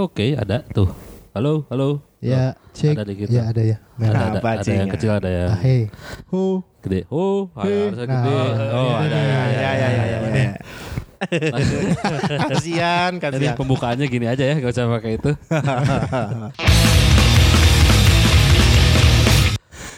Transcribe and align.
Oke, 0.00 0.32
ada 0.32 0.64
tuh. 0.66 0.88
Halo, 1.36 1.68
halo. 1.68 2.00
Ya, 2.20 2.56
cek. 2.72 2.96
Ada 2.96 3.04
di 3.04 3.14
kita. 3.14 3.30
Ya, 3.30 3.42
ada 3.48 3.60
ya. 3.60 3.76
Ada, 3.76 4.00
Merah. 4.00 4.20
ada, 4.32 4.38
ada 4.40 4.62
cing? 4.64 4.76
yang 4.76 4.88
kecil, 4.88 5.10
ada 5.12 5.28
yang 5.28 5.50
Ah, 5.52 5.60
hey. 5.60 5.82
Hu. 6.28 6.64
gede. 6.80 7.04
Oh, 7.12 7.52
ada 7.52 7.68
Hei. 7.68 7.84
harusnya 7.84 8.06
Nah, 8.08 8.16
gede. 8.16 8.32
oh, 8.32 8.40
Oh, 8.72 8.88
iya, 8.88 8.96
ada. 8.96 9.18
iya, 9.20 9.28
ya, 9.28 9.44
ya 9.44 9.70
ya 9.70 9.88
ya 9.90 10.02
ya. 10.02 10.18
Ya. 10.32 10.52
kasihan, 12.48 13.10
Jadi 13.12 13.20
kasihan. 13.44 13.56
pembukaannya 13.60 14.06
gini 14.08 14.24
aja 14.24 14.40
ya, 14.40 14.56
gak 14.56 14.72
usah 14.72 14.88
pakai 14.88 15.20
itu. 15.20 15.30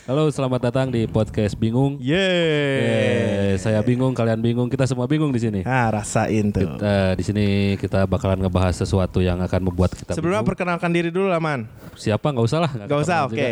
Halo, 0.02 0.26
selamat 0.26 0.66
datang 0.66 0.90
di 0.90 1.06
podcast 1.06 1.54
Bingung. 1.54 1.94
Yeay. 2.02 3.54
Eh, 3.54 3.54
saya 3.54 3.78
bingung, 3.86 4.10
kalian 4.10 4.42
bingung, 4.42 4.66
kita 4.66 4.82
semua 4.82 5.06
bingung 5.06 5.30
di 5.30 5.38
sini. 5.38 5.62
Ah, 5.62 5.94
rasain 5.94 6.50
tuh. 6.50 6.74
Kita 6.74 7.14
di 7.14 7.22
sini 7.22 7.46
kita 7.78 8.02
bakalan 8.10 8.42
ngebahas 8.42 8.74
sesuatu 8.74 9.22
yang 9.22 9.38
akan 9.38 9.62
membuat 9.62 9.94
kita 9.94 10.18
Sebelumnya 10.18 10.42
bingung. 10.42 10.50
perkenalkan 10.50 10.90
diri 10.90 11.14
dulu 11.14 11.30
lah, 11.30 11.38
Man. 11.38 11.70
Siapa 11.94 12.34
nggak 12.34 12.46
usah 12.50 12.58
lah. 12.66 12.70
Gak 12.82 12.98
usah, 12.98 13.18
oke. 13.30 13.48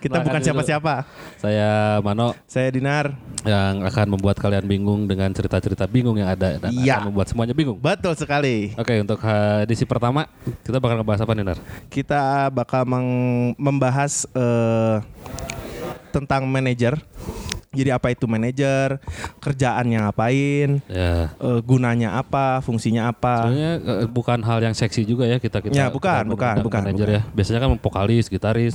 Kita 0.00 0.24
bukan 0.24 0.40
siapa-siapa. 0.40 1.04
Saya 1.36 2.00
Mano 2.00 2.32
Saya 2.48 2.72
Dinar. 2.72 3.12
yang 3.44 3.84
akan 3.84 4.16
membuat 4.16 4.40
kalian 4.40 4.64
bingung 4.64 5.04
dengan 5.04 5.28
cerita-cerita 5.28 5.84
bingung 5.84 6.16
yang 6.16 6.32
ada 6.32 6.56
dan 6.56 6.72
Iya. 6.72 6.96
akan 6.96 7.12
membuat 7.12 7.28
semuanya 7.28 7.52
bingung. 7.52 7.76
Betul 7.76 8.16
sekali. 8.16 8.72
Oke, 8.80 9.04
untuk 9.04 9.20
uh, 9.20 9.60
edisi 9.60 9.84
pertama 9.84 10.24
kita 10.64 10.80
bakal 10.80 10.96
ngebahas 10.96 11.20
apa 11.20 11.32
nih, 11.36 11.44
Nar? 11.44 11.58
Kita 11.92 12.48
bakal 12.48 12.88
meng- 12.88 13.52
membahas 13.60 14.24
eh, 14.32 14.96
tentang 16.14 16.46
manajer. 16.46 17.02
Jadi 17.74 17.90
apa 17.90 18.06
itu 18.10 18.24
manajer, 18.24 19.02
kerjaannya 19.38 19.98
ngapain, 20.06 20.80
Ya. 20.86 21.30
eh, 21.34 21.60
gunanya 21.62 22.16
apa, 22.16 22.62
fungsinya 22.62 23.10
apa. 23.10 23.48
Sebenarnya 23.50 23.72
uh, 23.82 24.06
bukan 24.08 24.38
hal 24.40 24.58
yang 24.62 24.74
seksi 24.74 25.02
juga 25.02 25.26
ya 25.26 25.36
kita 25.36 25.58
kita. 25.60 25.74
Ya, 25.74 25.86
bukan, 25.90 26.30
bukan, 26.30 26.62
bukan, 26.62 26.80
manajer 26.86 27.08
ya. 27.10 27.22
Biasanya 27.32 27.60
kan 27.60 27.70
vokalis, 27.76 28.26
gitaris, 28.28 28.74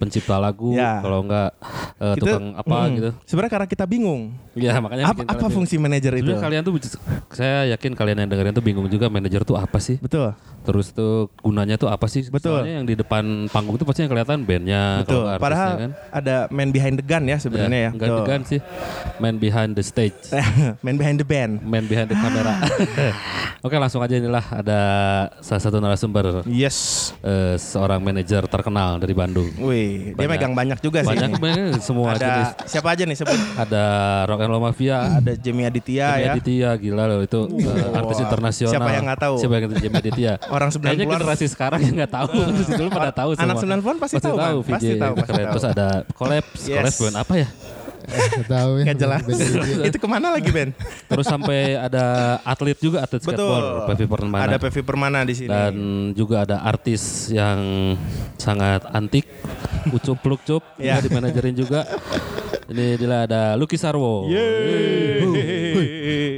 pencipta 0.00 0.36
lagu, 0.36 0.74
Ya. 0.74 1.00
kalau 1.00 1.24
enggak 1.24 1.54
uh, 1.98 2.14
Kita- 2.14 2.22
tukang 2.36 2.44
apa 2.54 2.76
Hmm. 2.84 2.94
gitu. 2.94 3.10
Sebenarnya 3.24 3.52
karena 3.54 3.68
kita 3.70 3.84
bingung. 3.86 4.22
Ya, 4.54 4.78
makanya 4.78 5.04
Apa, 5.10 5.22
apa 5.26 5.46
fungsi 5.48 5.78
manajer 5.78 6.12
itu? 6.18 6.30
Sebenarnya 6.30 6.42
kalian 6.42 6.62
tuh 6.62 6.72
saya 7.32 7.70
yakin 7.70 7.92
kalian 7.94 8.16
yang 8.24 8.28
dengerin 8.30 8.52
tuh 8.52 8.64
bingung 8.64 8.86
juga 8.86 9.06
manajer 9.08 9.42
tuh 9.42 9.56
apa 9.56 9.78
sih? 9.78 9.96
Betul. 9.98 10.34
Terus 10.64 10.90
tuh 10.90 11.28
gunanya 11.44 11.76
tuh 11.76 11.92
apa 11.92 12.08
sih? 12.08 12.24
Betul. 12.26 12.60
Soalnya 12.60 12.80
yang 12.80 12.86
di 12.86 12.96
depan 12.96 13.24
panggung 13.52 13.76
tuh 13.76 13.84
pasti 13.84 14.00
yang 14.00 14.10
kelihatan 14.10 14.42
bandnya, 14.42 15.04
Betul. 15.04 15.28
Padahal 15.36 15.70
kan. 15.76 15.90
ada 16.10 16.36
man 16.48 16.68
behind 16.70 16.96
the 16.96 17.04
gun 17.04 17.24
ya 17.24 17.36
sebenarnya 17.36 17.78
ya. 17.78 17.90
Enggak 17.92 18.08
Degan 18.24 18.42
sih. 18.42 18.60
Man 19.16 19.36
behind 19.36 19.72
the 19.72 19.82
stage. 19.82 20.16
man 20.84 20.96
behind 20.96 21.16
the 21.16 21.24
band. 21.24 21.60
Man 21.60 21.84
behind 21.84 22.08
the 22.08 22.16
camera. 22.16 22.56
Oke 23.64 23.76
langsung 23.76 24.00
aja 24.00 24.14
inilah 24.14 24.44
ada 24.52 24.80
salah 25.38 25.62
satu 25.62 25.78
narasumber 25.78 26.44
Yes. 26.44 27.10
eh, 27.20 27.56
seorang 27.56 27.98
manajer 27.98 28.44
terkenal 28.44 28.96
dari 28.96 29.12
Bandung. 29.12 29.48
Wih, 29.56 30.12
dia 30.12 30.18
Banyak. 30.18 30.28
megang 30.30 30.52
banyak 30.52 30.78
juga 30.80 31.00
sih. 31.00 31.08
Banyak 31.10 31.30
banyak 31.38 31.80
semua 31.80 32.12
jenis. 32.14 32.48
Ada 32.52 32.68
siapa 32.68 32.88
aja 32.90 33.02
nih 33.02 33.16
sebut? 33.16 33.40
Ada 33.56 33.84
Rock 34.26 34.40
and 34.40 34.50
Roll 34.50 34.62
Mafia, 34.62 34.98
Ada 35.16 35.32
Jamie 35.34 35.64
Aditya 35.64 36.06
Jimmy 36.10 36.20
ya. 36.20 36.32
Aditya 36.32 36.70
gila 36.76 37.04
loh 37.06 37.20
itu 37.20 37.40
eh, 37.56 37.96
artis 37.96 38.18
internasional. 38.20 38.72
siapa 38.72 38.90
yang 38.90 39.04
nggak 39.04 39.20
tahu? 39.20 39.34
Siapa 39.38 39.52
yang 39.54 39.64
tahu 39.66 39.80
Jimmy 39.80 39.96
Aditya? 39.98 40.32
Orang 40.54 40.68
Kayaknya 40.70 40.92
90-an. 41.04 41.14
generasi 41.16 41.46
sekarang 41.48 41.80
yang 41.80 41.94
nggak 41.96 42.12
tahu. 42.12 42.28
Dulu 42.74 42.88
pada 42.90 43.10
tahu 43.10 43.30
semua. 43.32 43.46
Anak 43.48 43.56
90-an 43.80 43.96
pasti 43.96 44.16
tahu, 44.18 44.36
Man. 44.36 44.56
VJ 44.60 44.72
Pasti 44.74 44.92
tahu, 44.94 45.12
pasti 45.16 45.32
tahu. 45.32 45.46
Terus 45.54 45.66
ada 45.66 45.88
collabs, 46.12 46.60
Yes. 46.64 46.76
collabs 46.76 46.98
band 47.00 47.16
apa 47.16 47.34
ya? 47.36 47.48
Tahu 48.52 48.70
ya. 48.80 48.84
Gak 48.92 48.98
jelas. 49.00 49.22
Itu 49.88 49.96
ke 49.98 50.08
mana 50.08 50.34
lagi 50.34 50.50
Ben? 50.52 50.70
Terus 51.08 51.26
sampai 51.26 51.76
ada 51.76 52.38
atlet 52.44 52.76
juga 52.78 53.04
atlet 53.04 53.20
skateboard, 53.20 53.88
Pevi 53.92 54.06
Permana. 54.06 54.44
Ada 54.44 54.56
Pevi 54.60 54.80
Permana 54.84 55.18
di 55.24 55.34
sini. 55.34 55.48
dan 55.50 55.74
juga 56.12 56.44
ada 56.44 56.60
artis 56.62 57.28
yang 57.32 57.94
sangat 58.36 58.84
antik, 58.92 59.24
Ucup 59.92 60.18
Plukcup, 60.20 60.62
Ya. 60.76 60.98
juga 60.98 61.08
dimanajerin 61.08 61.54
juga. 61.56 61.80
Ini 62.64 62.96
dia 62.96 63.28
ada 63.28 63.42
Lucky 63.54 63.76
Sarwo. 63.76 64.24
Yeay. 64.26 65.20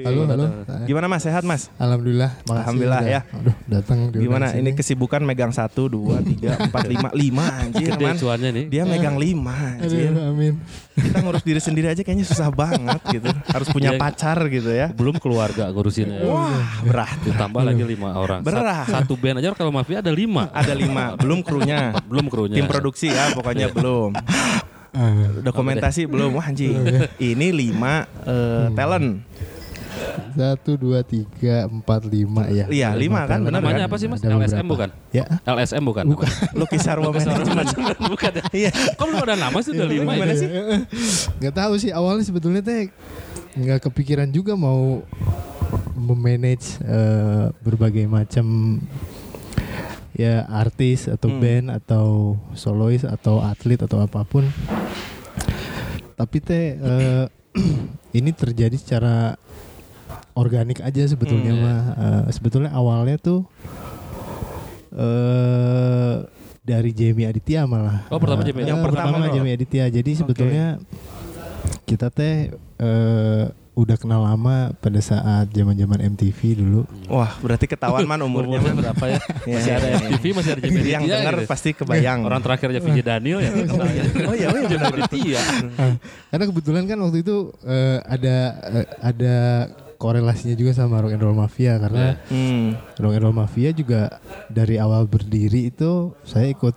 Halo, 0.03 0.23
halo. 0.27 0.47
Gimana 0.83 1.07
Mas? 1.07 1.23
Sehat 1.23 1.43
Mas? 1.43 1.71
Alhamdulillah. 1.77 2.31
makasih 2.41 2.51
Alhamdulillah 2.57 3.01
udah- 3.01 3.11
ya. 3.13 3.21
Aduh, 3.33 3.55
datang 3.67 3.99
Gimana? 4.11 4.47
sini. 4.49 4.59
Ini 4.63 4.71
kesibukan 4.75 5.23
megang 5.23 5.51
satu, 5.51 5.87
dua, 5.87 6.23
tiga, 6.23 6.55
empat, 6.67 6.87
lima, 6.87 7.09
lima 7.13 7.45
anjir 7.57 7.91
Gede 7.93 8.05
man. 8.05 8.17
cuannya 8.17 8.51
nih. 8.53 8.65
Dia 8.67 8.83
megang 8.85 9.17
lima 9.17 9.55
anjir. 9.79 10.11
Aduh, 10.11 10.31
amin. 10.31 10.55
Kita 10.97 11.19
ngurus 11.21 11.43
diri 11.43 11.61
sendiri 11.61 11.87
aja 11.89 12.01
kayaknya 12.01 12.25
susah 12.25 12.51
banget 12.51 13.01
gitu. 13.13 13.29
Harus 13.47 13.69
punya 13.69 13.95
Iya. 13.95 14.01
pacar 14.01 14.39
gitu 14.49 14.71
ya. 14.71 14.87
Belum 14.91 15.15
keluarga 15.17 15.71
ngurusinnya. 15.71 16.23
Wah, 16.23 16.83
berat. 16.83 17.19
Ditambah 17.23 17.63
lagi 17.63 17.83
lima 17.83 18.15
orang. 18.15 18.41
Berat. 18.43 18.87
Satu 18.89 19.15
band 19.15 19.39
aja 19.39 19.51
kalau 19.53 19.71
mafia 19.71 20.03
ada 20.03 20.11
lima. 20.11 20.51
Ada 20.51 20.75
lima, 20.75 21.15
belum 21.15 21.43
krunya. 21.43 21.95
Belum 22.07 22.27
krunya. 22.27 22.57
Tim 22.57 22.67
produksi 22.67 23.11
ya 23.11 23.31
pokoknya 23.31 23.71
belum. 23.71 24.11
Ah, 24.93 25.29
Dokumentasi 25.41 26.07
belum. 26.07 26.37
Wah 26.37 26.47
anjing. 26.47 26.75
Ini 27.19 27.47
lima 27.51 28.05
eh, 28.23 28.67
talent. 28.75 29.23
Satu, 30.37 30.77
dua, 30.77 31.01
tiga, 31.01 31.65
empat, 31.65 32.05
lima 32.05 32.45
ya. 32.53 32.69
Iya, 32.69 32.93
lima 32.93 33.25
kan, 33.25 33.41
benar 33.41 33.65
Namanya 33.65 33.85
kan? 33.85 33.89
apa 33.89 33.97
sih 33.97 34.05
mas? 34.05 34.21
Ada 34.21 34.37
LSM 34.37 34.69
beberapa. 34.69 34.69
bukan? 34.69 34.89
Ya. 35.09 35.25
LSM 35.49 35.83
bukan? 35.89 36.05
Bukan. 36.13 36.31
Lukis 36.53 36.81
Sarwa 36.85 37.09
Management. 37.09 37.97
bukan 38.13 38.31
ya? 38.37 38.45
Iya. 38.53 38.71
Kok 38.93 39.05
belum 39.09 39.21
ada 39.25 39.37
nama 39.41 39.59
sih 39.65 39.73
udah 39.73 39.89
lima 39.89 40.13
Gimana 40.13 40.33
ya? 40.33 40.37
sih? 40.37 40.49
Nggak 41.41 41.55
tahu 41.57 41.73
sih 41.81 41.91
awalnya 41.97 42.25
sebetulnya 42.29 42.61
teh 42.61 42.93
nggak 43.57 43.89
kepikiran 43.89 44.29
juga 44.29 44.53
mau 44.53 45.01
memanage 45.97 46.77
eh, 46.85 47.49
berbagai 47.65 48.05
macam 48.05 48.77
ya 50.17 50.49
artis 50.49 51.07
atau 51.07 51.29
Hmm. 51.29 51.41
band 51.41 51.67
atau 51.71 52.07
solois 52.53 53.05
atau 53.05 53.39
atlet 53.39 53.77
atau 53.77 54.01
apa 54.01 54.25
pun. 54.25 54.49
Tapi 56.17 56.37
teh 56.41 56.67
eh, 56.75 57.25
ini 58.19 58.33
terjadi 58.33 58.73
secara 58.75 59.37
organik 60.33 60.81
aja 60.81 61.05
sebetulnya 61.05 61.53
Hmm, 61.53 61.63
mah. 61.63 61.81
Eh, 61.95 62.23
sebetulnya 62.33 62.73
awalnya 62.73 63.17
tuh 63.17 63.45
eh 64.97 66.17
dari 66.67 66.91
Jamie 66.91 67.29
Aditya 67.29 67.63
malah. 67.63 68.09
Oh, 68.11 68.19
pertama 68.19 68.43
Jamie 68.43 68.67
eh, 68.67 68.73
Yang 68.73 68.81
pertama 68.91 69.23
pertama. 69.23 69.31
Jamie 69.31 69.55
Aditya. 69.55 69.85
Jadi 69.87 70.11
sebetulnya 70.17 70.67
kita 71.85 72.11
teh 72.11 72.51
eh, 72.81 73.45
udah 73.77 73.97
kenal 74.01 74.25
lama 74.25 74.73
pada 74.81 74.97
saat 74.99 75.53
zaman-zaman 75.53 76.01
MTV 76.17 76.41
dulu. 76.57 76.81
Wah, 77.07 77.37
berarti 77.39 77.69
ketahuan 77.69 78.09
man 78.09 78.25
umurnya 78.25 78.57
man. 78.59 78.73
berapa 78.75 79.05
ya? 79.05 79.21
Iya, 79.47 79.53
Masih 79.53 79.73
ada 79.77 79.87
MTV, 80.01 80.25
masih 80.33 80.51
ada 80.57 80.61
Jimmy 80.65 80.81
Yang 80.81 81.03
Aditya 81.05 81.17
dengar 81.21 81.35
gitu. 81.37 81.47
pasti 81.47 81.69
kebayang. 81.71 82.19
Orang 82.25 82.41
terakhirnya 82.41 82.81
VJ 82.81 82.99
Daniel 83.05 83.39
ya. 83.39 83.51
Oh 83.53 84.33
iya, 84.33 84.47
oh 84.49 84.59
iya 84.59 84.67
benar. 84.67 84.93
Aditya. 84.97 85.43
Karena 86.33 86.45
kebetulan 86.49 86.83
kan 86.89 86.99
waktu 86.99 87.19
itu 87.21 87.37
eh, 87.63 87.99
ada 88.03 88.37
eh, 88.75 88.87
ada 88.99 89.37
korelasinya 89.97 90.53
juga 90.53 90.73
sama 90.73 91.01
Rock 91.01 91.13
and 91.13 91.25
Roll 91.25 91.33
Mafia 91.35 91.81
karena 91.81 92.21
Hmm. 92.29 92.77
Rock 92.97 93.13
and 93.13 93.23
Roll 93.23 93.33
Mafia 93.35 93.73
juga 93.73 94.21
dari 94.47 94.77
awal 94.77 95.05
berdiri 95.05 95.69
itu 95.69 96.13
saya 96.21 96.49
ikut 96.49 96.77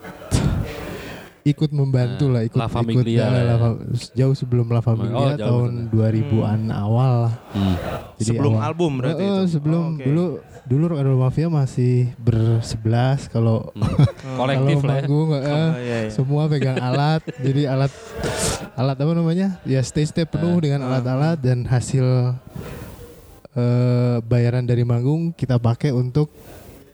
ikut 1.49 1.69
membantu 1.69 2.25
Nah, 2.25 2.33
lah, 2.35 2.41
ikut 2.43 2.55
La 2.55 2.67
ikut 2.67 3.05
ya. 3.07 3.25
La 3.43 3.55
Fam- 3.57 3.81
jauh 4.11 4.33
sebelum 4.33 4.65
La 4.67 4.79
Famiglia 4.79 5.33
Oh, 5.33 5.35
tahun 5.35 5.71
2000-an 5.89 6.61
awal 6.69 7.11
lah. 7.23 7.33
Hmm. 7.49 7.75
Jadi 8.15 8.29
Sebelum 8.29 8.53
awal- 8.53 8.65
album 8.67 8.91
berarti 8.95 9.19
eh, 9.19 9.27
itu. 9.27 9.51
sebelum 9.51 9.81
Oh, 9.81 9.91
oke. 9.91 10.03
dulu 10.03 10.25
dulu 10.63 10.83
Rock 10.85 10.99
and 10.99 11.07
Roll 11.07 11.17
Mafia 11.19 11.47
masih 11.47 11.93
bersebelas 12.15 13.25
kalau 13.25 13.73
Kolektif 14.37 14.77
kalau 14.77 14.85
lah 14.85 14.95
ya. 14.95 15.01
manggung 15.01 15.29
eh, 15.31 15.39
Oh, 15.39 15.69
iya, 15.75 15.97
iya. 15.99 16.09
semua 16.09 16.41
pegang 16.45 16.77
alat 16.77 17.21
jadi 17.45 17.61
alat 17.69 17.91
alat 18.75 18.95
apa 18.95 19.11
namanya 19.11 19.47
ya 19.63 19.81
stage 19.81 20.09
stage 20.09 20.29
penuh 20.29 20.55
Eh. 20.55 20.61
dengan 20.61 20.85
alat-alat 20.85 21.37
dan 21.37 21.65
hasil 21.65 22.05
eh, 23.51 24.17
bayaran 24.21 24.63
dari 24.63 24.83
manggung 24.83 25.31
kita 25.31 25.57
pakai 25.57 25.89
untuk 25.91 26.29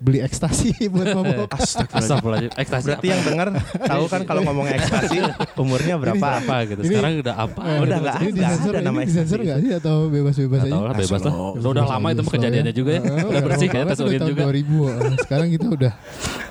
beli 0.05 0.21
ekstasi 0.21 0.69
buat 0.93 1.09
mabok 1.11 1.49
Astagfirullahaladzim. 1.49 2.51
Ekstasi 2.53 2.85
Berarti 2.85 3.01
apa? 3.01 3.11
yang 3.11 3.21
dengar 3.25 3.47
tahu 3.83 4.03
kan 4.05 4.21
kalau 4.21 4.41
ngomongnya 4.43 4.77
ekstasi 4.77 5.17
umurnya 5.65 5.95
berapa? 5.97 6.27
apa 6.37 6.55
gitu. 6.63 6.79
Ini- 6.79 6.89
Sekarang 6.93 7.11
udah 7.19 7.35
apa? 7.35 7.61
Eh, 7.65 7.79
Udah 7.81 7.97
nggak 7.97 8.15
ini 8.15 8.29
ada, 8.29 8.37
disensor 8.37 8.71
ada 8.71 8.81
nama 8.83 8.99
disensor 9.01 9.17
ekstasi. 9.35 9.43
nggak 9.43 9.59
sih 9.59 9.71
atau 9.75 9.95
bebas-bebas 10.07 10.59
aja 10.61 10.71
tahu 10.71 10.83
lah 10.83 10.93
bebas 10.95 11.21
lah. 11.21 11.33
Udah, 11.57 11.69
udah 11.71 11.85
lama 11.89 12.07
itu 12.11 12.21
kejadiannya 12.23 12.73
juga 12.73 12.91
ya. 12.91 13.01
Eh, 13.01 13.25
Udah 13.25 13.41
bersih 13.43 13.67
kayak 13.67 13.85
tes 13.87 13.99
urin 13.99 14.09
udah 14.15 14.29
juga. 14.29 14.41
tahun 14.41 14.53
2000 14.53 14.85
Eh, 14.85 15.17
sekarang 15.19 15.47
kita 15.49 15.67
udah 15.67 15.93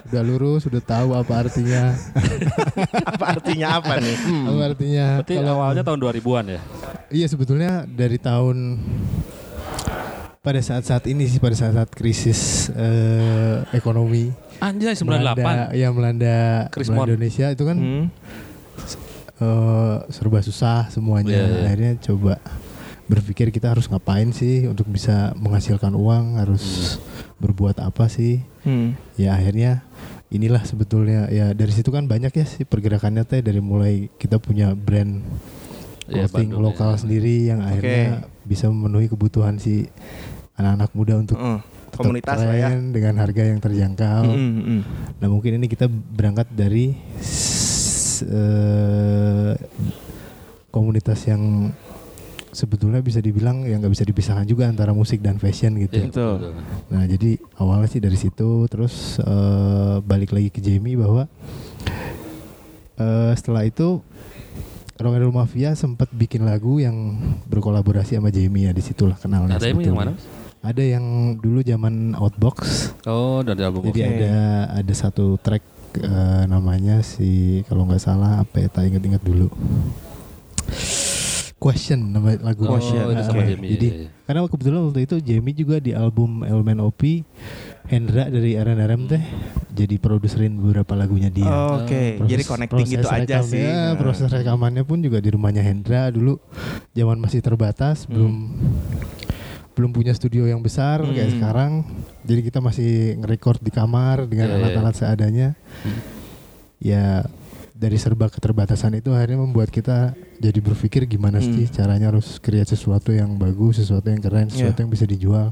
udah 0.04 0.22
lurus 0.22 0.62
udah 0.64 0.82
tahu 0.82 1.08
apa 1.12 1.32
artinya 1.40 1.82
Apa 3.14 3.24
artinya 3.30 3.66
apa 3.78 3.92
nih? 3.96 4.16
Hmm. 4.18 4.44
apa 4.46 4.62
artinya 4.68 5.06
Berarti 5.16 5.34
kalau- 5.36 5.54
awalnya 5.56 5.82
tahun 5.82 5.98
2000-an 6.00 6.44
ya? 6.48 6.60
Iya 7.08 7.26
sebetulnya 7.26 7.70
dari 7.84 8.18
tahun 8.18 8.56
pada 10.44 10.60
saat-saat 10.60 11.08
ini 11.08 11.24
sih 11.24 11.40
pada 11.40 11.56
saat-saat 11.56 11.88
krisis 11.90 12.68
eh, 12.70 13.64
ekonomi 13.72 14.28
Anjay 14.60 14.92
melanda, 15.02 15.32
98. 15.72 15.72
ya 15.74 15.88
melanda, 15.88 16.36
Chris 16.68 16.86
melanda 16.86 17.00
Mon. 17.00 17.08
Indonesia 17.10 17.46
itu 17.48 17.64
kan 17.64 17.76
Hmm. 17.76 18.04
eh, 19.40 19.96
serba 20.08 20.38
susah 20.40 20.86
semuanya 20.88 21.32
Iya, 21.32 21.44
iya. 21.48 21.60
akhirnya 21.64 21.92
coba 22.02 22.34
berpikir 23.04 23.48
kita 23.50 23.68
harus 23.68 23.84
ngapain 23.84 24.30
sih 24.30 24.64
untuk 24.64 24.84
bisa 24.86 25.32
menghasilkan 25.34 25.92
uang 25.92 26.38
harus 26.38 26.96
berbuat 27.36 27.80
apa 27.80 28.06
sih 28.06 28.40
Hmm. 28.62 28.96
ya 29.14 29.32
akhirnya 29.32 29.84
inilah 30.28 30.64
sebetulnya 30.64 31.28
ya 31.28 31.52
dari 31.52 31.68
situ 31.68 31.88
kan 31.88 32.04
banyak 32.04 32.32
ya 32.32 32.44
sih 32.44 32.64
pergerakannya 32.64 33.20
teh 33.22 33.40
dari 33.40 33.60
mulai 33.60 34.08
kita 34.14 34.36
punya 34.36 34.72
brand 34.72 35.20
Ya, 36.04 36.28
clothing 36.28 36.52
Bandung, 36.52 36.64
lokal 36.68 36.90
ya. 36.90 37.00
sendiri 37.00 37.48
yang 37.48 37.60
akhirnya 37.60 38.04
bisa 38.44 38.68
memenuhi 38.68 39.08
kebutuhan 39.08 39.56
si 39.56 39.88
anak-anak 40.54 40.90
muda 40.94 41.14
untuk 41.18 41.38
tetap 41.38 41.98
komunitas 41.98 42.38
lah 42.42 42.56
ya. 42.58 42.70
dengan 42.74 43.14
harga 43.22 43.42
yang 43.42 43.58
terjangkau. 43.62 44.22
Mm, 44.26 44.38
mm, 44.38 44.62
mm. 44.66 44.80
Nah 45.22 45.28
mungkin 45.30 45.50
ini 45.62 45.66
kita 45.70 45.86
berangkat 45.90 46.50
dari 46.50 46.94
eh, 48.22 49.52
komunitas 50.74 51.20
yang 51.30 51.70
sebetulnya 52.54 53.02
bisa 53.02 53.18
dibilang 53.18 53.66
yang 53.66 53.82
nggak 53.82 53.94
bisa 53.98 54.06
dipisahkan 54.06 54.46
juga 54.46 54.70
antara 54.70 54.94
musik 54.94 55.18
dan 55.18 55.42
fashion 55.42 55.74
gitu. 55.82 56.06
Betul. 56.10 56.54
Nah 56.90 57.02
jadi 57.06 57.38
awalnya 57.58 57.90
sih 57.90 58.02
dari 58.02 58.18
situ 58.18 58.66
terus 58.70 59.18
eh, 59.22 59.96
balik 60.02 60.34
lagi 60.34 60.50
ke 60.50 60.62
Jamie 60.62 60.98
bahwa 60.98 61.26
eh, 62.98 63.32
setelah 63.34 63.66
itu 63.66 64.02
Rock 64.94 65.18
and 65.18 65.34
Mafia 65.34 65.74
sempat 65.74 66.06
bikin 66.14 66.46
lagu 66.46 66.78
yang 66.78 67.18
berkolaborasi 67.50 68.14
sama 68.14 68.30
Jamie 68.30 68.70
ya 68.70 68.72
di 68.72 68.78
situlah 68.78 69.18
kenalnya. 69.18 69.58
Ada 69.58 69.74
yang 69.74 69.90
mana? 69.90 70.14
Ada 70.64 70.96
yang 70.96 71.04
dulu 71.36 71.60
zaman 71.60 72.16
Outbox. 72.16 72.56
Oh, 73.04 73.44
dari 73.44 73.60
album 73.60 73.84
Jadi 73.84 74.00
Oke. 74.00 74.08
ada 74.16 74.34
ada 74.74 74.94
satu 74.96 75.36
track 75.36 75.60
eh, 76.00 76.42
namanya 76.48 77.04
si 77.04 77.60
kalau 77.64 77.84
nggak 77.84 78.00
salah 78.00 78.40
apa 78.40 78.58
ya 78.58 78.68
tak 78.68 78.88
inget-inget 78.88 79.20
dulu. 79.20 79.52
Question 81.54 82.12
nama 82.12 82.36
lagu. 82.38 82.64
Oh, 82.64 82.76
Question, 82.76 83.08
itu 83.10 83.22
sama 83.22 83.40
oke. 83.40 83.48
Jamie. 83.50 83.70
Jadi 83.70 83.86
iya, 83.86 83.96
iya. 83.98 84.08
karena 84.24 84.40
kebetulan 84.46 84.80
waktu 84.82 85.00
itu 85.02 85.16
Jamie 85.18 85.52
juga 85.54 85.76
di 85.78 85.92
album 85.92 86.40
Elemen 86.42 86.80
OP 86.80 87.24
Hendra 87.84 88.28
dari 88.28 88.52
RNRM 88.54 89.04
teh 89.06 89.20
jadi 89.70 89.96
produserin 89.96 90.56
beberapa 90.56 90.92
lagunya 90.94 91.28
dia. 91.28 91.48
Oke, 91.74 92.16
Proses- 92.16 92.30
jadi 92.30 92.42
connecting 92.42 92.86
gitu 92.86 93.04
proses 93.04 93.16
aja 93.18 93.36
sih. 93.40 93.60
rekamnya, 93.60 93.76
Nah. 93.86 93.96
Proses 93.96 94.28
rekamannya 94.30 94.82
pun 94.82 94.98
juga 94.98 95.20
di 95.20 95.28
rumahnya 95.28 95.60
Hendra 95.60 96.08
dulu 96.08 96.40
zaman 96.90 97.16
masih 97.18 97.40
terbatas, 97.40 98.04
Hmm. 98.04 98.10
belum 98.10 98.34
belum 99.74 99.90
punya 99.90 100.14
studio 100.14 100.46
yang 100.46 100.62
besar 100.62 101.02
kayak 101.02 101.28
Hmm. 101.28 101.34
sekarang. 101.38 101.72
Jadi 102.22 102.40
kita 102.46 102.58
masih 102.62 102.90
nge-record 103.18 103.58
di 103.58 103.70
kamar 103.70 104.24
dengan 104.24 104.46
Iya, 104.48 104.54
iya. 104.54 104.58
alat-alat 104.62 104.94
seadanya. 104.94 105.48
Ya 106.78 107.24
dari 107.74 107.98
serba 107.98 108.30
keterbatasan 108.30 108.94
itu 108.94 109.10
akhirnya 109.10 109.42
membuat 109.42 109.66
kita 109.68 110.14
jadi 110.38 110.58
berpikir 110.62 111.10
gimana 111.10 111.42
Hmm. 111.42 111.50
sih 111.50 111.66
caranya 111.66 112.14
harus 112.14 112.38
create 112.38 112.70
sesuatu 112.70 113.10
yang 113.10 113.34
bagus, 113.34 113.82
sesuatu 113.82 114.06
yang 114.08 114.22
keren, 114.22 114.46
sesuatu 114.46 114.78
Iya. 114.78 114.82
yang 114.86 114.92
bisa 114.94 115.04
dijual, 115.04 115.46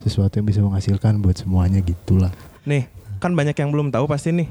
sesuatu 0.00 0.40
yang 0.40 0.48
bisa 0.48 0.64
menghasilkan 0.64 1.20
buat 1.20 1.36
semuanya 1.36 1.84
gitulah. 1.84 2.32
Nih, 2.64 2.88
kan 3.20 3.30
banyak 3.30 3.52
yang 3.54 3.68
belum 3.68 3.92
tahu 3.92 4.08
pasti 4.08 4.32
nih. 4.32 4.48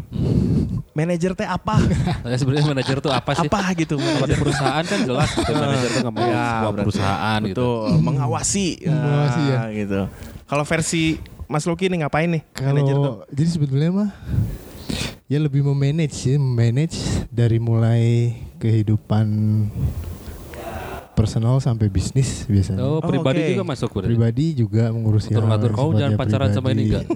Manajer 0.94 1.31
teh 1.33 1.44
apa? 1.44 1.80
Nah, 2.24 2.36
sebenarnya 2.36 2.66
manajer 2.68 2.98
tuh 3.00 3.10
apa 3.10 3.31
sih? 3.33 3.48
apa 3.48 3.71
gitu 3.74 3.95
Kalau 3.95 4.06
di 4.06 4.19
manajer? 4.21 4.38
perusahaan 4.38 4.83
kan 4.83 5.00
jelas 5.01 5.30
gitu 5.31 5.51
manajer 5.51 5.89
tuh 5.89 6.01
ngomong 6.06 6.27
Ya, 6.27 6.45
sebuah 6.45 6.74
perusahaan 6.77 7.39
gitu. 7.42 7.68
Mengawasi. 8.00 8.68
Mengawasi 8.86 9.42
ya. 9.44 9.57
Ah, 9.57 9.68
gitu. 9.71 10.00
Kalau 10.45 10.63
versi 10.63 11.04
Mas 11.45 11.66
Lucky 11.66 11.88
nih 11.88 12.04
ngapain 12.04 12.30
nih? 12.30 12.42
Manajer 12.62 12.95
tuh. 12.95 13.13
Kalau 13.18 13.31
jadi 13.31 13.50
sebetulnya 13.50 13.89
mah 13.89 14.10
ya 15.25 15.38
lebih 15.38 15.62
memanage 15.63 16.13
sih, 16.16 16.36
memanage 16.36 16.98
dari 17.30 17.57
mulai 17.57 18.33
kehidupan 18.57 19.25
personal 21.19 21.60
sampai 21.60 21.92
bisnis 21.92 22.48
biasanya. 22.48 22.80
Oh, 22.80 23.04
pribadi 23.04 23.44
oke. 23.44 23.50
juga 23.51 23.63
masuk 23.68 23.89
berarti. 23.92 24.07
Pribadi 24.16 24.45
juga 24.56 24.83
mengurusi 24.95 25.27
hal 25.36 25.44
Ngatur-ngatur, 25.44 25.71
kau 25.75 25.92
jangan 25.92 26.16
pacaran 26.16 26.50
sama 26.56 26.68
ini 26.71 26.83
pribadi. 26.88 27.07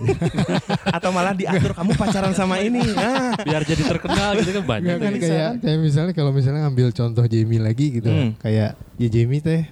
Atau 0.99 1.09
malah 1.15 1.31
diatur 1.31 1.71
kamu 1.71 1.91
pacaran 1.95 2.33
sama 2.35 2.59
ini. 2.59 2.83
Ah. 2.99 3.31
Biar 3.39 3.63
jadi 3.63 3.79
terkenal 3.79 4.43
gitu 4.43 4.51
kan 4.59 4.63
banyak. 4.67 4.99
Enggak 4.99 4.99
kan 4.99 5.13
kayak 5.23 5.51
kayak 5.63 5.79
misalnya 5.79 6.11
kalau 6.11 6.31
misalnya 6.35 6.67
ambil 6.67 6.91
contoh 6.91 7.23
Jamie 7.23 7.63
lagi 7.63 7.95
gitu. 7.95 8.11
Hmm. 8.11 8.35
Kayak 8.43 8.75
ya 8.99 9.07
Jamie 9.07 9.39
teh 9.39 9.63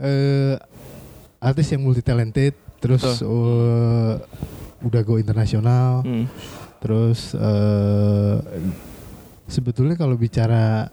eh 0.00 0.54
artis 1.36 1.68
yang 1.72 1.84
multi 1.84 2.00
talented 2.00 2.56
terus 2.80 3.04
eh, 3.04 4.12
udah 4.80 5.00
go 5.04 5.20
internasional. 5.20 6.00
Hmm. 6.08 6.24
Terus 6.80 7.36
eh 7.36 8.36
sebetulnya 9.44 10.00
kalau 10.00 10.16
bicara 10.16 10.88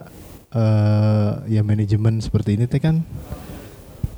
eh 0.54 1.30
ya 1.50 1.60
manajemen 1.60 2.18
seperti 2.18 2.54
ini 2.54 2.64
teh 2.64 2.78
kan 2.78 3.02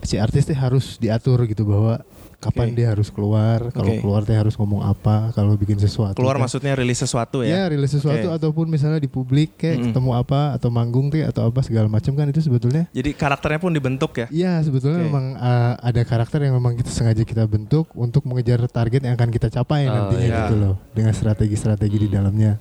si 0.02 0.16
artis 0.16 0.44
teh 0.44 0.54
harus 0.54 0.96
diatur 0.96 1.42
gitu 1.44 1.64
bahwa 1.64 1.98
kapan 2.36 2.68
Oke. 2.70 2.76
dia 2.76 2.88
harus 2.92 3.08
keluar, 3.08 3.72
kalau 3.72 3.90
Oke. 3.90 3.98
keluar 3.98 4.22
teh 4.22 4.36
harus 4.36 4.54
ngomong 4.54 4.84
apa, 4.84 5.32
kalau 5.32 5.56
bikin 5.56 5.80
sesuatu. 5.80 6.14
Keluar 6.14 6.36
teh- 6.36 6.44
maksudnya 6.44 6.76
rilis 6.76 7.00
sesuatu 7.00 7.40
Ya, 7.40 7.64
ya? 7.64 7.72
rilis 7.72 7.90
sesuatu 7.90 8.28
Oke. 8.28 8.36
ataupun 8.36 8.68
misalnya 8.68 9.00
di 9.00 9.08
publik 9.08 9.56
kayak 9.56 9.80
Mm-mm. 9.80 9.86
ketemu 9.90 10.10
apa 10.14 10.40
atau 10.52 10.68
manggung 10.68 11.08
teh 11.08 11.24
atau 11.24 11.48
apa 11.48 11.64
segala 11.64 11.88
macam 11.88 12.12
kan 12.12 12.28
itu 12.28 12.38
sebetulnya 12.38 12.86
Jadi 12.92 13.16
karakternya 13.16 13.56
pun 13.58 13.72
dibentuk 13.72 14.12
ya? 14.14 14.26
Iya 14.28 14.60
sebetulnya 14.60 15.00
Oke. 15.00 15.06
memang 15.08 15.24
uh, 15.34 15.74
ada 15.80 16.02
karakter 16.04 16.44
yang 16.44 16.54
memang 16.54 16.76
kita 16.76 16.92
sengaja 16.92 17.24
kita 17.24 17.48
bentuk 17.48 17.88
untuk 17.96 18.22
mengejar 18.28 18.62
target 18.68 19.00
yang 19.02 19.16
akan 19.16 19.32
kita 19.32 19.48
capai 19.48 19.88
Oh, 19.88 19.96
nantinya 19.96 20.22
iya. 20.22 20.38
gitu 20.44 20.54
loh 20.54 20.74
dengan 20.92 21.16
strategi-strategi 21.16 21.96
di 21.98 22.06
Hmm. 22.06 22.16
dalamnya. 22.20 22.52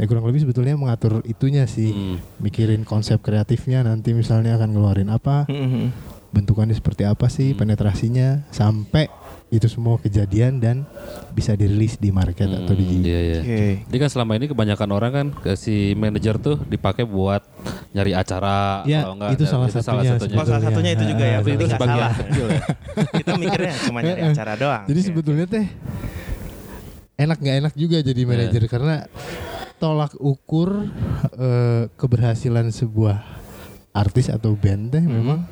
Ya 0.00 0.08
kurang 0.08 0.24
lebih 0.24 0.40
sebetulnya 0.40 0.74
mengatur 0.74 1.20
itunya 1.22 1.68
sih, 1.68 1.92
Hmm. 1.92 2.16
mikirin 2.40 2.82
konsep 2.82 3.20
kreatifnya 3.20 3.84
nanti 3.84 4.10
misalnya 4.10 4.56
akan 4.56 4.72
ngeluarin 4.72 5.12
apa, 5.12 5.44
Hmm, 5.44 5.52
hmm, 5.52 5.70
hmm. 5.70 5.88
bentukannya 6.30 6.72
seperti 6.72 7.04
apa 7.04 7.28
sih, 7.28 7.52
Hmm. 7.52 7.60
penetrasinya 7.60 8.48
sampai 8.48 9.12
itu 9.50 9.66
semua 9.66 9.98
kejadian 9.98 10.56
dan 10.56 10.86
bisa 11.32 11.52
dirilis 11.52 11.98
di 11.98 12.08
market 12.08 12.46
atau 12.46 12.70
di 12.70 12.86
Hmm, 12.86 13.02
Iya, 13.02 13.18
iya. 13.20 13.40
Oke. 13.42 13.62
Jadi 13.84 13.96
kan 13.98 14.08
selama 14.08 14.32
ini 14.34 14.46
kebanyakan 14.46 14.88
orang 14.88 15.10
kan 15.10 15.26
ke 15.34 15.52
si 15.52 15.92
manajer 15.92 16.38
tuh 16.38 16.56
dipakai 16.64 17.02
buat 17.02 17.42
nyari 17.90 18.14
acara 18.14 18.86
Ya, 18.86 19.04
kalau 19.04 19.18
enggak 19.18 19.34
itu 19.34 19.44
salah 19.44 19.66
satunya 19.68 20.16
Oh, 20.16 20.46
salah 20.46 20.62
satunya 20.62 20.90
itu 20.94 21.04
juga 21.04 21.24
ya, 21.26 21.34
Ah, 21.34 21.40
Tapi 21.42 21.50
itu 21.50 21.66
sebagian 21.66 21.98
salah. 21.98 22.12
kecil 22.16 22.46
ya. 22.48 22.60
Kita 23.12 23.32
mikirnya 23.36 23.74
cuma 23.84 23.98
nyari 24.00 24.22
acara 24.24 24.52
doang. 24.54 24.84
Jadi 24.86 25.00
sebetulnya 25.02 25.44
teh 25.44 25.66
enak 27.18 27.36
nggak 27.36 27.56
enak 27.58 27.72
juga 27.74 27.96
jadi 28.00 28.22
manajer 28.24 28.62
karena 28.64 28.94
tolak 29.80 30.12
ukur 30.20 30.84
eh, 31.34 31.88
keberhasilan 31.96 32.68
sebuah 32.68 33.16
artis 33.90 34.28
atau 34.28 34.52
band 34.54 34.92
teh 34.92 35.02
memang 35.02 35.42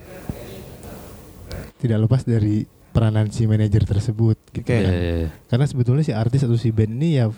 tidak 1.79 2.07
lepas 2.07 2.23
dari 2.23 2.67
peranan 2.91 3.31
si 3.31 3.47
manajer 3.47 3.87
tersebut 3.87 4.37
gitu. 4.51 4.67
Oke. 4.67 4.75
Iya, 4.75 4.91
iya, 4.91 5.15
iya. 5.27 5.31
Karena 5.47 5.67
sebetulnya 5.67 6.03
si 6.03 6.13
artis 6.13 6.43
atau 6.43 6.59
si 6.59 6.75
band 6.75 6.93
ini 6.93 7.19
ya 7.19 7.31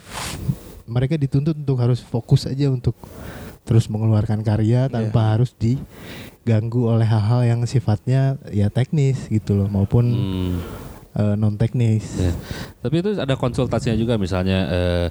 mereka 0.84 1.14
dituntut 1.14 1.54
untuk 1.54 1.78
harus 1.78 2.00
fokus 2.02 2.48
aja 2.48 2.66
untuk 2.66 2.96
terus 3.62 3.86
mengeluarkan 3.86 4.40
karya 4.42 4.88
tanpa 4.88 5.36
harus 5.36 5.52
diganggu 5.54 6.88
oleh 6.90 7.06
hal-hal 7.06 7.44
yang 7.46 7.60
sifatnya 7.62 8.40
ya 8.50 8.72
teknis 8.72 9.30
gitu 9.30 9.54
loh 9.54 9.68
maupun 9.70 10.04
Hmm. 10.10 10.56
Non 11.34 11.54
teknis. 11.54 12.04
Ya. 12.16 12.32
Tapi 12.78 12.94
itu 12.98 13.10
ada 13.14 13.34
konsultasinya 13.34 13.94
juga 13.94 14.14
misalnya 14.14 14.58
eh, 14.66 15.06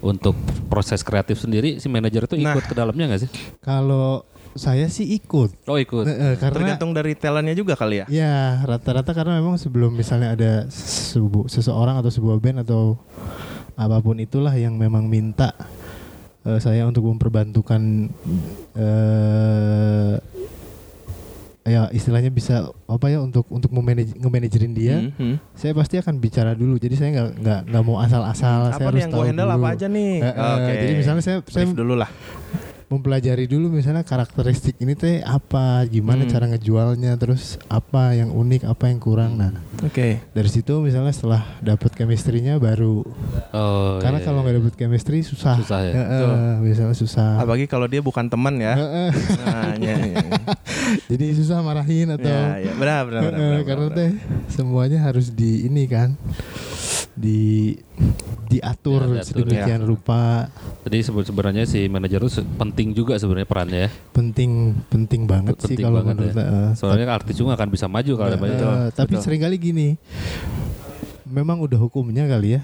untuk 0.00 0.36
proses 0.66 1.00
kreatif 1.00 1.36
sendiri 1.36 1.76
si 1.76 1.86
manajer 1.86 2.24
itu 2.24 2.36
ikut 2.36 2.54
Nah. 2.56 2.66
ke 2.66 2.74
dalamnya 2.74 3.04
nggak 3.08 3.22
sih? 3.22 3.30
Kalau 3.58 4.22
saya 4.54 4.86
sih 4.86 5.10
ikut. 5.12 5.66
Oh 5.66 5.74
ikut. 5.76 6.06
Eh, 6.06 6.38
karena 6.38 6.54
Tergantung 6.54 6.94
dari 6.94 7.12
talentnya 7.12 7.52
juga 7.52 7.74
kali 7.74 8.00
ya? 8.00 8.06
ya 8.06 8.34
rata-rata 8.62 9.10
karena 9.10 9.38
memang 9.38 9.58
sebelum 9.58 9.90
misalnya 9.90 10.30
ada 10.30 10.52
sebu- 10.70 11.48
seseorang 11.48 11.98
atau 11.98 12.08
sebuah 12.08 12.38
band 12.38 12.62
atau 12.62 12.94
apa 13.74 13.98
pun 13.98 14.14
itulah 14.16 14.54
yang 14.54 14.78
memang 14.78 15.10
minta 15.10 15.50
eh, 16.42 16.62
saya 16.62 16.86
untuk 16.86 17.02
memperbantukan 17.04 18.06
eh 18.76 20.14
ya 21.64 21.88
istilahnya 21.96 22.28
bisa 22.28 22.68
apa 22.84 23.08
ya 23.08 23.24
untuk 23.24 23.48
untuk 23.48 23.72
memanage 23.72 24.12
nge-manajerin 24.20 24.72
dia 24.76 24.96
Hmm, 25.00 25.12
hmm. 25.16 25.36
saya 25.56 25.72
pasti 25.72 25.96
akan 25.96 26.20
bicara 26.20 26.52
dulu 26.52 26.76
jadi 26.76 26.92
saya 26.92 27.08
nggak 27.16 27.28
nggak 27.40 27.60
nggak 27.72 27.82
mau 27.88 27.96
asal-asal 28.04 28.68
saya 28.68 28.76
nih 28.76 28.84
harus 28.84 29.00
yang 29.00 29.10
gue 29.10 29.16
tahu 29.16 29.28
handle 29.32 29.48
dulu. 29.48 29.56
apa 29.56 29.68
aja 29.72 29.86
nih? 29.88 30.12
Eh, 30.20 30.28
eh, 30.28 30.76
jadi 30.76 30.92
misalnya 31.00 31.22
saya 31.24 31.38
saya 31.48 31.64
dulu 31.72 31.94
lah. 31.96 32.10
Mempelajari 32.86 33.44
dulu 33.44 33.68
misalnya 33.68 34.02
karakteristik 34.02 34.76
ini 34.78 34.94
teh 34.94 35.20
apa, 35.20 35.82
gimana 35.84 36.24
Hmm. 36.24 36.30
cara 36.30 36.44
ngejualnya, 36.46 37.16
terus 37.16 37.56
apa 37.66 38.12
yang 38.12 38.30
unik, 38.30 38.64
apa 38.64 38.88
yang 38.88 38.98
kurang. 38.98 39.36
Nah, 39.36 39.52
Oke. 39.80 40.20
dari 40.30 40.48
situ 40.48 40.78
misalnya 40.78 41.10
setelah 41.10 41.42
dapet 41.58 41.92
chemistry-nya 41.92 42.56
baru 42.56 43.02
Oh. 43.50 43.98
karena 43.98 44.18
iya, 44.18 44.26
kalau 44.26 44.40
iya. 44.40 44.44
nggak 44.46 44.56
dapet 44.62 44.74
chemistry 44.76 45.18
susah. 45.20 45.56
Susah 45.58 45.80
ya? 45.82 45.92
Betul. 45.94 46.32
misalnya 46.60 46.96
susah. 46.96 47.30
Apalagi 47.38 47.66
kalau 47.66 47.86
dia 47.86 48.00
bukan 48.00 48.26
teman 48.26 48.56
ya. 48.56 48.74
Nah, 48.74 49.74
ya, 49.76 49.94
ya, 49.94 50.16
ya. 50.20 50.22
jadi 51.10 51.24
susah 51.34 51.60
marahin 51.60 52.14
atau 52.14 52.28
Ya, 52.28 52.58
ya. 52.60 52.72
Benar, 52.74 53.00
benar, 53.06 53.20
benar, 53.26 53.34
eh, 53.34 53.40
benar, 53.40 53.62
karena 53.64 53.86
benar. 53.90 53.98
teh 53.98 54.10
semuanya 54.48 54.98
harus 55.00 55.30
di 55.30 55.66
ini 55.66 55.84
kan 55.84 56.14
di 57.14 57.78
diatur 58.44 59.00
Ya, 59.04 59.08
diatur, 59.16 59.24
sedemikian 59.24 59.82
rupa 59.82 60.50
Jadi 60.82 60.98
sebe- 61.00 61.22
sebenarnya 61.22 61.64
si 61.64 61.86
manajer 61.86 62.20
itu 62.20 62.30
penting 62.52 62.90
juga 62.90 63.14
sebenarnya 63.14 63.46
perannya 63.46 63.80
ya. 63.80 63.90
penting 64.10 64.50
penting 64.84 65.22
banget 65.24 65.54
sih 65.56 65.72
Penting 65.72 65.84
kalau 65.84 65.98
banget 66.00 66.14
menurut 66.16 66.34
ya. 66.34 66.44
eh, 66.44 66.70
Soalnya 66.74 67.06
artis 67.08 67.34
juga 67.34 67.54
akan 67.54 67.68
bisa 67.68 67.86
maju 67.86 68.12
kalau 68.12 68.28
ada 68.28 68.34
Eh, 68.34 68.42
banyak. 68.42 68.58
tapi 68.92 69.12
betul. 69.12 69.22
sering 69.22 69.40
kali 69.40 69.56
gini 69.56 69.88
memang 71.24 71.58
udah 71.58 71.78
hukumnya 71.78 72.26
kali 72.26 72.54
ya 72.54 72.60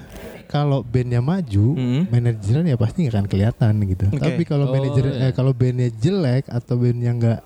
kalau 0.46 0.82
bandnya 0.82 1.20
maju 1.20 1.66
Hmm. 1.72 2.02
manajernya 2.08 2.74
ya 2.74 2.76
pasti 2.76 2.98
nggak 3.00 3.14
akan 3.16 3.26
kelihatan 3.26 3.72
gitu 3.84 4.06
Oke. 4.08 4.18
tapi 4.20 4.42
kalau 4.44 4.66
Oh, 4.66 4.72
manajer 4.72 5.04
iya. 5.08 5.26
eh, 5.26 5.32
kalau 5.32 5.52
bandnya 5.52 5.90
jelek 5.92 6.46
atau 6.48 6.74
bandnya 6.76 7.10
nggak 7.12 7.40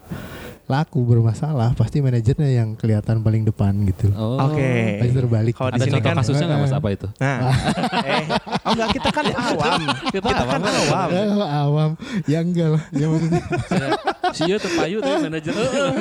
laku 0.64 1.04
bermasalah 1.04 1.76
pasti 1.76 2.00
manajernya 2.00 2.49
yang 2.49 2.73
kelihatan 2.73 3.21
paling 3.21 3.44
depan 3.44 3.76
gitu 3.85 4.09
Oh. 4.16 4.40
Oke. 4.49 4.97
pasti 4.97 5.12
terbalik 5.12 5.52
Kalau 5.52 5.71
di 5.76 5.80
sini 5.85 6.00
kan 6.00 6.16
kasusnya 6.16 6.47
nggak 6.49 6.61
mas 6.64 6.73
apa 6.73 6.88
itu? 6.88 7.06
Nah, 7.21 7.37
eh, 8.09 8.25
oh 8.64 8.73
enggak 8.73 8.88
kita 8.97 9.09
kan 9.12 9.25
awam. 9.28 9.80
Kita, 10.09 10.28
kan 10.33 10.61
awam. 10.64 11.09
Eh, 11.12 11.28
awam 11.37 11.90
ya 12.25 12.38
enggak 12.40 12.68
lah 12.80 12.83
ya 12.97 13.06
maksudnya 13.12 13.42
Sia 14.33 14.56
terpayu 14.56 15.04
tuh 15.04 15.12
manajer. 15.21 15.52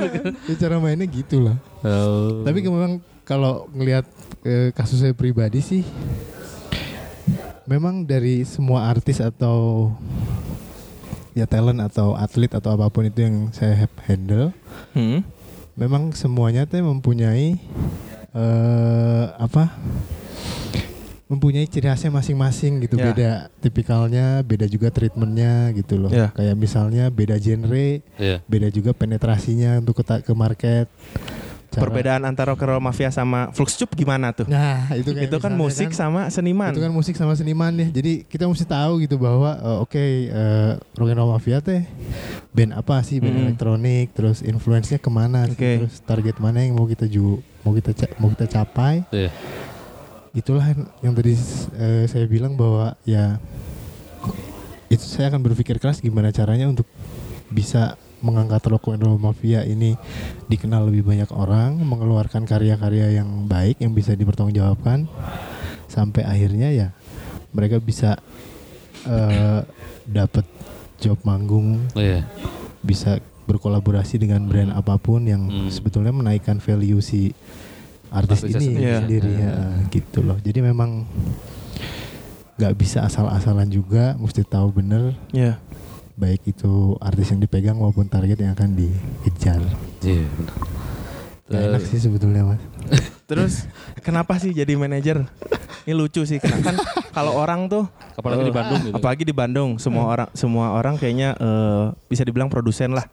ya 0.47 0.55
cara 0.55 0.75
mainnya 0.79 1.07
gitu 1.11 1.43
lah 1.43 1.57
Oh. 1.83 2.47
Tapi 2.47 2.63
memang 2.63 3.03
kalau 3.27 3.67
ngelihat 3.75 4.07
eh, 4.47 4.71
kasus 4.71 5.03
saya 5.03 5.11
pribadi 5.11 5.59
sih, 5.59 5.83
memang 7.63 8.03
dari 8.03 8.43
semua 8.47 8.87
artis 8.87 9.19
atau 9.19 9.91
ya 11.33 11.45
talent 11.45 11.81
atau 11.81 12.13
atlet 12.13 12.49
atau 12.49 12.69
apa 12.71 12.87
pun 12.87 13.03
itu 13.03 13.19
yang 13.19 13.49
saya 13.49 13.73
have- 13.75 14.01
handle, 14.03 14.53
Hmm. 14.93 15.21
memang 15.73 16.13
semuanya 16.13 16.63
teh 16.63 16.79
mempunyai 16.79 17.57
eh 18.31 19.25
apa? 19.35 19.73
mempunyai 21.23 21.65
ciri 21.65 21.89
khasnya 21.89 22.13
masing-masing 22.13 22.77
gitu 22.79 22.93
Ya. 22.93 23.09
beda 23.09 23.31
tipikalnya 23.57 24.45
beda 24.45 24.69
juga 24.69 24.93
treatmentnya 24.93 25.73
gitu 25.73 25.97
loh 25.97 26.13
Ya. 26.13 26.29
kayak 26.29 26.53
misalnya 26.53 27.09
beda 27.09 27.41
genre 27.41 28.05
Iya. 28.21 28.37
beda 28.45 28.69
juga 28.69 28.93
penetrasinya 28.93 29.81
untuk 29.81 29.97
ke, 29.97 30.21
ke 30.21 30.33
market 30.35 30.85
Cara- 31.73 31.83
Perbedaan 31.83 32.21
antara 32.21 32.53
rock 32.53 32.61
and 32.61 32.69
roll 32.69 32.77
mafia 32.79 33.09
sama 33.09 33.49
Flux 33.49 33.73
Cup 33.73 33.89
gimana 33.91 34.29
tuh? 34.29 34.45
Nah, 34.45 34.93
itu 34.93 35.09
kayak 35.09 35.25
Itu 35.25 35.37
kan 35.39 35.53
musik 35.53 35.89
sama 35.89 36.29
seniman. 36.29 36.69
Itu 36.69 36.79
kan 36.79 36.89
musik 36.89 37.13
sama 37.13 37.33
seniman 37.33 37.73
ya. 37.73 37.87
Jadi 37.89 38.23
kita 38.23 38.45
mesti 38.45 38.61
tahu 38.63 39.01
gitu 39.01 39.17
bahwa 39.17 39.57
eh, 39.57 39.77
oke 39.79 39.97
eh, 40.23 40.71
Rock 40.93 41.09
and 41.09 41.17
Roll 41.17 41.33
Mafia 41.33 41.57
teh 41.59 41.81
band 42.49 42.71
apa 42.71 43.01
sih 43.01 43.17
band 43.17 43.33
Hmm. 43.33 43.45
elektronik 43.47 44.13
terus 44.13 44.39
influence-nya 44.39 44.97
ke 44.97 45.09
mana 45.09 45.49
sih 45.49 45.57
terus 45.57 45.97
target 45.99 46.37
mana 46.37 46.61
yang 46.61 46.73
mau 46.73 46.85
kita 46.85 47.03
ju 47.03 47.41
mau 47.61 47.73
kita 47.73 47.89
mau 48.15 48.29
kita 48.29 48.45
capai 48.45 49.01
Iya. 49.09 49.33
itulah 50.31 50.61
yang, 50.63 50.81
yang 51.01 51.13
tadi 51.13 51.33
eh, 51.73 52.05
saya 52.05 52.25
bilang 52.25 52.53
bahwa 52.53 52.93
ya 53.01 53.41
itu 54.87 55.01
saya 55.01 55.27
akan 55.27 55.41
berpikir 55.41 55.77
keras 55.77 55.97
gimana 55.97 56.29
caranya 56.29 56.65
untuk 56.65 56.85
bisa 57.49 57.97
mengangkat 58.23 58.63
Rock 58.65 58.87
and 58.89 59.03
Roll 59.03 59.19
Mafia 59.19 59.61
ini 59.61 59.99
dikenal 60.47 60.87
lebih 60.87 61.03
banyak 61.03 61.27
orang, 61.29 61.75
mengeluarkan 61.77 62.47
karya-karya 62.47 63.19
yang 63.19 63.45
baik 63.45 63.77
yang 63.77 63.91
bisa 63.91 64.15
dipertanggungjawabkan 64.15 65.05
sampai 65.85 66.23
akhirnya 66.23 66.71
ya 66.71 66.87
mereka 67.51 67.77
bisa 67.77 68.15
eh 69.03 69.59
dapat 70.03 70.47
job 70.97 71.19
manggung, 71.21 71.83
Iya. 71.93 72.23
bisa 72.79 73.19
berkolaborasi 73.43 74.15
dengan 74.17 74.47
brand 74.47 74.71
apa 74.71 74.95
pun 74.95 75.19
yang 75.21 75.43
Hmm. 75.43 75.67
sebetulnya 75.67 76.15
menaikkan 76.15 76.63
value 76.63 77.03
si 77.03 77.35
artis 78.07 78.39
Artisnya 78.39 78.55
ini 78.55 78.67
sendiri. 78.71 78.95
sendiri, 79.03 79.31
Iya. 79.35 79.43
ya, 79.43 79.67
gitu 79.91 80.19
loh. 80.23 80.39
Jadi 80.39 80.59
memang 80.63 81.03
nggak 82.55 82.73
bisa 82.77 83.03
asal-asalan 83.03 83.67
juga, 83.67 84.15
mesti 84.15 84.45
tahu 84.45 84.69
bener 84.73 85.11
Iya. 85.29 85.59
Baik 86.13 86.41
itu 86.45 86.97
artis 87.01 87.33
yang 87.33 87.41
dipegang 87.41 87.77
maupun 87.77 88.05
target 88.05 88.37
yang 88.37 88.53
akan 88.53 88.77
dikejar. 88.77 89.61
Iya. 90.05 90.25
benar. 90.29 90.55
Gak 91.43 91.61
enak 91.69 91.83
sih 91.85 91.99
sebetulnya 91.99 92.41
mas. 92.47 92.61
Terus 93.29 93.67
kenapa 93.99 94.39
sih 94.39 94.55
jadi 94.55 94.79
manajer? 94.79 95.27
Ini 95.83 95.91
lucu 95.91 96.23
sih 96.23 96.39
karena 96.39 96.63
kan 96.63 96.75
kalau 97.11 97.35
orang 97.35 97.67
tuh 97.67 97.83
Apalagi 98.15 98.47
di 98.47 98.53
eh, 98.53 98.55
Bandung 98.55 98.79
gitu. 98.87 98.95
Apalagi 98.95 99.23
di 99.27 99.35
Bandung, 99.35 99.69
semua 99.81 100.05
orang 100.07 100.29
semua 100.31 100.71
orang 100.71 100.95
kayaknya 100.95 101.35
eh, 101.35 101.85
bisa 102.07 102.23
dibilang 102.23 102.47
produsen 102.47 102.95
lah. 102.95 103.03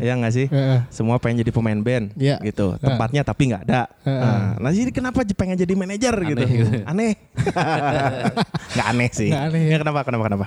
Ya 0.00 0.16
nggak 0.16 0.32
sih? 0.32 0.46
Semua 0.88 1.20
pengen 1.20 1.44
jadi 1.44 1.52
pemain 1.52 1.76
band 1.76 2.16
Iya. 2.16 2.40
gitu. 2.40 2.80
Tempatnya 2.80 3.20
tapi 3.26 3.52
nggak 3.52 3.62
ada. 3.68 3.90
Heeh. 4.08 4.20
Nah, 4.24 4.50
nah, 4.62 4.70
jadi 4.72 4.90
kenapa 4.94 5.20
pengen 5.36 5.60
jadi 5.60 5.74
manajer 5.76 6.14
Aneh 6.16 6.28
gitu? 6.32 6.42
gitu. 6.48 6.70
Aneh. 6.88 7.12
Nggak 8.74 8.86
aneh 8.90 9.10
sih. 9.12 9.30
Nggak 9.30 9.44
aneh. 9.50 9.62
Ya, 9.68 9.76
kenapa 9.82 10.00
kenapa 10.06 10.24
kenapa? 10.32 10.46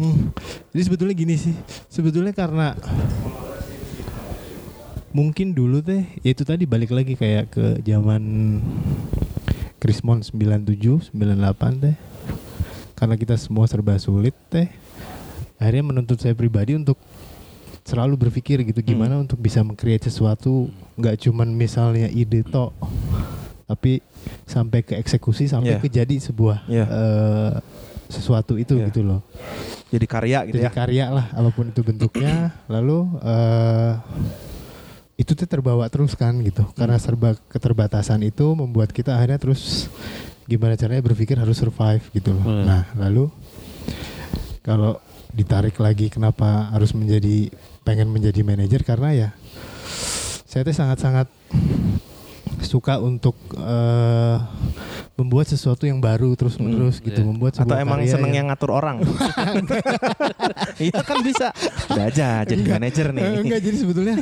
Hmm. 0.00 0.32
Jadi 0.72 0.82
sebetulnya 0.82 1.12
gini 1.12 1.36
sih, 1.36 1.52
sebetulnya 1.86 2.32
karena 2.32 2.72
mungkin 5.10 5.52
dulu 5.52 5.82
teh, 5.82 6.06
ya 6.22 6.30
itu 6.32 6.40
tadi 6.40 6.64
balik 6.64 6.94
lagi 6.94 7.18
kayak 7.18 7.50
ke 7.50 7.64
zaman 7.82 8.22
Krismon 9.76 10.24
97, 10.24 11.12
98 11.12 11.84
teh. 11.84 11.96
Karena 12.94 13.16
kita 13.16 13.36
semua 13.36 13.64
serba 13.64 13.96
sulit 13.96 14.36
teh. 14.48 14.68
Akhirnya 15.56 15.84
menuntut 15.84 16.16
saya 16.16 16.32
pribadi 16.32 16.72
untuk 16.72 16.96
selalu 17.80 18.28
berpikir 18.28 18.60
gitu 18.62 18.80
gimana 18.80 19.18
untuk 19.18 19.36
bisa 19.36 19.64
mengcreate 19.64 20.06
sesuatu 20.06 20.68
nggak 20.94 21.16
cuman 21.26 21.48
misalnya 21.48 22.06
ide 22.06 22.44
tok 22.44 22.76
tapi 23.64 24.04
sampai 24.44 24.84
ke 24.84 24.94
eksekusi 24.94 25.48
sampai 25.48 25.74
Iya. 25.74 25.82
ke 25.82 25.88
jadi 25.88 26.16
sebuah 26.20 26.70
Iya. 26.70 26.84
eh, 26.86 27.52
sesuatu 28.10 28.54
itu 28.54 28.76
Iya. 28.76 28.90
gitu 28.90 29.00
loh 29.02 29.22
Jadi 29.90 30.06
karya 30.06 30.38
gitu 30.44 30.54
jadi 30.56 30.66
ya. 30.66 30.72
karya 30.72 31.06
lah 31.08 31.26
apa 31.30 31.50
pun 31.50 31.66
itu 31.66 31.80
bentuknya 31.80 32.54
lalu 32.66 33.06
eh 33.20 33.92
itu 35.16 35.34
tuh 35.34 35.44
terbawa 35.44 35.84
terus 35.86 36.14
kan 36.14 36.32
gitu 36.40 36.64
karena 36.72 36.96
serba 36.96 37.36
keterbatasan 37.48 38.22
itu 38.22 38.54
membuat 38.54 38.88
kita 38.88 39.12
akhirnya 39.12 39.36
terus 39.36 39.90
gimana 40.44 40.74
caranya 40.74 41.02
berpikir 41.02 41.36
harus 41.36 41.56
survive 41.56 42.00
gitu 42.10 42.32
loh 42.32 42.42
Hmm. 42.42 42.64
nah 42.64 42.82
lalu 42.96 43.28
kalau 44.60 44.96
ditarik 45.30 45.76
lagi 45.76 46.08
kenapa 46.08 46.70
harus 46.70 46.90
menjadi 46.90 47.52
pengen 47.80 48.08
menjadi 48.08 48.40
manajer 48.40 48.82
karena 48.82 49.10
ya 49.12 49.28
saya 50.44 50.64
tuh 50.64 50.74
sangat-sangat 50.74 51.30
suka 52.60 52.96
untuk 52.96 53.32
eh, 53.52 54.36
membuat 55.14 55.46
sesuatu 55.46 55.84
yang 55.84 55.98
baru 55.98 56.32
terus 56.32 56.56
menerus 56.56 56.96
gitu 56.98 57.16
iya. 57.16 57.26
membuat 57.26 57.52
Atau 57.54 57.72
emang 57.74 57.98
karya 57.98 58.10
seneng 58.10 58.30
yang- 58.30 58.36
yang 58.36 58.46
ngatur 58.48 58.70
orang? 58.70 58.96
Iya 60.80 61.00
kan 61.00 61.20
bisa. 61.20 61.52
Udah 61.86 62.04
aja 62.06 62.28
jadi 62.42 62.62
manajer 62.62 63.06
Eh, 63.06 63.14
nih. 63.14 63.24
enggak 63.40 63.60
jadi 63.60 63.76
sebetulnya 63.76 64.14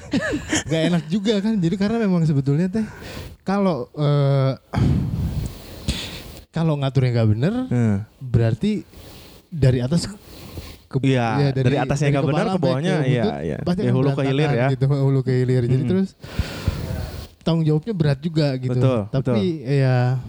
nggak 0.65 0.83
enak 0.89 1.05
juga 1.07 1.35
kan 1.39 1.55
jadi 1.55 1.77
karena 1.77 1.99
memang 2.01 2.23
sebetulnya 2.25 2.67
teh 2.69 2.87
kalau 3.43 3.87
eh, 3.93 4.53
kalau 6.51 6.75
ngaturnya 6.77 7.11
nggak 7.13 7.29
bener 7.31 7.53
Hmm. 7.67 7.97
berarti 8.19 8.83
dari 9.47 9.79
atas 9.79 10.09
ke 10.89 10.97
Iya, 11.01 11.53
dari 11.53 11.77
atasnya 11.77 12.09
nggak 12.11 12.27
benar, 12.27 12.47
ke 12.49 12.59
bawahnya, 12.59 12.95
iya, 13.05 13.23
lutut, 13.23 13.35
iya. 13.45 13.57
pasti 13.61 13.81
Ya, 13.81 13.87
akan 13.87 13.95
hulu 13.95 14.11
ke 14.11 14.23
hilir 14.25 14.51
ya. 14.51 14.67
gitu 14.73 14.85
hulu 14.89 15.21
ke 15.21 15.33
hilir 15.35 15.63
jadi 15.65 15.77
Hmm. 15.79 15.91
terus 15.91 16.09
tanggung 17.49 17.65
jawabnya 17.65 17.95
berat 17.95 18.21
juga 18.21 18.53
gitu 18.55 18.77
Betul, 18.77 18.99
tapi 19.09 19.65
ya 19.65 20.21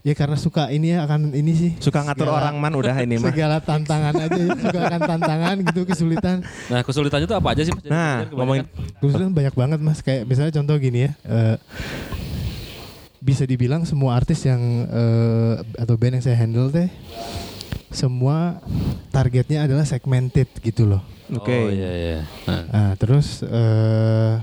ya 0.00 0.12
karena 0.12 0.36
suka 0.36 0.68
ini 0.68 0.92
ya 0.92 1.02
akan 1.02 1.32
ini 1.32 1.52
sih 1.54 1.70
Suka 1.80 2.04
ngatur 2.04 2.28
segala- 2.28 2.40
orang 2.44 2.54
man 2.58 2.76
udah 2.76 2.92
ini 3.00 3.16
mah. 3.24 3.32
segala 3.32 3.56
tantangan 3.58 4.12
aja 4.14 4.36
suka 4.52 4.78
akan 4.84 5.00
tantangan 5.02 5.54
gitu 5.64 5.80
kesulitan 5.82 6.36
Nah 6.68 6.84
kesulitannya 6.84 7.24
itu 7.24 7.32
apa 7.32 7.48
aja 7.50 7.62
sih? 7.62 7.72
Mas? 7.72 7.88
Nah, 7.88 8.28
ngomongin 8.28 8.68
Kebetulan 9.00 9.32
banyak 9.32 9.54
banget 9.54 9.78
mas 9.80 9.98
kayak 9.98 10.28
misalnya 10.28 10.52
contoh 10.52 10.76
gini 10.76 11.08
ya 11.08 11.10
eh, 11.24 11.56
bisa 13.18 13.42
dibilang 13.42 13.82
semua 13.82 14.14
artis 14.14 14.44
yang 14.44 14.60
eh, 14.84 15.54
atau 15.74 15.96
band 15.96 16.20
yang 16.20 16.24
saya 16.24 16.36
handle 16.36 16.68
teh 16.68 16.92
semua 17.88 18.60
targetnya 19.08 19.64
adalah 19.64 19.82
segmented 19.82 20.52
gitu 20.60 20.84
loh 20.84 21.00
Oke. 21.32 21.56
Oh 21.56 21.72
iya 21.72 21.90
iya. 21.90 22.18
Nah, 22.44 22.62
nah, 22.68 22.92
terus 22.94 23.40
eh, 23.40 24.34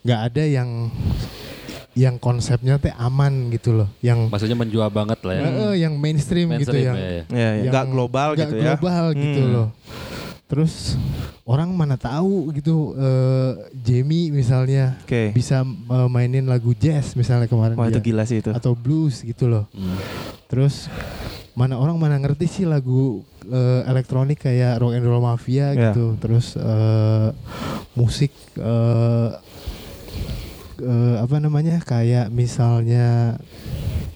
nggak 0.00 0.20
ada 0.24 0.42
yang 0.44 0.70
yang 1.92 2.14
konsepnya 2.16 2.78
teh 2.78 2.94
aman 2.94 3.50
gitu 3.50 3.74
loh 3.74 3.88
yang 3.98 4.30
maksudnya 4.30 4.54
menjual 4.54 4.86
banget 4.88 5.18
lah 5.26 5.34
ya. 5.34 5.42
yang 5.76 5.94
mainstream, 5.94 6.46
gitu 6.54 6.70
Mainstream, 6.70 6.84
yang 6.84 6.96
ya, 6.96 7.02
ya. 7.02 7.10
Ya, 7.10 7.22
ya. 7.34 7.50
yang 7.58 7.72
Nggak 7.74 7.86
global 7.88 8.28
nggak 8.30 8.38
gitu 8.40 8.54
ya. 8.54 8.62
global 8.70 9.04
gitu 9.12 9.40
Hmm. 9.42 9.52
loh. 9.52 9.68
Terus 10.48 10.96
orang 11.44 11.68
mana 11.70 11.98
tahu 11.98 12.54
gitu 12.54 12.94
eh, 12.94 13.52
Jamie 13.76 14.30
misalnya 14.30 14.96
Oke. 15.02 15.34
bisa 15.34 15.60
eh, 15.66 16.08
mainin 16.08 16.46
lagu 16.46 16.72
jazz 16.72 17.12
misalnya 17.12 17.44
kemarin 17.44 17.74
Wah 17.74 17.90
itu 17.90 18.00
gila 18.00 18.24
sih 18.24 18.40
itu. 18.40 18.54
atau 18.54 18.72
blues 18.72 19.20
gitu 19.20 19.44
loh. 19.44 19.66
Hmm. 19.68 19.98
Terus 20.46 20.86
mana 21.52 21.74
orang 21.74 21.98
mana 21.98 22.16
ngerti 22.16 22.46
sih 22.46 22.64
lagu 22.64 23.20
eh, 23.44 23.82
elektronik 23.84 24.38
kayak 24.40 24.78
rock 24.78 24.94
and 24.94 25.04
roll 25.04 25.20
mafia 25.20 25.74
Ya. 25.74 25.90
gitu. 25.90 26.14
Terus 26.16 26.54
eh, 26.54 27.28
musik 27.92 28.30
eh, 28.54 29.30
eh, 30.82 31.16
apa 31.22 31.36
namanya 31.42 31.82
kayak 31.82 32.30
misalnya 32.30 33.38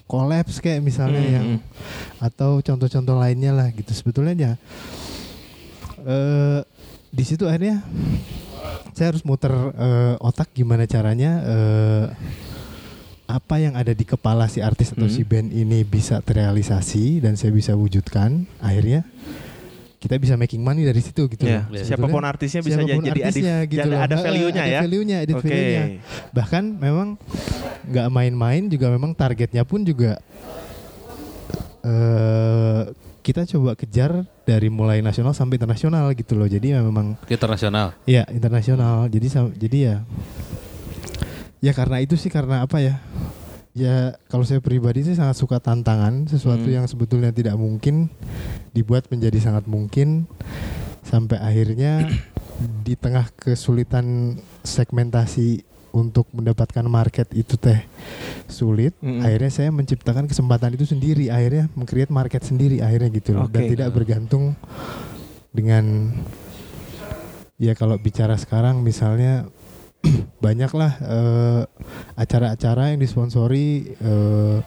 kolaps 0.07 0.61
kayak 0.61 0.85
misalnya 0.85 1.23
hmm. 1.23 1.33
yang 1.33 1.47
atau 2.21 2.61
contoh-contoh 2.61 3.17
lainnya 3.17 3.49
lah 3.49 3.67
gitu 3.73 3.89
sebetulnya 3.97 4.33
ya 4.37 4.53
uh, 6.05 6.61
di 7.09 7.23
situ 7.25 7.49
akhirnya 7.49 7.81
saya 8.93 9.09
harus 9.09 9.25
muter 9.25 9.49
uh, 9.49 10.15
otak 10.21 10.53
gimana 10.53 10.85
caranya 10.85 11.31
uh, 11.41 12.05
apa 13.25 13.55
yang 13.57 13.73
ada 13.73 13.95
di 13.97 14.05
kepala 14.05 14.45
si 14.45 14.61
artis 14.61 14.93
atau 14.93 15.09
hmm. 15.09 15.15
si 15.15 15.21
band 15.25 15.49
ini 15.49 15.81
bisa 15.81 16.21
terrealisasi 16.21 17.23
dan 17.23 17.33
saya 17.33 17.49
bisa 17.49 17.73
wujudkan 17.73 18.45
akhirnya 18.61 19.07
kita 20.03 20.19
bisa 20.19 20.35
making 20.35 20.59
money 20.59 20.83
dari 20.83 20.99
situ 20.99 21.31
gitu 21.31 21.47
yeah. 21.47 21.63
loh. 21.71 21.79
Siapa 21.79 22.11
pun 22.11 22.19
artisnya 22.27 22.59
bisa 22.59 22.83
siapa 22.83 22.99
pun 22.99 23.03
jadi 23.07 23.21
artisnya, 23.23 23.55
adif, 23.63 23.71
gitu 23.71 23.87
loh. 23.87 23.99
ada 24.03 24.15
value-nya 24.19 24.63
ya. 24.67 24.67
Ada 24.67 24.83
value-nya, 24.83 25.17
ada 25.23 25.33
okay. 25.39 25.47
value-nya. 25.47 25.83
Bahkan 26.35 26.63
memang 26.75 27.07
nggak 27.87 28.07
main-main 28.11 28.63
juga 28.67 28.91
memang 28.91 29.15
targetnya 29.15 29.63
pun 29.63 29.87
juga 29.87 30.19
uh, 31.87 32.91
kita 33.23 33.47
coba 33.55 33.79
kejar 33.79 34.27
dari 34.43 34.67
mulai 34.67 34.99
nasional 34.99 35.31
sampai 35.31 35.55
internasional 35.55 36.11
gitu 36.11 36.35
loh. 36.35 36.51
Jadi 36.51 36.75
memang 36.75 37.15
internasional. 37.31 37.95
Iya, 38.03 38.27
internasional. 38.27 39.07
Jadi 39.07 39.27
jadi 39.55 39.77
ya 39.79 39.97
Ya 41.63 41.71
karena 41.71 42.03
itu 42.03 42.19
sih 42.19 42.27
karena 42.27 42.67
apa 42.67 42.83
ya? 42.83 42.99
Ya 43.73 44.21
kalau 44.29 44.45
saya 44.45 44.61
pribadi 44.61 45.01
sih 45.01 45.17
sangat 45.17 45.33
suka 45.33 45.57
tantangan, 45.57 46.29
sesuatu 46.29 46.69
hmm. 46.69 46.77
yang 46.77 46.85
sebetulnya 46.85 47.33
tidak 47.33 47.57
mungkin 47.57 48.13
dibuat 48.69 49.09
menjadi 49.09 49.41
sangat 49.41 49.65
mungkin 49.65 50.29
sampai 51.01 51.41
akhirnya 51.41 52.05
di 52.85 52.93
tengah 52.93 53.33
kesulitan 53.33 54.37
segmentasi 54.61 55.65
untuk 55.93 56.25
mendapatkan 56.33 56.81
market 56.89 57.29
itu 57.37 57.53
teh 57.53 57.85
sulit 58.49 58.97
mm 58.97 59.05
-hmm. 59.05 59.21
akhirnya 59.21 59.51
saya 59.53 59.69
menciptakan 59.69 60.25
kesempatan 60.25 60.73
itu 60.73 60.89
sendiri 60.89 61.29
akhirnya 61.29 61.69
mengcreate 61.77 62.09
market 62.09 62.41
sendiri 62.41 62.81
akhirnya 62.81 63.13
gitu 63.13 63.37
loh 63.37 63.45
okay. 63.45 63.53
dan 63.53 63.63
tidak 63.69 63.89
bergantung 63.93 64.57
dengan 65.53 66.09
ya 67.61 67.77
kalau 67.77 67.95
bicara 68.01 68.33
sekarang 68.41 68.81
misalnya 68.81 69.45
banyaklah 70.43 70.91
uh, 70.99 71.61
acara-acara 72.19 72.91
yang 72.91 72.99
disponsori 72.99 73.95
uh, 74.03 74.59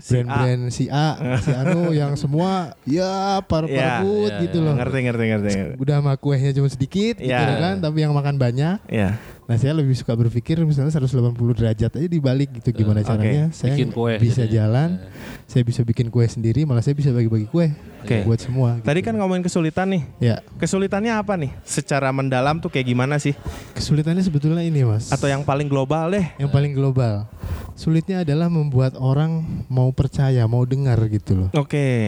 brand-brand 0.00 0.72
si 0.72 0.88
A, 0.88 1.38
si 1.44 1.52
Anu 1.52 1.92
yang 2.00 2.16
semua 2.16 2.72
ya 2.88 3.38
par 3.44 3.68
yeah, 3.68 4.00
yeah, 4.00 4.40
gitu 4.48 4.64
yeah, 4.64 4.66
loh. 4.72 4.74
Ngerti 4.80 4.98
ngerti 5.04 5.24
ngerti. 5.28 5.52
Udah 5.76 6.00
mah 6.00 6.16
kuehnya 6.16 6.56
cuma 6.56 6.72
sedikit 6.72 7.20
yeah. 7.20 7.44
gitu 7.44 7.54
kan, 7.60 7.74
tapi 7.84 7.98
yang 8.00 8.16
makan 8.16 8.40
banyak. 8.40 8.80
Yeah. 8.88 9.20
Nah 9.48 9.56
saya 9.56 9.72
lebih 9.72 9.96
suka 9.96 10.12
berpikir 10.12 10.60
misalnya 10.60 10.92
180 10.92 11.32
derajat 11.56 11.88
aja 11.96 12.04
dibalik 12.04 12.60
gitu 12.60 12.84
gimana 12.84 13.00
uh, 13.00 13.08
caranya 13.08 13.48
okay. 13.48 13.56
saya 13.56 13.80
bikin 13.80 13.88
kue 13.96 14.12
bisa 14.20 14.44
gitu 14.44 14.52
ya. 14.52 14.60
jalan, 14.60 15.00
yeah. 15.00 15.48
saya 15.48 15.62
bisa 15.64 15.80
bikin 15.88 16.12
kue 16.12 16.28
sendiri, 16.28 16.68
malah 16.68 16.84
saya 16.84 16.92
bisa 16.92 17.08
bagi-bagi 17.16 17.48
kue 17.48 17.72
okay. 18.04 18.28
buat 18.28 18.36
semua. 18.44 18.76
Gitu. 18.76 18.84
Tadi 18.84 19.00
kan 19.00 19.16
ngomongin 19.16 19.40
kesulitan 19.40 19.88
nih. 19.88 20.02
Ya. 20.20 20.36
Kesulitannya 20.60 21.16
apa 21.16 21.40
nih? 21.40 21.56
Secara 21.64 22.12
mendalam 22.12 22.60
tuh 22.60 22.68
kayak 22.68 22.92
gimana 22.92 23.16
sih? 23.16 23.32
Kesulitannya 23.72 24.20
sebetulnya 24.20 24.60
ini 24.60 24.84
mas. 24.84 25.08
Atau 25.08 25.32
yang 25.32 25.40
paling 25.48 25.64
global 25.64 26.12
deh? 26.12 26.28
Yang 26.36 26.50
paling 26.52 26.72
global. 26.76 27.24
Sulitnya 27.72 28.28
adalah 28.28 28.52
membuat 28.52 29.00
orang 29.00 29.64
mau 29.72 29.88
percaya, 29.96 30.44
mau 30.44 30.68
dengar 30.68 31.00
gitu 31.08 31.46
loh. 31.46 31.48
Oke. 31.56 31.72
Okay. 31.72 32.00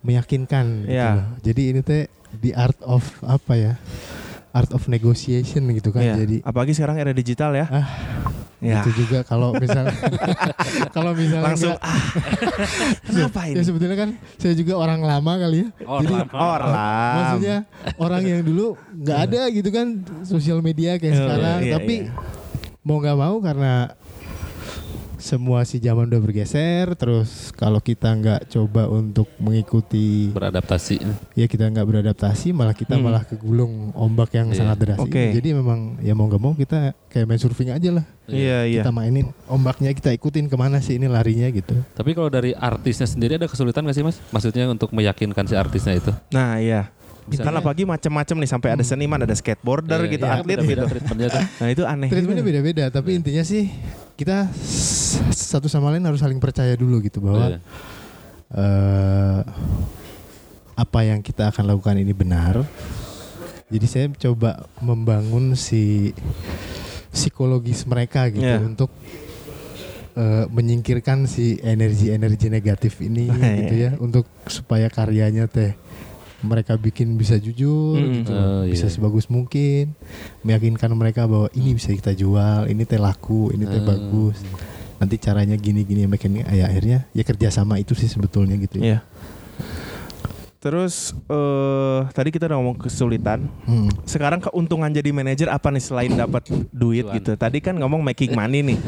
Meyakinkan. 0.00 0.88
Gitu 0.88 0.96
yeah. 0.96 1.12
loh. 1.20 1.26
Jadi 1.44 1.62
ini 1.76 1.80
teh 1.84 2.08
the 2.40 2.56
art 2.56 2.80
of 2.80 3.04
apa 3.20 3.52
ya? 3.52 3.72
Art 4.54 4.70
of 4.70 4.86
negotiation 4.86 5.66
gitu 5.74 5.90
kan. 5.90 6.06
Iya. 6.06 6.14
Jadi 6.22 6.36
apalagi 6.46 6.72
sekarang 6.78 6.96
era 7.02 7.10
digital 7.10 7.50
ya. 7.58 7.66
Ah, 7.66 7.88
ya. 8.62 8.80
Itu 8.86 8.94
juga 8.94 9.26
kalau 9.26 9.50
misalnya 9.58 9.90
kalau 10.96 11.10
misalnya 11.10 11.50
langsung 11.50 11.74
ah. 11.82 12.02
Kenapa 13.02 13.50
ini? 13.50 13.58
Ya 13.58 13.62
sebetulnya 13.66 13.98
kan 13.98 14.10
saya 14.38 14.54
juga 14.54 14.78
orang 14.78 15.02
lama 15.02 15.32
kali 15.42 15.66
ya. 15.66 15.68
Orang 15.82 16.02
Jadi, 16.06 16.14
lama. 16.14 16.38
Orang. 16.38 16.72
Maksudnya 17.18 17.56
orang 17.98 18.22
yang 18.22 18.40
dulu 18.46 18.66
nggak 18.94 19.18
ada 19.26 19.40
gitu 19.50 19.68
kan 19.74 19.86
sosial 20.22 20.62
media 20.62 21.02
kayak 21.02 21.12
oh, 21.12 21.20
sekarang, 21.26 21.58
iya, 21.66 21.74
tapi 21.74 21.94
iya. 22.06 22.14
mau 22.86 23.02
nggak 23.02 23.18
mau 23.18 23.36
karena 23.42 23.90
semua 25.24 25.64
si 25.64 25.80
zaman 25.80 26.04
udah 26.12 26.20
bergeser 26.20 26.92
terus 27.00 27.48
kalau 27.56 27.80
kita 27.80 28.12
nggak 28.12 28.52
coba 28.52 28.92
untuk 28.92 29.24
mengikuti 29.40 30.28
beradaptasi 30.28 31.00
ya 31.32 31.48
kita 31.48 31.72
nggak 31.72 31.86
beradaptasi 31.88 32.52
malah 32.52 32.76
kita 32.76 33.00
hmm. 33.00 33.02
malah 33.08 33.24
kegulung 33.24 33.88
ombak 33.96 34.36
yang 34.36 34.52
yeah. 34.52 34.60
sangat 34.60 34.76
deras 34.84 35.00
okay. 35.00 35.32
jadi 35.32 35.56
memang 35.56 35.96
ya 36.04 36.12
mau 36.12 36.28
nggak 36.28 36.42
mau 36.44 36.52
kita 36.52 36.92
kayak 37.08 37.24
main 37.24 37.40
surfing 37.40 37.72
aja 37.72 37.88
lah 37.88 38.06
Iya, 38.24 38.64
iya. 38.64 38.80
Kita 38.80 38.88
mainin 38.88 39.36
ombaknya, 39.44 39.92
kita 39.92 40.08
ikutin 40.16 40.48
ke 40.48 40.56
mana 40.56 40.80
sih 40.80 40.96
ini 40.96 41.12
larinya 41.12 41.44
gitu. 41.52 41.76
Tapi 41.92 42.16
kalau 42.16 42.32
dari 42.32 42.56
artisnya 42.56 43.04
sendiri 43.04 43.36
ada 43.36 43.44
kesulitan 43.44 43.84
gak 43.84 43.96
sih 44.00 44.00
mas? 44.00 44.16
Maksudnya 44.32 44.64
untuk 44.64 44.96
meyakinkan 44.96 45.44
si 45.44 45.52
artisnya 45.52 46.00
itu? 46.00 46.08
Nah 46.32 46.56
iya. 46.56 46.88
Misalnya, 47.24 47.56
Karena 47.56 47.60
pagi 47.64 47.82
macam-macam 47.88 48.36
nih 48.44 48.50
sampai 48.52 48.68
ada 48.76 48.84
hmm. 48.84 48.90
seniman, 48.92 49.20
ada 49.24 49.32
skateboarder 49.32 50.00
iya, 50.04 50.12
gitu, 50.12 50.24
iya, 50.28 50.34
atlet 50.36 50.58
beda 50.60 50.84
-beda 50.84 50.84
gitu. 50.92 51.40
Nah 51.60 51.68
itu 51.72 51.82
aneh. 51.88 52.08
Treatmentnya 52.12 52.44
beda-beda, 52.44 52.84
tapi 52.92 53.16
iya. 53.16 53.18
intinya 53.24 53.44
sih 53.44 53.72
kita 54.20 54.52
satu 55.32 55.66
sama 55.66 55.88
lain 55.88 56.04
harus 56.04 56.20
saling 56.20 56.36
percaya 56.36 56.76
dulu 56.76 57.00
gitu 57.00 57.24
bahwa 57.24 57.56
uh, 58.52 59.40
apa 60.74 61.00
yang 61.06 61.24
kita 61.24 61.48
akan 61.48 61.64
lakukan 61.72 61.96
ini 61.96 62.12
benar. 62.12 62.60
Jadi 63.72 63.86
saya 63.88 64.06
coba 64.28 64.68
membangun 64.84 65.56
si 65.56 66.12
psikologis 67.14 67.86
mereka 67.88 68.28
gitu 68.28 68.44
yeah. 68.44 68.60
untuk 68.60 68.90
uh, 70.18 70.44
menyingkirkan 70.50 71.30
si 71.30 71.58
energi-energi 71.62 72.50
negatif 72.50 72.98
ini 73.00 73.30
gitu 73.62 73.74
ya 73.74 73.90
untuk 74.02 74.26
supaya 74.50 74.90
karyanya 74.90 75.46
teh 75.46 75.78
mereka 76.44 76.76
bikin 76.76 77.16
bisa 77.16 77.40
jujur 77.40 77.96
hmm. 77.96 78.12
gitu 78.20 78.32
uh, 78.32 78.64
bisa 78.68 78.86
iya. 78.86 78.94
sebagus 78.94 79.26
mungkin 79.32 79.96
meyakinkan 80.44 80.92
mereka 80.92 81.24
bahwa 81.24 81.48
ini 81.56 81.74
bisa 81.74 81.90
kita 81.90 82.12
jual 82.12 82.68
ini 82.68 82.84
teh 82.84 83.00
laku 83.00 83.50
ini 83.56 83.64
teh 83.64 83.80
uh. 83.80 83.86
bagus 83.88 84.38
nanti 85.00 85.18
caranya 85.18 85.58
gini 85.58 85.82
gini 85.82 86.06
makin 86.06 86.44
ya 86.46 86.70
akhirnya 86.70 87.08
ya 87.10 87.22
kerjasama 87.26 87.82
itu 87.82 87.96
sih 87.98 88.06
sebetulnya 88.06 88.54
gitu 88.60 88.78
ya 88.78 88.86
yeah. 88.86 89.00
Terus 90.64 91.12
uh, 91.28 92.08
tadi 92.16 92.32
kita 92.32 92.48
udah 92.48 92.56
ngomong 92.56 92.80
kesulitan. 92.80 93.44
Hmm. 93.68 93.92
Sekarang 94.08 94.40
keuntungan 94.40 94.88
jadi 94.88 95.12
manajer 95.12 95.52
apa 95.52 95.68
nih 95.68 95.84
selain 95.84 96.16
dapat 96.16 96.48
duit 96.72 97.04
gitu? 97.04 97.36
Tadi 97.36 97.60
kan 97.60 97.76
ngomong 97.76 98.00
making 98.00 98.32
money 98.32 98.64
nih. 98.64 98.78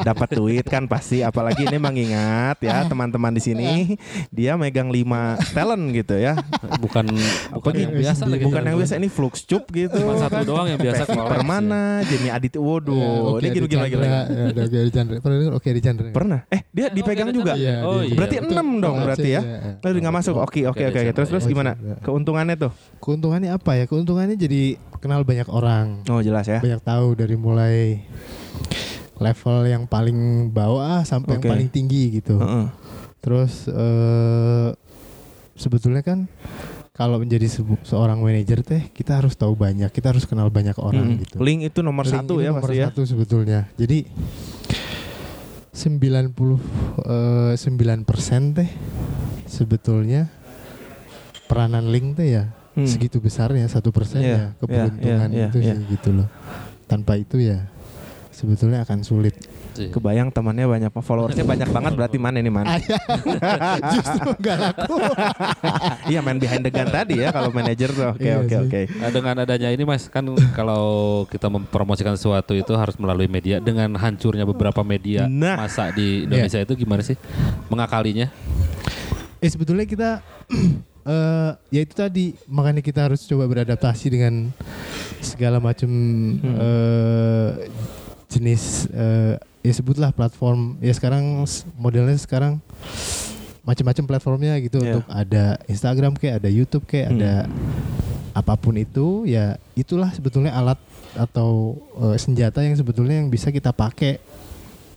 dapat 0.00 0.32
duit 0.32 0.64
kan 0.64 0.88
pasti 0.88 1.20
apalagi 1.20 1.68
ini 1.68 1.76
mengingat 1.76 2.56
ya 2.64 2.88
teman-teman 2.88 3.36
di 3.36 3.44
sini 3.44 4.00
dia 4.32 4.56
megang 4.56 4.88
lima 4.88 5.36
talent 5.52 5.92
gitu 5.92 6.16
ya. 6.16 6.40
Bukan 6.80 7.04
bukan 7.52 7.74
yang 7.84 7.92
biasa 7.92 8.22
lagi. 8.24 8.42
Bukan 8.48 8.62
yang 8.64 8.76
biasa 8.80 8.94
ini 8.96 9.08
Flux 9.12 9.44
Cup 9.44 9.68
gitu. 9.76 9.92
Cuma 9.92 10.16
satu 10.16 10.40
doang 10.40 10.72
yang 10.72 10.80
biasa 10.80 11.04
Permana, 11.04 12.00
Jamie 12.08 12.32
Adit 12.32 12.56
Waduh, 12.56 12.96
ya, 12.96 13.08
okay, 13.36 13.52
ini 13.52 13.56
gini 13.60 13.66
gini 13.68 13.80
lagi. 13.84 13.96
Oke 14.56 14.88
di 14.88 14.92
Chandra. 14.96 15.16
Pernah 15.20 15.36
oke 15.52 15.68
di 15.68 15.80
Chandra. 15.84 16.08
Pernah. 16.16 16.40
Eh, 16.48 16.64
dia 16.72 16.88
dipegang 16.88 17.28
juga. 17.28 17.52
Oh, 17.84 18.00
iya. 18.00 18.16
Berarti 18.16 18.36
enam 18.40 18.80
dong 18.80 18.96
berarti 19.04 19.28
ya. 19.36 19.40
Lalu 19.84 20.00
nggak 20.00 20.16
masuk. 20.16 20.40
Oke, 20.40 20.64
oke, 20.64 20.80
oke. 20.80 21.00
Terus 21.12 21.25
terus 21.28 21.44
terus 21.44 21.52
gimana? 21.52 21.74
Keuntungannya 22.02 22.56
tuh? 22.56 22.72
Keuntungannya 23.02 23.50
apa 23.52 23.76
ya? 23.76 23.84
Keuntungannya 23.84 24.38
jadi 24.38 24.78
kenal 24.98 25.22
banyak 25.22 25.48
orang. 25.50 26.06
Oh 26.08 26.22
jelas 26.22 26.46
ya. 26.48 26.62
Banyak 26.62 26.82
tahu 26.82 27.18
dari 27.18 27.36
mulai 27.36 28.02
level 29.16 29.64
yang 29.64 29.84
paling 29.88 30.50
bawah 30.52 31.02
sampai 31.02 31.36
okay. 31.36 31.48
yang 31.48 31.52
paling 31.56 31.70
tinggi 31.72 32.20
gitu. 32.20 32.36
Uh 32.38 32.44
-uh. 32.44 32.66
Terus 33.20 33.66
uh, 33.68 34.70
sebetulnya 35.56 36.04
kan 36.04 36.28
kalau 36.96 37.20
menjadi 37.20 37.60
seorang 37.84 38.24
manajer 38.24 38.64
teh 38.64 38.88
kita 38.88 39.20
harus 39.20 39.36
tahu 39.36 39.52
banyak, 39.52 39.92
kita 39.92 40.16
harus 40.16 40.24
kenal 40.24 40.48
banyak 40.48 40.76
orang 40.80 41.12
hmm. 41.12 41.18
gitu. 41.28 41.36
Link 41.44 41.68
itu 41.68 41.84
nomor 41.84 42.08
Link 42.08 42.16
satu 42.16 42.40
itu 42.40 42.48
ya 42.48 42.50
nomor 42.56 42.64
pasti 42.64 42.76
ya. 42.80 42.86
satu 42.88 43.02
sebetulnya. 43.04 43.60
Jadi 43.76 43.98
99 45.76 46.32
uh, 47.04 48.04
persen 48.08 48.56
teh 48.56 48.70
sebetulnya 49.44 50.32
peranan 51.46 51.88
link 51.88 52.18
tuh 52.18 52.26
ya 52.26 52.44
hmm. 52.74 52.86
segitu 52.86 53.22
besarnya 53.22 53.66
satu 53.70 53.90
persen 53.94 54.22
yeah, 54.22 54.52
ya 54.54 54.58
keberuntungan 54.60 55.28
yeah, 55.30 55.38
yeah, 55.46 55.48
itu 55.50 55.58
yeah. 55.62 55.74
sih 55.74 55.78
gitu 55.96 56.10
loh 56.12 56.28
tanpa 56.86 57.18
itu 57.18 57.42
ya 57.42 57.66
sebetulnya 58.36 58.84
akan 58.84 59.00
sulit. 59.00 59.32
Iya. 59.76 59.92
Kebayang 59.92 60.28
temannya 60.32 60.68
banyak, 60.68 60.92
followersnya 60.92 61.44
banyak 61.44 61.68
banget 61.68 61.92
berarti 61.96 62.16
mana 62.20 62.40
ini 62.40 62.52
mana? 62.52 62.80
Justru 63.96 64.28
nggak 64.36 64.56
laku. 64.56 64.96
iya 66.12 66.20
main 66.24 66.36
behind 66.40 66.64
the 66.64 66.72
gun 66.72 66.88
tadi 66.88 67.20
ya 67.20 67.32
kalau 67.32 67.48
manajer 67.52 67.92
tuh. 67.92 68.12
Oke 68.12 68.24
iya 68.24 68.40
oke 68.40 68.56
oke. 68.68 68.80
Nah, 68.96 69.10
dengan 69.12 69.34
adanya 69.44 69.68
ini 69.72 69.84
mas 69.84 70.08
kan 70.08 70.24
kalau 70.56 71.24
kita 71.28 71.48
mempromosikan 71.48 72.16
sesuatu 72.16 72.56
itu 72.56 72.72
harus 72.76 72.96
melalui 72.96 73.28
media. 73.28 73.60
Dengan 73.60 73.96
hancurnya 73.96 74.44
beberapa 74.48 74.80
media 74.84 75.28
nah. 75.28 75.64
masa 75.64 75.92
di 75.92 76.24
Indonesia 76.28 76.60
yeah. 76.60 76.66
itu 76.68 76.72
gimana 76.76 77.04
sih 77.04 77.16
mengakalinya? 77.68 78.32
Eh 79.40 79.48
sebetulnya 79.48 79.84
kita 79.84 80.24
uh, 81.06 81.54
ya 81.70 81.80
itu 81.86 81.94
tadi 81.94 82.34
makanya 82.50 82.82
kita 82.82 83.06
harus 83.06 83.22
coba 83.24 83.46
beradaptasi 83.46 84.06
dengan 84.10 84.50
segala 85.22 85.62
macam 85.62 85.88
hmm. 85.88 86.54
uh, 86.58 87.50
jenis 88.26 88.90
uh, 88.92 89.38
ya 89.62 89.72
sebutlah 89.72 90.10
platform 90.10 90.76
ya 90.82 90.92
sekarang 90.92 91.46
modelnya 91.78 92.18
sekarang 92.18 92.58
macam-macam 93.66 94.04
platformnya 94.06 94.54
gitu 94.62 94.78
Iya. 94.78 94.84
untuk 94.94 95.04
ada 95.10 95.58
Instagram 95.66 96.14
kayak 96.14 96.38
ada 96.38 96.50
YouTube 96.50 96.86
kayak 96.86 97.10
Hmm. 97.10 97.18
ada 97.18 97.32
apa 98.36 98.54
pun 98.54 98.76
itu 98.78 99.26
ya 99.26 99.58
itulah 99.74 100.12
sebetulnya 100.14 100.54
alat 100.54 100.78
atau 101.16 101.74
eh, 101.98 102.16
senjata 102.20 102.60
yang 102.62 102.76
sebetulnya 102.76 103.24
yang 103.24 103.32
bisa 103.32 103.48
kita 103.50 103.72
pakai 103.74 104.20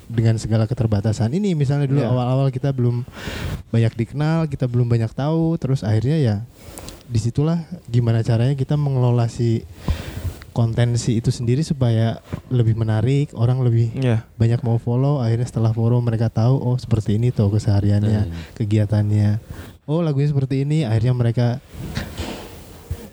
dengan 0.09 0.35
segala 0.35 0.65
keterbatasan 0.65 1.29
ini 1.31 1.53
misalnya 1.53 1.85
dulu 1.85 2.01
Iya. 2.01 2.09
awal-awal 2.09 2.49
kita 2.49 2.69
belum 2.69 3.05
banyak 3.69 3.93
dikenal 3.95 4.45
kita 4.45 4.65
belum 4.65 4.89
banyak 4.89 5.11
tahu 5.11 5.53
terus 5.55 5.81
akhirnya 5.81 6.17
ya 6.17 6.35
di 7.05 7.17
situlah 7.17 7.61
gimana 7.85 8.19
caranya 8.19 8.53
kita 8.53 8.73
mengelola 8.73 9.25
si 9.25 9.61
konten 10.49 10.93
si 10.95 11.15
itu 11.15 11.29
sendiri 11.29 11.61
supaya 11.61 12.19
lebih 12.49 12.73
menarik 12.73 13.31
orang 13.31 13.61
lebih 13.61 13.93
Iya. 13.93 14.25
banyak 14.35 14.59
mau 14.59 14.75
follow 14.75 15.17
akhirnya 15.17 15.45
setelah 15.45 15.71
follow 15.71 15.97
mereka 15.99 16.27
tahu 16.27 16.57
oh 16.57 16.75
seperti 16.75 17.15
ini 17.15 17.29
tuh 17.29 17.47
kesehariannya 17.47 18.21
Hmm. 18.25 18.33
kegiatannya 18.55 19.37
oh 19.85 20.01
lagunya 20.01 20.27
seperti 20.27 20.65
ini 20.65 20.83
akhirnya 20.83 21.13
mereka 21.13 21.61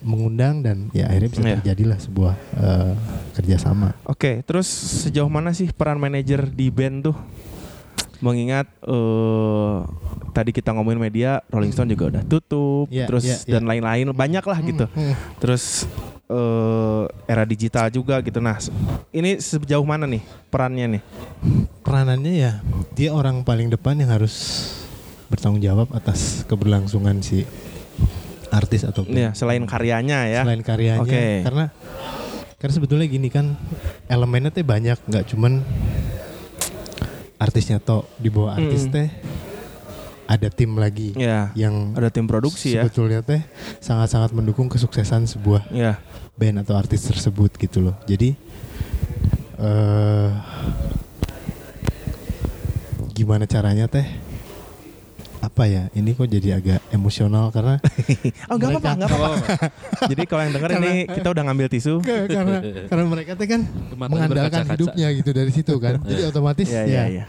mengundang 0.06 0.62
dan 0.62 0.86
ya 0.94 1.10
akhirnya 1.10 1.28
bisa 1.28 1.40
Iya. 1.42 1.54
terjadilah 1.58 1.98
sebuah 1.98 2.34
eh, 2.56 2.92
kerjasama 3.34 3.92
Oke, 4.06 4.40
terus 4.46 4.64
sejauh 5.02 5.28
mana 5.28 5.50
sih 5.50 5.68
peran 5.68 5.98
manajer 5.98 6.46
di 6.46 6.70
band 6.70 7.10
tuh? 7.10 7.16
Mengingat 8.16 8.64
eh 8.80 9.76
tadi 10.32 10.48
kita 10.48 10.72
ngomongin 10.72 11.00
media, 11.02 11.44
Rolling 11.52 11.68
Stone 11.68 11.92
juga 11.92 12.08
udah 12.16 12.22
tutup, 12.24 12.88
Iya, 12.88 13.04
terus 13.04 13.24
iya, 13.24 13.36
dan 13.58 13.68
lain-lain 13.68 14.08
banyak 14.08 14.40
lah 14.40 14.58
gitu. 14.64 14.88
Hmm, 14.88 15.12
hmm. 15.12 15.14
Terus 15.36 15.84
eh 16.26 17.04
era 17.28 17.44
digital 17.44 17.92
juga 17.92 18.24
gitu. 18.24 18.40
Nah, 18.40 18.56
ini 19.12 19.36
sejauh 19.36 19.84
mana 19.84 20.08
nih 20.08 20.24
perannya 20.48 20.96
nih? 20.96 21.02
peranannya 21.84 22.34
ya 22.34 22.52
dia 22.96 23.14
orang 23.14 23.46
paling 23.46 23.70
depan 23.70 23.94
yang 23.94 24.10
harus 24.10 24.34
bertanggung 25.28 25.62
jawab 25.62 25.86
atas 25.92 26.42
keberlangsungan 26.46 27.22
si 27.22 27.46
artis 28.48 28.82
atau 28.82 29.02
Ya, 29.04 29.32
selain 29.32 29.64
karyanya 29.64 30.26
ya. 30.26 30.42
selain 30.42 30.62
karyanya 30.62 31.02
Oke. 31.02 31.42
karena 31.42 31.64
karena 32.56 32.72
sebetulnya 32.72 33.06
gini 33.06 33.28
kan 33.28 33.54
elemennya 34.06 34.48
teh 34.48 34.62
banyak 34.62 34.96
nggak 35.02 35.24
cuman 35.28 35.60
artisnya 37.36 37.76
toh 37.78 38.08
di 38.16 38.28
bawah 38.28 38.54
artis 38.54 38.86
Mm. 38.86 38.92
teh 38.92 39.08
ada 40.26 40.48
tim 40.48 40.74
lagi 40.74 41.14
Ya, 41.14 41.54
yang 41.54 41.94
ada 41.94 42.08
tim 42.08 42.26
produksi 42.26 42.74
ya. 42.74 42.82
sebetulnya 42.82 43.22
teh 43.22 43.44
sangat-sangat 43.78 44.32
mendukung 44.32 44.66
kesuksesan 44.66 45.28
sebuah 45.28 45.68
Ya. 45.70 46.00
band 46.34 46.64
atau 46.64 46.74
artis 46.74 47.04
tersebut 47.04 47.54
gitu 47.54 47.78
loh 47.80 47.94
jadi 48.04 48.34
eh 49.56 50.30
gimana 53.12 53.44
caranya 53.44 53.86
teh 53.86 54.04
apa 55.46 55.62
ya 55.64 55.86
ini 55.92 56.10
kok 56.10 56.26
jadi 56.26 56.48
agak 56.54 56.80
emosional 56.90 57.48
karena 57.48 57.78
Oh, 58.50 58.54
enggak 58.54 58.68
apa-apa, 58.72 58.82
Mereka- 58.82 58.96
enggak 58.96 59.10
apa-apa. 59.10 59.36
Jadi 60.10 60.22
kalau 60.24 60.42
yang 60.42 60.54
denger 60.54 60.70
ini 60.76 60.92
kita 61.08 61.28
udah 61.28 61.42
ngambil 61.44 61.66
tisu. 61.68 61.94
karena 62.02 62.56
karena 62.86 63.04
mereka 63.04 63.32
teh 63.32 63.46
kan 63.46 63.60
Mata 63.92 64.08
mengandalkan 64.08 64.62
hidupnya 64.68 65.08
gitu 65.12 65.30
dari 65.30 65.50
situ 65.50 65.74
kan 65.76 66.02
jadi 66.06 66.22
otomatis 66.26 66.66
Iya, 66.66 66.82
ya, 66.82 66.86
iya, 66.86 67.02
iya. 67.08 67.24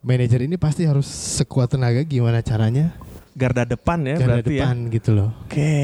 manajer 0.00 0.40
ini 0.42 0.56
pasti 0.56 0.82
harus 0.82 1.06
sekuat 1.06 1.70
tenaga 1.70 2.02
gimana 2.02 2.40
caranya 2.40 2.92
Garda 3.30 3.62
depan 3.64 4.02
ya 4.02 4.16
garda 4.16 4.42
berarti 4.42 4.54
depan 4.54 4.76
gitu 4.90 5.10
loh 5.12 5.30
ya. 5.30 5.40
Oke. 5.46 5.74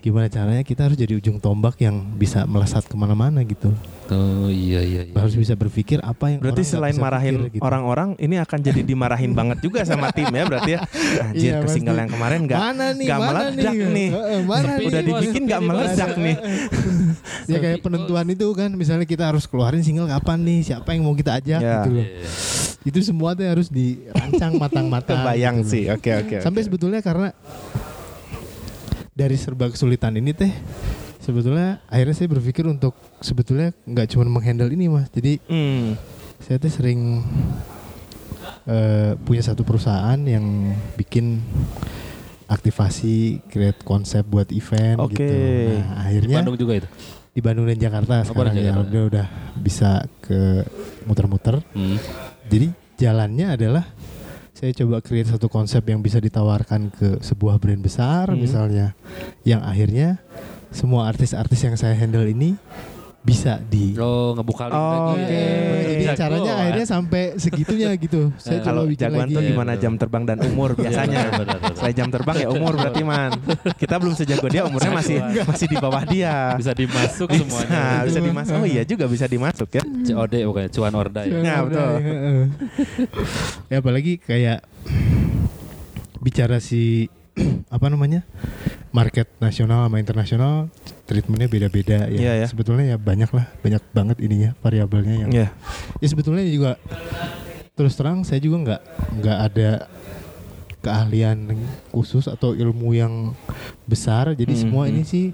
gimana 0.00 0.26
caranya 0.28 0.62
kita 0.62 0.86
harus 0.86 0.96
jadi 0.96 1.12
ujung 1.14 1.36
tombak 1.36 1.76
yang 1.78 1.98
bisa 2.12 2.44
melesat 2.44 2.84
ke 2.84 2.94
mana-mana 2.94 3.42
gitu 3.42 3.74
Oh 4.06 4.46
iya 4.46 4.78
iya. 4.80 5.02
iya. 5.02 5.14
harus 5.14 5.34
bisa 5.34 5.52
berpikir 5.52 5.98
apa 5.98 6.30
yang 6.30 6.38
Berarti 6.38 6.62
orang 6.62 6.70
selain 6.70 6.96
marahin 6.96 7.34
pikir 7.40 7.52
gitu. 7.52 7.62
orang-orang, 7.62 8.08
ini 8.16 8.36
akan 8.36 8.58
jadi 8.60 8.80
dimarahin 8.80 9.34
banget 9.38 9.58
juga 9.60 9.82
sama 9.82 10.10
tim 10.10 10.28
ya 10.28 10.44
berarti 10.44 10.70
ya. 10.72 10.80
Anjir, 11.24 11.50
Iya, 11.52 11.54
ke 11.58 11.68
single 11.68 11.90
pasti. 11.90 12.02
yang 12.02 12.10
kemarin 12.10 12.40
nggak 12.44 12.58
mana 12.60 12.84
nih 12.92 13.06
nggak 13.06 13.18
mana 13.18 13.38
meledak 13.42 13.74
nih, 13.74 13.88
nih. 13.88 14.08
Heeh, 14.08 14.40
mana 14.40 14.62
Sepi 14.62 14.70
nih 14.76 14.86
Udah 14.86 15.02
dibikin 15.02 15.42
nggak 15.44 15.62
meledak 15.62 16.10
nih. 16.16 16.36
ya 17.50 17.58
kayak 17.58 17.78
penentuan 17.80 18.26
itu 18.28 18.46
kan 18.52 18.70
misalnya 18.72 19.04
kita 19.04 19.24
harus 19.24 19.44
keluarin 19.44 19.80
single 19.80 20.06
kapan 20.06 20.38
nih 20.40 20.58
siapa 20.64 20.90
yang 20.90 21.02
mau 21.02 21.14
kita 21.14 21.36
ajak 21.36 21.58
Ya. 21.58 21.74
gitu 21.80 21.90
loh 21.92 22.06
Iya. 22.06 22.28
itu 22.84 22.98
semua 23.02 23.34
tuh 23.34 23.42
harus 23.44 23.66
dirancang 23.66 24.54
matang-matang 24.62 25.18
Kebayang 25.20 25.56
gitu 25.60 25.70
sih. 25.72 25.84
Oke 25.88 26.10
oke. 26.12 26.36
sampai 26.38 26.60
oke. 26.60 26.66
sebetulnya 26.66 27.00
karena 27.00 27.34
dari 29.10 29.34
serba 29.34 29.66
kesulitan 29.66 30.14
ini 30.14 30.30
teh 30.30 30.52
sebetulnya 31.26 31.82
akhirnya 31.86 32.14
saya 32.14 32.28
berpikir 32.30 32.62
untuk 32.64 32.94
sebetulnya 33.18 33.74
nggak 33.82 34.06
cuma 34.08 34.24
menghandle 34.24 34.70
ini 34.70 34.86
mas 34.86 35.10
jadi 35.10 35.42
Hmm. 35.44 35.98
saya 36.38 36.56
tuh 36.56 36.70
sering 36.70 37.26
eh, 38.64 39.18
punya 39.18 39.42
satu 39.42 39.62
perusahaan 39.62 40.18
yang 40.20 40.44
bikin 40.94 41.42
aktivasi 42.46 43.42
create 43.44 43.82
konsep 43.82 44.22
buat 44.22 44.46
event 44.50 45.02
Oke. 45.02 45.18
gitu 45.18 45.34
nah 45.76 45.98
Di 45.98 46.02
akhirnya 46.14 46.36
Bandung 46.40 46.56
juga 46.56 46.74
itu. 46.78 46.88
di 47.36 47.40
Bandung 47.42 47.66
dan 47.66 47.76
Jakarta 47.76 48.14
Oh, 48.16 48.24
sekarang 48.24 48.54
ya 48.54 48.72
udah 48.72 49.02
udah 49.04 49.26
bisa 49.58 50.06
ke 50.22 50.62
muter-muter 51.04 51.58
Hmm. 51.74 51.98
jadi 52.46 52.70
jalannya 52.96 53.46
adalah 53.50 53.84
saya 54.50 54.72
coba 54.72 55.04
create 55.04 55.28
satu 55.28 55.52
konsep 55.52 55.84
yang 55.84 56.00
bisa 56.00 56.16
ditawarkan 56.16 56.88
ke 56.88 57.08
sebuah 57.20 57.58
brand 57.58 57.82
besar 57.82 58.30
Hmm. 58.30 58.38
misalnya 58.38 58.94
yang 59.42 59.60
akhirnya 59.60 60.22
semua 60.68 61.06
artis-artis 61.06 61.60
yang 61.60 61.74
saya 61.74 61.94
handle 61.94 62.24
ini 62.24 62.54
bisa 63.20 63.58
di 63.58 63.90
Oh 63.98 64.38
ngebuka 64.38 64.70
link 64.70 64.78
Oh, 64.78 64.86
lagi. 64.86 65.18
oke. 65.18 65.34
ya. 65.34 65.82
jadi 65.82 66.04
Jago, 66.06 66.14
caranya 66.14 66.52
akhirnya 66.56 66.86
sampai 66.86 67.22
segitunya 67.34 67.90
gitu 67.98 68.30
saya 68.38 68.54
Eh, 68.54 68.56
coba 68.56 68.66
Kalau 68.70 68.82
bikin 68.86 69.02
jagoan 69.02 69.18
lagi 69.20 69.34
tuh 69.34 69.42
gimana 69.42 69.66
betul. 69.68 69.82
jam 69.82 69.92
terbang 69.98 70.22
dan 70.24 70.38
umur 70.46 70.70
biasanya. 70.72 71.18
Iya, 71.18 71.30
benar. 71.34 71.58
Selain 71.74 71.96
jam 71.96 72.08
terbang 72.08 72.36
ya 72.38 72.48
umur 72.48 72.72
berarti 72.78 73.02
man. 73.02 73.30
Kita 73.74 73.94
belum 73.98 74.14
sejago 74.14 74.46
dia, 74.46 74.62
umurnya 74.62 74.92
masih 74.94 75.18
masih 75.42 75.66
di 75.66 75.74
bawah 75.76 76.02
dia. 76.06 76.54
Bisa 76.54 76.70
dimasuk 76.70 77.26
Bisa, 77.26 77.42
semuanya. 77.42 77.82
bisa 78.06 78.20
dimasuk. 78.22 78.54
Oh 78.54 78.62
iya 78.64 78.82
juga 78.86 79.04
bisa 79.10 79.26
dimasuk 79.26 79.68
ya. 79.72 79.82
COD 79.82 80.34
bukan 80.46 80.70
cuan 80.70 80.94
order 80.94 81.24
ya. 81.26 81.38
Ya, 81.42 81.56
betul. 81.66 81.90
Heeh. 81.98 82.40
ya 83.66 83.76
apalagi 83.76 84.12
kayak 84.18 84.62
bicara 86.16 86.58
si 86.58 87.10
apa 87.74 87.86
namanya 87.86 88.24
market 88.90 89.28
nasional 89.38 89.86
sama 89.86 90.00
internasional 90.00 90.72
treatmentnya 91.04 91.46
beda-beda 91.46 92.08
ya. 92.08 92.18
Iya, 92.18 92.32
ya. 92.42 92.46
Sebetulnya 92.48 92.96
ya 92.96 92.98
banyak 92.98 93.28
lah, 93.30 93.46
banyak 93.60 93.82
banget 93.92 94.16
ininya 94.24 94.50
variabelnya 94.64 95.14
yang. 95.26 95.30
Iya. 95.30 95.48
Ya 96.00 96.06
sebetulnya 96.08 96.44
juga 96.48 96.80
terus 97.76 97.92
terang 97.92 98.24
saya 98.24 98.40
juga 98.40 98.56
nggak 98.64 98.82
nggak 99.20 99.38
ada 99.52 99.70
keahlian 100.80 101.38
khusus 101.92 102.24
atau 102.24 102.56
ilmu 102.56 102.94
yang 102.94 103.34
besar. 103.84 104.32
Jadi 104.32 104.54
semua 104.56 104.86
Mhm. 104.86 104.90
ini 104.94 105.02
sih 105.04 105.26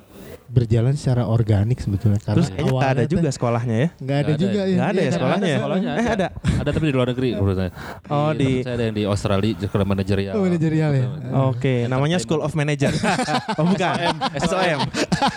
berjalan 0.49 0.95
secara 0.95 1.25
organik 1.25 1.79
sebetulnya. 1.81 2.21
Karena 2.21 2.37
Terus 2.41 2.49
kayaknya 2.51 2.73
nggak 2.73 2.93
ada 2.93 3.05
juga 3.09 3.29
sekolahnya 3.31 3.77
ya. 3.77 3.89
nggak 3.97 4.19
ada 4.19 4.25
ada. 4.29 4.41
juga 4.41 4.61
ya. 4.63 4.77
Nggak 4.77 4.89
ada 4.89 4.99
ya 4.99 5.03
Iya, 5.03 5.13
sekolahnya 5.13 5.49
ya? 5.49 5.59
Sekolahnya 5.59 5.91
Eh 5.93 6.07
ada. 6.07 6.27
Ada 6.63 6.71
tapi 6.71 6.85
di 6.87 6.95
luar 6.95 7.09
negeri 7.11 7.29
menurut 7.35 7.57
saya. 7.57 7.71
Oh, 8.09 8.31
di- 8.33 8.45
tempat 8.45 8.65
saya 8.65 8.75
ada 8.75 8.85
yang 8.85 8.97
di 8.97 9.05
Australia 9.05 9.55
sekolah 9.59 9.87
manajerial. 9.87 10.33
Oh, 10.37 10.43
manajerial 10.45 10.91
ya? 10.93 11.07
Oke, 11.49 11.75
namanya 11.87 12.17
School 12.21 12.41
of 12.41 12.53
Manager. 12.53 12.93
oh 13.59 13.65
bukan, 13.65 13.97
SOM. 14.39 14.81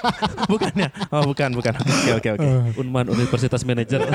bukan 0.52 0.74
ya? 0.76 0.90
Oh 1.10 1.24
bukan, 1.26 1.50
bukan. 1.54 1.74
Oke, 1.76 2.12
oke, 2.16 2.30
oke. 2.36 2.48
Unman 2.78 3.08
Universitas 3.08 3.62
Manager. 3.64 4.04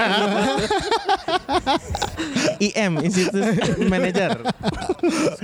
IM 2.61 3.01
Institute 3.01 3.57
Manager. 3.89 4.45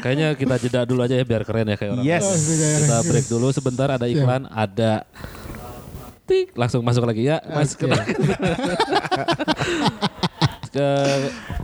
Kayaknya 0.00 0.36
kita 0.36 0.54
jeda 0.60 0.80
dulu 0.84 1.00
aja 1.02 1.16
ya 1.16 1.24
biar 1.24 1.42
keren 1.42 1.66
ya 1.66 1.76
kayak 1.76 1.92
orang. 1.96 2.04
Yes. 2.04 2.24
Kita 2.84 2.96
break 3.08 3.26
dulu 3.26 3.48
sebentar 3.50 3.88
ada 3.88 4.06
iklan, 4.06 4.44
ada 4.48 5.04
tik 6.26 6.52
langsung 6.52 6.82
masuk 6.82 7.02
lagi 7.02 7.22
ya. 7.24 7.38
Mas 7.46 7.72
Oke. 7.72 7.86
ke 10.68 10.88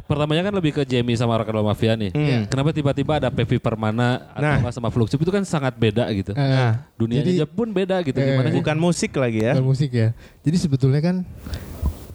pertamanya 0.07 0.49
kan 0.49 0.55
lebih 0.55 0.73
ke 0.73 0.83
Jamie 0.83 1.13
sama 1.15 1.37
Rock'n'Roll 1.37 1.67
Mafia 1.67 1.93
nih. 1.95 2.11
Hmm. 2.11 2.49
Kenapa 2.49 2.73
tiba-tiba 2.73 3.21
ada 3.21 3.29
Pevi 3.29 3.61
Permana 3.61 4.33
atau 4.33 4.41
Nah. 4.65 4.73
sama 4.73 4.89
Fluxup 4.89 5.21
itu 5.21 5.29
kan 5.29 5.45
sangat 5.45 5.77
beda 5.77 6.09
gitu. 6.13 6.33
Eh, 6.33 6.41
Nah, 6.41 6.89
Dunianya 6.97 7.25
jadi- 7.27 7.39
aja 7.39 7.47
pun 7.47 7.69
beda 7.69 8.01
gitu. 8.01 8.17
Eh, 8.17 8.25
Gimana 8.25 8.49
sih? 8.49 8.57
bukan 8.57 8.77
musik 8.79 9.13
lagi 9.15 9.45
ya. 9.45 9.53
bukan 9.53 9.69
musik 9.69 9.91
ya. 9.93 10.17
Jadi 10.41 10.57
sebetulnya 10.57 11.01
kan 11.03 11.17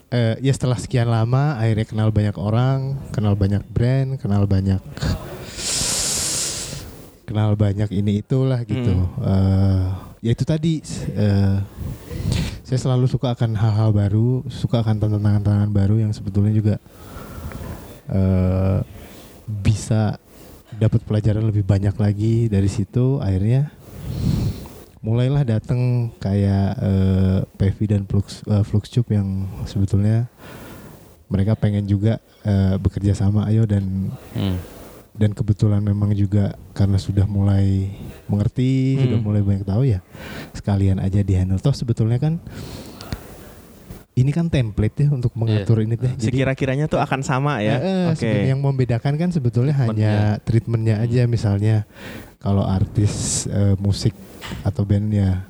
eh, 0.08 0.40
ya 0.42 0.50
setelah 0.50 0.80
sekian 0.80 1.06
lama 1.06 1.60
akhirnya 1.60 1.86
kenal 1.86 2.10
banyak 2.10 2.34
orang, 2.34 2.80
kenal 3.12 3.36
banyak 3.36 3.62
brand, 3.68 4.18
kenal 4.18 4.48
banyak 4.48 4.82
kenal 7.28 7.54
banyak 7.54 7.90
ini 7.92 8.24
itulah 8.24 8.64
gitu. 8.64 9.06
Eh, 9.22 9.86
ya 10.28 10.36
itu 10.36 10.44
tadi 10.44 10.84
eh, 11.16 11.58
saya 12.68 12.80
selalu 12.84 13.08
suka 13.08 13.32
akan 13.32 13.56
hal-hal 13.56 13.96
baru, 13.96 14.44
suka 14.52 14.84
akan 14.84 15.00
tantangan-tantangan 15.00 15.72
baru 15.72 16.04
yang 16.04 16.12
sebetulnya 16.12 16.52
juga 16.52 16.76
eh, 18.12 18.84
bisa 19.48 20.20
dapat 20.76 21.00
pelajaran 21.08 21.48
lebih 21.48 21.64
banyak 21.64 21.96
lagi 21.96 22.52
dari 22.52 22.68
situ 22.68 23.24
akhirnya 23.24 23.72
mulailah 25.00 25.48
datang 25.48 26.12
kayak 26.20 26.76
eh, 26.76 27.40
Pevi 27.56 27.86
dan 27.88 28.04
Flux 28.04 28.44
eh, 28.44 28.68
Fluxtube 28.68 29.16
yang 29.16 29.48
sebetulnya 29.64 30.28
mereka 31.32 31.56
pengen 31.56 31.88
juga 31.88 32.20
eh, 32.44 32.76
bekerja 32.76 33.16
sama 33.16 33.48
ayo 33.48 33.64
dan 33.64 34.12
Hmm. 34.36 34.60
Dan 35.18 35.34
kebetulan 35.34 35.82
memang 35.82 36.14
juga 36.14 36.54
karena 36.72 36.96
sudah 36.96 37.26
mulai 37.26 37.90
mengerti 38.26 38.96
Hmm. 38.96 39.02
sudah 39.04 39.20
mulai 39.20 39.42
banyak 39.42 39.66
tahu 39.66 39.84
ya 39.84 40.00
sekalian 40.52 40.98
aja 40.98 41.20
di 41.20 41.34
handle 41.34 41.58
toh 41.58 41.74
sebetulnya 41.74 42.18
kan 42.18 42.38
ini 44.14 44.32
kan 44.32 44.50
template 44.50 44.98
ya 44.98 45.08
untuk 45.12 45.30
mengatur 45.34 45.78
ini 45.80 45.94
teh 45.94 46.10
jadi 46.12 46.42
Sekira-kiranya 46.42 46.86
tuh 46.86 46.98
akan 46.98 47.22
sama 47.22 47.62
ya. 47.62 47.78
Eh, 47.78 48.06
Oke. 48.10 48.18
sebenarnya 48.20 48.50
yang 48.50 48.62
membedakan 48.62 49.14
kan 49.16 49.30
sebetulnya 49.30 49.78
hanya 49.78 50.14
treatmentnya 50.42 50.98
aja 50.98 51.26
misalnya 51.26 51.86
kalau 52.38 52.66
artis 52.66 53.46
eh, 53.48 53.78
musik 53.78 54.18
atau 54.64 54.82
band 54.84 55.12
ya 55.12 55.46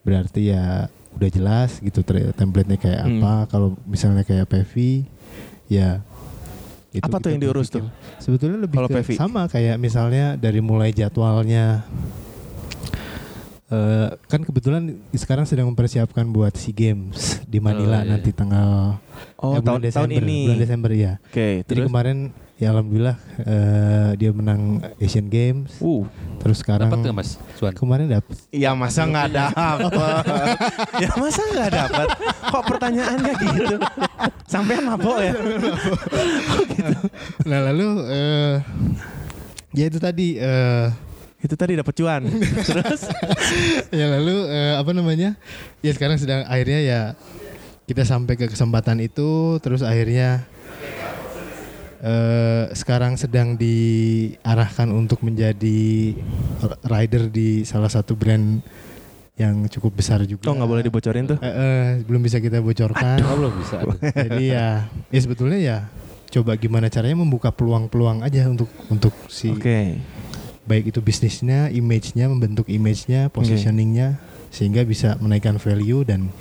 berarti 0.00 0.48
ya 0.48 0.88
udah 1.12 1.28
jelas 1.28 1.76
gitu 1.78 2.00
template-nya 2.32 2.76
kayak 2.76 3.00
Hmm. 3.02 3.20
apa 3.20 3.32
kalau 3.50 3.76
misalnya 3.84 4.20
kayak 4.20 4.46
Pevi 4.46 5.04
ya 5.66 6.00
itu 6.96 7.04
Apa 7.04 7.20
tuh 7.20 7.28
yang 7.30 7.40
diurus 7.40 7.68
tuh? 7.68 7.84
sebetulnya 8.16 8.58
lebih 8.58 8.76
Kalau 8.76 8.88
ke 8.88 9.12
sama 9.12 9.44
kayak 9.46 9.76
misalnya 9.76 10.34
dari 10.34 10.58
mulai 10.58 10.90
jadwalnya 10.90 11.84
Eh, 13.66 14.08
kan 14.30 14.46
kebetulan 14.46 14.94
sekarang 15.10 15.42
sedang 15.42 15.66
mempersiapkan 15.66 16.22
buat 16.30 16.54
SEA 16.54 16.70
Games 16.70 17.42
di 17.50 17.58
Manila 17.58 17.98
Oh, 17.98 18.02
iya, 18.06 18.10
nanti 18.14 18.30
iya. 18.30 18.38
tanggal 18.38 18.70
Oh, 19.42 19.58
eh, 19.58 19.58
bulan 19.58 19.58
tahun 19.58 19.66
tahun 19.66 19.82
Desember, 19.82 20.22
ini. 20.22 20.38
bulan 20.46 20.58
Desember 20.62 20.90
ya. 20.94 21.12
Oke, 21.18 21.48
Jadi 21.58 21.66
terus 21.66 21.86
kemarin 21.90 22.18
ya 22.56 22.72
alhamdulillah 22.72 23.16
eh, 23.44 24.10
dia 24.16 24.32
menang 24.32 24.80
Asian 24.96 25.28
Games. 25.28 25.76
uh, 25.84 26.08
Terus 26.40 26.64
sekarang 26.64 26.88
Dapat 26.88 27.04
nggak 27.04 27.14
Mas 27.14 27.36
Suan? 27.60 27.76
kemarin 27.76 28.08
dapet. 28.08 28.32
ya 28.64 28.72
masa 28.72 29.04
nggak 29.04 29.28
dapat? 29.28 29.78
ya 31.04 31.10
masa 31.20 31.42
nggak 31.52 31.70
dapat? 31.70 32.08
Kok 32.48 32.64
pertanyaannya 32.64 33.32
gitu? 33.36 33.76
Sampai 34.48 34.80
mabok 34.80 35.20
ya? 35.20 35.34
Nah 37.44 37.58
lalu 37.72 37.88
eh 38.08 38.54
ya 39.76 39.84
itu 39.92 39.98
tadi 40.00 40.40
eh 40.40 40.88
Itu 41.36 41.52
tadi 41.54 41.76
dapat 41.76 41.92
cuan. 41.92 42.24
Terus 42.72 43.06
ya 43.92 44.06
lalu 44.16 44.48
eh, 44.48 44.74
apa 44.80 44.90
namanya? 44.96 45.36
Ya 45.84 45.92
sekarang 45.92 46.16
sedang 46.16 46.48
akhirnya 46.48 46.80
ya 46.80 47.00
kita 47.86 48.02
sampai 48.02 48.34
ke 48.34 48.50
kesempatan 48.50 48.98
itu 48.98 49.60
terus 49.62 49.84
akhirnya 49.86 50.42
eh 51.98 52.64
sekarang 52.72 53.16
sedang 53.16 53.56
diarahkan 53.56 54.88
untuk 54.88 55.20
menjadi 55.20 56.12
rider 56.82 57.28
di 57.28 57.62
salah 57.62 57.88
satu 57.88 58.12
brand 58.12 58.60
yang 59.36 59.68
cukup 59.68 60.00
besar 60.00 60.24
juga. 60.24 60.48
Oh 60.48 60.56
nggak 60.56 60.70
boleh 60.70 60.82
dibocorin 60.82 61.28
tuh. 61.28 61.38
Eh, 61.40 61.48
eh, 61.48 61.84
belum 62.04 62.24
bisa 62.24 62.40
kita 62.40 62.60
bocorkan. 62.60 63.20
Oh, 63.20 63.36
belum 63.36 63.52
bisa. 63.60 63.76
aduh. 63.84 63.96
Jadi 64.28 64.44
ya, 64.48 64.88
ya 65.12 65.20
sebetulnya 65.20 65.58
ya 65.60 65.78
coba 66.26 66.56
gimana 66.56 66.88
caranya 66.88 67.20
membuka 67.20 67.52
peluang-peluang 67.52 68.24
aja 68.24 68.48
untuk 68.48 68.68
untuk 68.88 69.12
si 69.28 69.52
Oke. 69.52 70.00
baik 70.64 70.90
itu 70.90 71.00
bisnisnya, 71.00 71.68
image-nya, 71.70 72.26
membentuk 72.26 72.66
image-nya, 72.66 73.28
positioning-nya 73.30 74.16
sehingga 74.48 74.82
bisa 74.82 75.20
menaikkan 75.20 75.60
value 75.60 76.00
dan 76.02 76.32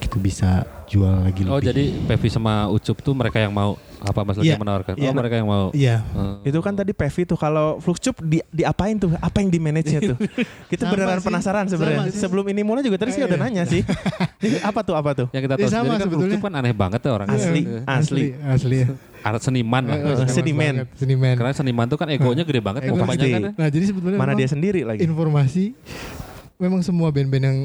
itu 0.00 0.16
bisa 0.18 0.64
jual 0.86 1.22
lagi 1.22 1.42
Oh 1.46 1.58
lebih. 1.58 1.66
jadi 1.70 1.84
Pevi 2.06 2.28
sama 2.30 2.66
Ucup 2.66 2.98
tuh 2.98 3.14
mereka 3.14 3.38
yang 3.38 3.54
mau 3.54 3.74
apa 4.00 4.20
Mas 4.22 4.34
Luki 4.34 4.48
Iya. 4.48 4.56
menawarkan? 4.56 4.94
Iya. 4.94 5.04
Oh 5.04 5.12
mereka 5.12 5.34
yang 5.34 5.44
mau. 5.44 5.68
Iya. 5.70 6.00
Eh, 6.42 6.48
Itu 6.48 6.58
kan 6.58 6.72
tadi 6.72 6.90
Pevi 6.90 7.22
tuh 7.22 7.36
kalau 7.36 7.76
Fluxcup 7.78 8.16
di 8.18 8.40
diapain 8.48 8.96
tuh? 8.96 9.12
Apa 9.14 9.38
yang 9.38 9.48
di 9.48 9.58
manage-nya 9.58 10.00
tuh? 10.02 10.16
Kita 10.72 10.84
Sama 10.84 10.92
beneran 10.92 11.18
sih. 11.18 11.26
penasaran 11.26 11.64
sebenarnya. 11.66 12.08
Sebelum 12.10 12.44
ini 12.46 12.60
mulai 12.60 12.80
juga 12.80 12.96
tadi 12.96 13.10
sih 13.10 13.20
Eh, 13.20 13.26
udah 13.26 13.36
iya. 13.36 13.44
nanya 13.46 13.62
sih. 13.64 13.84
Jadi 14.42 14.56
apa 14.58 14.80
tuh 14.80 14.94
apa 14.94 15.10
tuh? 15.14 15.26
yang 15.30 15.42
kita 15.42 15.54
Ya, 15.54 15.58
tahu 15.58 15.70
sama 15.70 15.94
sendiri 15.94 16.16
kan. 16.16 16.26
Ucup 16.26 16.40
kan 16.40 16.52
aneh 16.56 16.72
banget 16.72 17.00
ya 17.00 17.10
orangnya. 17.12 17.36
Asli. 17.36 17.62
Asli. 17.84 18.24
asli. 18.40 18.76
ya. 18.78 18.88
Art 19.20 19.36
seniman 19.38 19.84
lah. 19.84 19.96
Seniman 20.00 20.26
seniman. 20.26 20.56
banget. 20.56 20.74
banget, 20.80 20.96
Seniman. 20.96 21.34
Karena 21.36 21.52
seniman 21.52 21.86
tuh 21.86 21.98
kan 21.98 22.08
egonya 22.08 22.40
gede 22.40 22.60
banget 22.60 22.80
kan 22.82 22.90
Ego 22.90 23.04
pasti. 23.04 23.28
ya. 23.28 23.52
Nah, 23.52 23.68
jadi 23.68 23.84
sebetulnya 23.86 24.16
Mana 24.16 24.32
dia 24.32 24.48
sendiri 24.48 24.80
lagi? 24.80 25.04
informasi 25.04 25.76
memang 26.60 26.80
semua 26.80 27.08
band-band 27.08 27.42
yang 27.42 27.58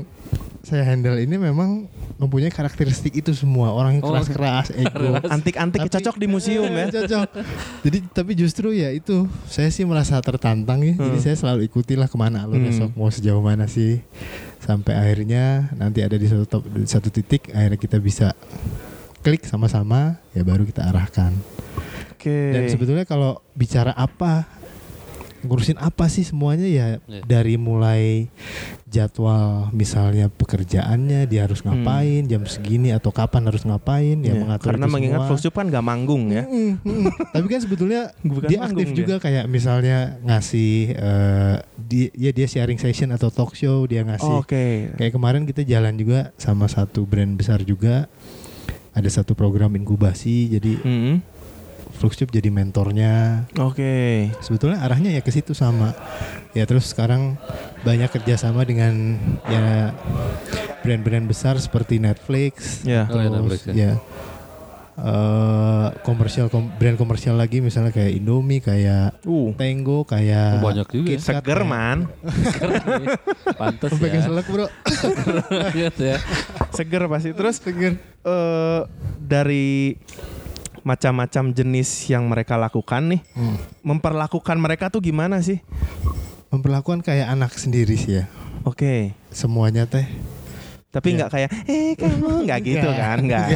saya 0.62 0.81
handle 0.84 1.13
ini 1.15 1.36
memang 1.36 1.86
mempunyai 2.15 2.49
karakteristik 2.49 3.12
itu 3.13 3.29
semua 3.31 3.69
orang 3.69 3.99
yang 3.99 4.03
Oh, 4.03 4.10
keras-keras 4.10 4.71
ego 4.73 5.19
Antik-antik 5.36 5.84
Tapi- 5.84 5.93
cocok 5.93 6.15
di 6.15 6.25
museum 6.25 6.65
ya. 6.65 6.88
cocok 6.97 7.27
jadi 7.84 7.97
tapi 8.10 8.31
justru 8.34 8.71
ya 8.71 8.89
itu 8.89 9.27
saya 9.45 9.67
sih 9.67 9.84
merasa 9.84 10.17
tertantang 10.19 10.81
ya 10.81 10.95
jadi 10.95 11.12
Hmm. 11.12 11.21
saya 11.21 11.36
selalu 11.36 11.67
ikutilah 11.67 12.08
ke 12.08 12.15
mana 12.15 12.41
alur 12.41 12.55
Hmm. 12.55 12.65
besok 12.65 12.89
mau 12.93 13.08
sejauh 13.08 13.43
mana 13.43 13.67
sih 13.67 13.99
sampai 14.58 14.95
akhirnya 14.95 15.43
nanti 15.73 16.01
ada 16.01 16.15
di 16.15 16.25
satu 16.25 16.45
top- 16.47 16.65
di 16.67 16.88
satu 16.88 17.12
titik 17.12 17.51
akhirnya 17.51 17.77
kita 17.77 17.97
bisa 17.99 18.31
klik 19.21 19.43
sama-sama 19.43 20.17
ya 20.31 20.41
baru 20.41 20.63
kita 20.63 20.81
arahkan 20.84 21.36
Oke. 22.12 22.31
dan 22.49 22.63
sebetulnya 22.67 23.03
kalau 23.03 23.38
bicara 23.51 23.91
apa 23.91 24.49
ngurusin 25.45 25.77
apa 25.77 26.05
sih 26.05 26.21
semuanya 26.21 26.65
ya 26.65 26.88
Iya. 27.01 27.21
dari 27.23 27.55
mulai 27.55 28.27
jadwal 28.86 29.67
misalnya 29.71 30.29
pekerjaannya 30.29 31.25
dia 31.25 31.43
harus 31.43 31.60
ngapain 31.60 32.23
jam 32.23 32.45
segini 32.45 32.89
atau 32.89 33.10
kapan 33.10 33.43
harus 33.43 33.62
ngapain 33.62 34.17
ya 34.17 34.34
mengatur 34.34 34.71
Karena 34.71 34.88
mengingat. 34.88 35.27
Fluxcup 35.27 35.53
kan 35.53 35.67
gak 35.67 35.81
manggung 35.81 36.29
ya. 36.29 36.43
Mm, 36.45 36.79
mm. 36.79 37.05
Tapi 37.36 37.45
kan 37.45 37.60
sebetulnya 37.60 38.01
Bukan 38.21 38.47
dia 38.47 38.60
aktif 38.62 38.88
dia. 38.88 38.97
juga 38.97 39.15
kayak 39.17 39.45
misalnya 39.45 39.97
ngasih 40.21 40.71
eh 40.91 41.55
di, 41.75 42.08
ya 42.13 42.31
dia 42.31 42.45
sharing 42.45 42.77
session 42.77 43.12
atau 43.12 43.27
talk 43.27 43.53
show 43.53 43.84
dia 43.84 44.01
ngasih. 44.01 44.36
Oke. 44.39 44.95
Kayak 44.95 45.13
kemarin 45.13 45.43
kita 45.43 45.62
jalan 45.62 45.93
juga 45.93 46.31
sama 46.36 46.65
satu 46.65 47.03
brand 47.03 47.34
besar 47.34 47.62
juga. 47.62 48.08
Ada 48.91 49.12
satu 49.13 49.36
program 49.36 49.75
inkubasi 49.75 50.47
jadi 50.49 50.71
Hmm. 50.79 51.19
Fluxtube 51.95 52.29
jadi 52.29 52.47
mentornya. 52.47 53.45
Oke. 53.58 54.27
Sebetulnya 54.39 54.79
arahnya 54.79 55.10
ya 55.10 55.19
ke 55.19 55.29
situ 55.29 55.51
sama. 55.51 55.95
Ya 56.51 56.63
terus 56.63 56.88
sekarang 56.88 57.39
banyak 57.81 58.08
kerjasama 58.10 58.62
dengan 58.62 59.15
ya 59.45 59.95
brand-brand 60.81 61.25
besar 61.25 61.55
seperti 61.55 61.97
Netflix. 61.97 62.84
Ya. 62.84 63.08
Oh, 63.08 63.15
ya, 63.15 63.27
Terus, 63.27 63.34
Netflix, 63.34 63.62
ya. 63.65 63.73
ya. 63.73 63.91
eh, 64.95 65.88
komersial 66.01 66.47
kom- 66.47 66.71
brand 66.71 66.95
komersial 66.95 67.36
lagi 67.36 67.60
misalnya 67.60 67.91
kayak 67.91 68.12
Indomie, 68.13 68.60
kayak 68.60 69.19
Uh. 69.23 69.51
Tango, 69.53 70.03
kayak 70.03 70.60
Oh, 70.60 70.63
banyak 70.63 70.88
juga 70.89 71.10
ya. 71.10 71.17
KitKat, 71.17 71.41
Seger 71.41 71.62
man. 71.63 71.97
Sampai 73.81 74.08
ke 74.08 74.19
ya. 74.19 74.23
selek 74.23 74.47
bro. 74.47 74.67
Lihat 75.73 75.95
ya. 75.97 76.15
Seger 76.71 77.03
pasti. 77.08 77.29
Terus 77.31 77.55
Seger. 77.58 77.93
eh 78.21 78.81
dari 79.19 79.93
macam-macam 80.85 81.49
jenis 81.49 81.89
yang 82.07 82.29
mereka 82.29 82.55
lakukan 82.55 83.09
nih, 83.09 83.21
Hmm. 83.33 83.57
memperlakukan 83.81 84.53
mereka 84.55 84.87
tuh 84.87 85.01
gimana 85.01 85.41
sih? 85.41 85.57
Memperlakukan 86.47 87.01
kayak 87.01 87.27
anak 87.27 87.57
sendiri 87.57 87.97
sih 87.97 88.21
ya. 88.21 88.29
Oke. 88.61 89.17
Semuanya 89.33 89.83
teh. 89.83 90.05
Tapi 90.87 91.11
Iya. 91.11 91.17
nggak 91.19 91.29
kayak, 91.29 91.49
eh 91.67 91.91
kamu 91.99 92.47
nggak 92.47 92.59
gitu 92.63 92.87
Nggak. 92.87 93.03
kan, 93.03 93.17
nggak. 93.19 93.47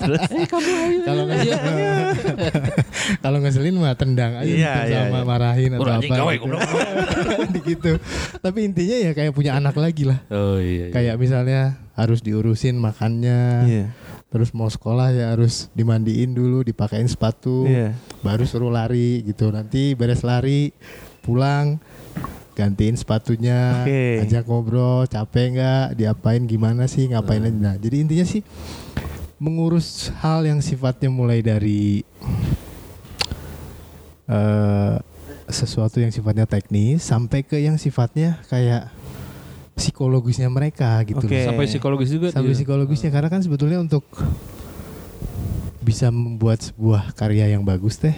Terus 0.00 0.22
Kalau 1.04 1.22
nggak 1.28 1.40
kalau 3.22 3.38
ngeselin 3.38 3.76
mah 3.76 3.92
tendang 3.92 4.32
aja 4.34 4.48
Iya, 4.48 4.72
gitu, 4.80 4.88
iya, 4.88 5.00
sama 5.04 5.18
iya. 5.18 5.26
marahin 5.28 5.70
atau 5.70 5.82
Udah, 5.84 5.94
apa. 5.98 6.08
gawe, 6.08 6.34
gitu. 6.34 6.56
gitu. 7.68 7.92
Tapi 8.40 8.58
intinya 8.64 8.96
ya 8.96 9.12
kayak 9.12 9.32
punya 9.34 9.52
anak 9.54 9.76
lagi 9.76 10.08
lah. 10.08 10.24
Oh 10.28 10.56
iya. 10.56 10.88
iya. 10.88 10.94
Kayak 10.94 11.14
misalnya 11.20 11.60
harus 11.92 12.24
diurusin 12.24 12.80
makannya. 12.80 13.40
Iya. 13.68 13.84
Terus 14.30 14.54
mau 14.54 14.70
sekolah 14.70 15.10
ya 15.10 15.34
harus 15.34 15.66
dimandiin 15.74 16.30
dulu, 16.30 16.62
dipakein 16.62 17.10
sepatu, 17.10 17.66
Iya. 17.66 17.98
baru 18.22 18.46
suruh 18.46 18.70
lari 18.70 19.26
gitu. 19.26 19.50
Nanti 19.50 19.98
beres 19.98 20.22
lari, 20.22 20.70
pulang, 21.20 21.82
gantiin 22.54 22.94
sepatunya, 22.94 23.82
Oke. 23.82 24.22
ajak 24.22 24.46
ngobrol, 24.46 25.10
capek 25.10 25.58
nggak, 25.58 25.86
diapain 25.98 26.46
gimana 26.46 26.86
sih, 26.86 27.10
ngapain 27.10 27.42
aja. 27.42 27.58
Nah, 27.58 27.74
jadi 27.74 28.06
intinya 28.06 28.22
sih 28.22 28.46
mengurus 29.40 30.12
hal 30.22 30.46
yang 30.46 30.60
sifatnya 30.62 31.08
mulai 31.10 31.40
dari 31.42 32.04
eh 34.30 34.96
sesuatu 35.50 35.98
yang 35.98 36.14
sifatnya 36.14 36.46
teknis 36.46 37.02
sampai 37.02 37.42
ke 37.42 37.58
yang 37.58 37.74
sifatnya 37.74 38.38
kayak 38.46 38.86
psikologisnya 39.80 40.48
mereka 40.52 41.00
gitu. 41.08 41.24
Loh 41.24 41.40
Sampai 41.48 41.64
psikologis 41.66 42.10
juga. 42.12 42.28
sampai 42.28 42.52
dia. 42.52 42.58
psikologisnya 42.60 43.10
karena 43.10 43.28
kan 43.32 43.40
sebetulnya 43.40 43.80
untuk 43.80 44.04
bisa 45.80 46.12
membuat 46.12 46.60
sebuah 46.60 47.16
karya 47.16 47.56
yang 47.56 47.64
bagus 47.64 47.96
teh 47.96 48.12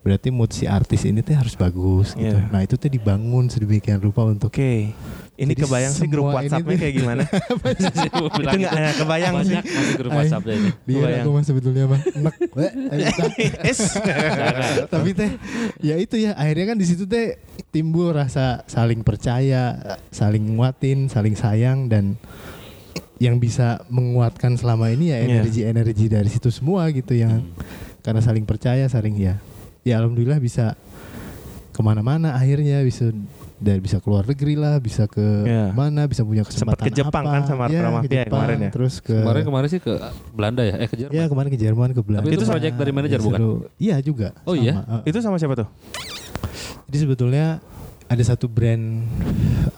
berarti 0.00 0.30
mood 0.30 0.54
si 0.54 0.70
artis 0.70 1.02
ini 1.02 1.18
teh 1.20 1.34
harus 1.34 1.58
bagus 1.58 2.14
gitu. 2.14 2.38
Iya. 2.38 2.48
Nah 2.48 2.62
itu 2.62 2.78
tuh 2.78 2.86
dibangun 2.86 3.50
sedemikian 3.50 3.98
rupa 3.98 4.22
untuk 4.22 4.54
Oke. 4.54 4.94
Ini 5.36 5.52
Jadi 5.52 5.62
kebayang 5.68 5.92
sih 5.92 6.08
grup 6.08 6.32
WhatsAppnya 6.32 6.76
kayak 6.80 6.94
gimana? 6.96 7.22
itu 7.76 8.56
nggak 8.56 8.72
ya, 8.72 8.90
kebayang 8.96 9.34
sih. 9.44 9.52
Banyak 9.52 9.64
masih 9.68 9.94
grup 10.00 10.10
Ay. 10.10 10.16
WhatsApp 10.24 10.44
ini. 10.48 10.70
dia 10.72 10.96
Kebayang. 10.96 11.20
aku 11.20 11.28
mah 11.28 11.44
sebetulnya 11.44 11.84
tak. 11.92 12.00
Es. 13.60 13.80
Tapi 14.88 15.10
teh 15.12 15.30
ya 15.84 15.94
itu 16.00 16.16
ya 16.16 16.32
akhirnya 16.32 16.72
kan 16.72 16.76
di 16.80 16.86
situ 16.88 17.04
teh 17.04 17.36
timbul 17.68 18.16
rasa 18.16 18.64
saling 18.64 19.04
percaya, 19.04 19.76
saling 20.08 20.56
nguatin, 20.56 21.12
saling 21.12 21.36
sayang 21.36 21.92
dan 21.92 22.16
yang 23.16 23.36
bisa 23.36 23.80
menguatkan 23.88 24.56
selama 24.56 24.88
ini 24.88 25.12
ya 25.12 25.20
Iya. 25.20 25.40
energi-energi 25.40 26.06
dari 26.08 26.28
situ 26.28 26.48
semua 26.52 26.88
gitu 26.92 27.16
yang 27.16 27.44
karena 28.00 28.20
saling 28.20 28.44
percaya 28.44 28.84
saling 28.88 29.16
ya 29.16 29.40
ya 29.84 30.00
alhamdulillah 30.00 30.36
bisa 30.36 30.76
ke 31.72 31.80
mana-mana 31.80 32.36
akhirnya 32.36 32.84
bisa 32.84 33.08
dan 33.56 33.80
bisa 33.80 33.96
keluar 33.98 34.22
negeri 34.22 34.52
lah 34.52 34.76
bisa 34.76 35.04
ke 35.06 35.24
Iya. 35.42 35.72
mana 35.72 36.04
bisa 36.04 36.20
punya 36.20 36.44
Sempat 36.44 36.76
kesempatan 36.76 36.84
ke 36.84 36.92
Jepang 36.92 37.24
apa. 37.24 37.32
kan 37.32 37.42
sama 37.42 37.64
ya, 37.66 37.88
Mafia 37.88 38.12
ya 38.14 38.24
kemarin 38.26 38.58
ya? 38.58 38.70
terus 38.70 38.94
ke 38.98 39.16
Kemarin 39.16 39.42
kemarin 39.42 39.68
sih 39.68 39.80
ke 39.80 39.92
Belanda 40.30 40.62
ya, 40.62 40.74
eh 40.76 40.84
ke 40.84 40.96
Jerman. 40.98 41.14
ya 41.14 41.24
kemarin 41.26 41.48
ke 41.48 41.58
Jerman 41.58 41.88
ke 41.90 42.00
Belanda 42.00 42.22
Tapi 42.22 42.30
itu 42.30 42.38
Itu 42.38 42.50
project 42.50 42.74
dari 42.74 42.92
manajer 42.92 43.16
Ya, 43.16 43.24
bukan? 43.24 43.40
iya 43.76 43.96
juga 43.98 44.28
Oh, 44.42 44.52
iya? 44.52 44.74
sama. 44.78 44.96
Eh, 44.98 45.08
Itu 45.08 45.18
sama 45.20 45.36
siapa 45.36 45.54
tuh? 45.56 45.68
Jadi 46.86 46.96
sebetulnya 47.00 47.46
ada 48.06 48.22
satu 48.22 48.46
brand 48.46 49.02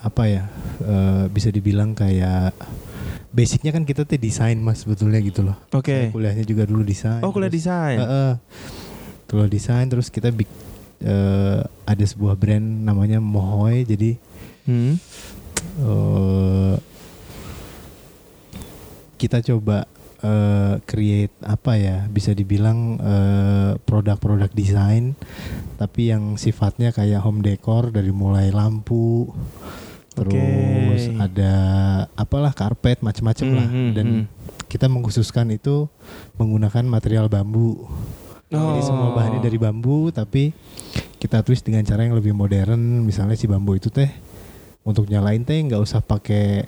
apa 0.01 0.23
ya 0.27 0.45
eh, 0.81 1.25
bisa 1.29 1.49
dibilang 1.49 1.93
kayak 1.93 2.53
basicnya 3.31 3.71
kan 3.71 3.83
kita 3.83 4.03
tuh 4.03 4.17
desain 4.17 4.57
mas 4.57 4.83
sebetulnya 4.83 5.21
gitu 5.21 5.41
loh. 5.41 5.55
Oke. 5.71 5.95
Saya 6.03 6.11
kuliahnya 6.11 6.43
juga 6.43 6.65
dulu 6.65 6.83
desain. 6.83 7.21
Oh, 7.21 7.31
kuliah 7.31 7.47
terus- 7.47 7.63
desain. 7.63 7.97
Eh, 7.97 8.05
eh. 8.05 8.33
Kuliah 9.25 9.47
desain 9.47 9.87
terus 9.87 10.09
kita 10.09 10.29
bik, 10.29 10.49
eh, 11.01 11.61
ada 11.65 12.05
sebuah 12.05 12.35
brand 12.35 12.65
namanya 12.85 13.19
Mohoy 13.19 13.85
jadi 13.85 14.19
Hmm. 14.69 15.01
eh, 15.81 16.77
kita 19.17 19.41
coba 19.41 19.89
eh, 20.21 20.75
create 20.85 21.35
apa 21.41 21.81
ya 21.81 22.05
bisa 22.07 22.37
dibilang 22.37 23.01
eh, 23.01 23.71
produk-produk 23.81 24.53
desain 24.53 25.17
tapi 25.81 26.13
yang 26.13 26.37
sifatnya 26.37 26.93
kayak 26.93 27.25
home 27.25 27.41
decor 27.41 27.91
dari 27.91 28.13
mulai 28.13 28.53
lampu 28.53 29.31
terus 30.13 31.03
Oke. 31.07 31.17
ada 31.23 31.53
apalah 32.13 32.51
karpet 32.51 32.99
macam-macam 33.01 33.47
lah 33.55 33.69
Hmm, 33.71 33.79
hmm, 33.79 33.91
dan 33.95 34.07
hmm. 34.07 34.25
kita 34.67 34.91
mengkhususkan 34.91 35.49
itu 35.55 35.87
menggunakan 36.37 36.85
material 36.85 37.31
bambu 37.31 37.87
jadi 38.49 38.81
semua 38.81 39.13
bahannya 39.13 39.41
dari 39.41 39.57
bambu 39.57 40.09
tapi 40.09 40.57
kita 41.17 41.43
twist 41.43 41.63
dengan 41.63 41.83
cara 41.83 42.03
yang 42.03 42.15
lebih 42.15 42.33
modern 42.33 42.79
misalnya 43.03 43.35
si 43.35 43.45
bambu 43.45 43.75
itu 43.75 43.89
teh 43.89 44.09
untuk 44.83 45.05
nyalain 45.05 45.43
teh 45.43 45.59
nggak 45.59 45.79
usah 45.79 46.01
pakai 46.01 46.65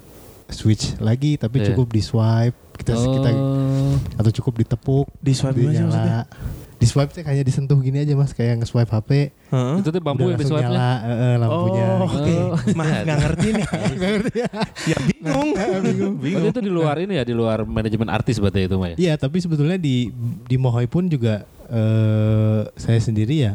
switch 0.47 0.99
lagi 0.99 1.35
tapi 1.35 1.62
Iya. 1.62 1.73
cukup 1.73 1.88
di 1.88 2.03
swipe 2.03 2.57
kita 2.77 2.93
kita 2.93 3.31
Oh. 3.33 3.95
atau 4.16 4.31
cukup 4.35 4.61
ditepuk 4.61 5.07
Di 5.16 5.33
swipe 5.33 5.57
gimana 5.57 5.79
maksudnya? 5.81 6.27
nyala 6.27 6.59
di 6.77 6.87
swipe 6.88 7.12
teh 7.12 7.21
kayak 7.21 7.45
disentuh 7.45 7.77
gini 7.77 8.01
aja 8.01 8.12
mas 8.12 8.33
kayak 8.33 8.57
nge-swipe 8.59 8.88
HP 8.88 9.37
Heeh. 9.53 9.75
Itu 9.79 9.88
tuh 9.88 10.01
bambu 10.01 10.27
yang 10.27 10.40
di 10.40 10.49
swipe 10.49 10.64
nyala 10.64 10.90
eh, 10.99 11.12
eh, 11.12 11.35
lampunya 11.37 11.85
Oh, 11.87 12.09
oke. 12.09 12.35
Oh. 12.35 12.57
Mah 12.73 12.88
nggak 13.05 13.19
ngerti 13.21 13.47
nih. 13.53 13.66
Nggak 13.95 14.11
ngerti 14.16 14.33
ya? 14.40 14.51
ya 14.90 14.99
bingung. 14.99 15.49
bingung. 16.25 16.49
Itu 16.49 16.61
di 16.61 16.73
luar 16.73 16.97
ini 16.99 17.14
ya, 17.14 17.23
di 17.23 17.37
luar 17.37 17.62
manajemen 17.62 18.09
artis 18.09 18.40
berarti 18.40 18.64
itu 18.64 18.77
Maya. 18.81 18.97
Iya, 18.97 19.14
tapi 19.14 19.38
sebetulnya 19.38 19.77
di 19.77 20.09
di 20.49 20.57
Mohoy 20.57 20.88
pun 20.88 21.05
juga 21.05 21.45
eh 21.71 22.61
saya 22.75 22.99
sendiri 22.99 23.35
ya 23.41 23.55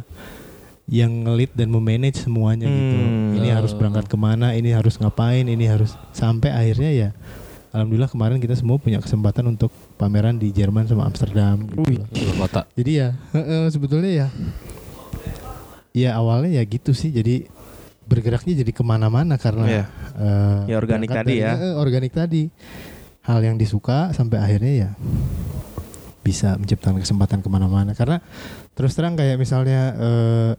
yang 0.85 1.25
ngelit 1.25 1.49
dan 1.57 1.73
memanage 1.73 2.21
semuanya 2.21 2.69
gitu. 2.69 2.95
Hmm. 3.01 3.37
Ini 3.41 3.49
harus 3.51 3.73
berangkat 3.73 4.05
ke 4.05 4.15
mana, 4.15 4.53
ini 4.53 4.69
harus 4.69 5.01
ngapain, 5.01 5.43
ini 5.43 5.65
harus 5.65 5.97
sampai 6.13 6.53
akhirnya 6.53 6.91
ya. 6.93 7.09
Alhamdulillah 7.73 8.07
kemarin 8.07 8.39
kita 8.39 8.55
semua 8.55 8.79
punya 8.79 9.01
kesempatan 9.01 9.51
untuk 9.51 9.67
pameran 9.99 10.39
di 10.39 10.47
Jerman 10.53 10.87
sama 10.87 11.09
Amsterdam. 11.09 11.67
Gitu. 11.67 12.05
Kota. 12.39 12.63
Jadi 12.77 12.91
ya 13.01 13.17
sebetulnya 13.67 14.11
ya, 14.13 14.27
ya 15.91 16.09
awalnya 16.15 16.61
ya 16.61 16.63
gitu 16.63 16.93
sih. 16.95 17.11
Jadi 17.11 17.49
bergeraknya 18.05 18.61
jadi 18.61 18.71
ke 18.71 18.83
mana-mana 18.85 19.41
karena 19.41 19.65
Iya. 19.65 19.85
eh, 20.21 20.59
Ya, 20.69 20.75
organik 20.77 21.09
tadi 21.09 21.41
ya. 21.41 21.57
organik 21.75 22.13
tadi 22.13 22.53
hal 23.25 23.41
yang 23.41 23.57
disuka 23.57 24.13
sampai 24.13 24.37
akhirnya 24.37 24.73
ya 24.85 24.89
bisa 26.25 26.57
menciptakan 26.57 26.97
kesempatan 26.97 27.45
ke 27.45 27.49
mana-mana 27.53 27.93
karena 27.93 28.17
terus 28.73 28.97
terang 28.97 29.13
kayak 29.13 29.37
misalnya 29.37 29.93
eh, 29.93 30.51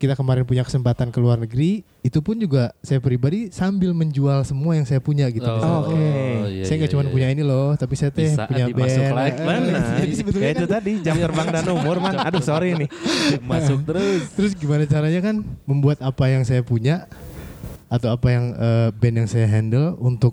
kita 0.00 0.16
kemarin 0.16 0.48
punya 0.48 0.64
kesempatan 0.64 1.12
ke 1.12 1.18
luar 1.20 1.36
negeri 1.36 1.84
itu 2.00 2.24
pun 2.24 2.32
juga 2.40 2.72
saya 2.80 3.04
pribadi 3.04 3.52
sambil 3.52 3.92
menjual 3.92 4.40
semua 4.48 4.72
yang 4.72 4.88
saya 4.88 4.96
punya 4.96 5.28
gitu 5.28 5.44
Oh, 5.44 5.84
oke. 5.84 5.92
oh, 5.92 6.48
iya, 6.48 6.64
saya 6.64 6.80
nggak 6.80 6.88
iya, 6.88 6.96
cuma 6.96 7.04
iya. 7.04 7.12
punya 7.12 7.28
ini 7.28 7.42
loh 7.44 7.76
tapi 7.76 7.94
saya 8.00 8.08
teh 8.08 8.32
Bisa 8.32 8.48
punya 8.48 8.64
band 8.72 8.88
lagi. 9.12 9.28
Eh, 9.28 9.36
eh, 9.36 9.44
Mana? 9.44 9.80
jadi 10.00 10.14
sebetulnya 10.16 10.48
Ya 10.48 10.52
itu 10.56 10.64
kan 10.64 10.74
tadi 10.80 10.92
jam 11.04 11.16
terbang 11.28 11.48
dan 11.52 11.64
umur 11.68 12.00
man. 12.00 12.16
Aduh 12.16 12.40
sorry 12.40 12.80
nih. 12.80 12.88
Masuk 13.44 13.84
terus. 13.84 14.32
terus 14.32 14.52
gimana 14.56 14.88
caranya 14.88 15.20
kan 15.20 15.44
membuat 15.68 16.00
apa 16.00 16.32
yang 16.32 16.48
saya 16.48 16.64
punya 16.64 17.04
atau 17.92 18.08
apa 18.16 18.32
yang 18.32 18.56
eh, 18.56 18.88
band 18.96 19.16
yang 19.20 19.28
saya 19.28 19.44
handle 19.52 20.00
untuk 20.00 20.32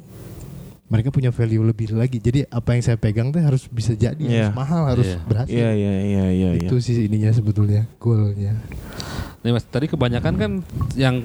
mereka 0.88 1.12
punya 1.12 1.30
value 1.30 1.62
lebih 1.62 1.92
lagi. 1.92 2.16
Jadi 2.16 2.46
apa 2.46 2.72
yang 2.72 2.82
saya 2.82 2.96
pegang 2.96 3.28
teh 3.28 3.40
harus 3.40 3.68
bisa 3.68 3.92
jadi, 3.92 4.16
Iya. 4.18 4.50
harus 4.50 4.56
mahal, 4.56 4.84
harus 4.88 5.04
Iya. 5.06 5.18
berhasil. 5.22 5.52
Iya 5.54 5.70
iya 5.72 5.94
iya 6.00 6.26
iya. 6.30 6.50
iya. 6.56 6.64
Itu 6.64 6.80
sih 6.80 6.96
ininya 7.04 7.28
sebetulnya 7.30 7.84
goalnya. 7.98 8.56
Nih 9.38 9.52
Mas, 9.52 9.64
tadi 9.64 9.86
kebanyakan 9.86 10.34
kan 10.34 10.52
yang 10.94 11.16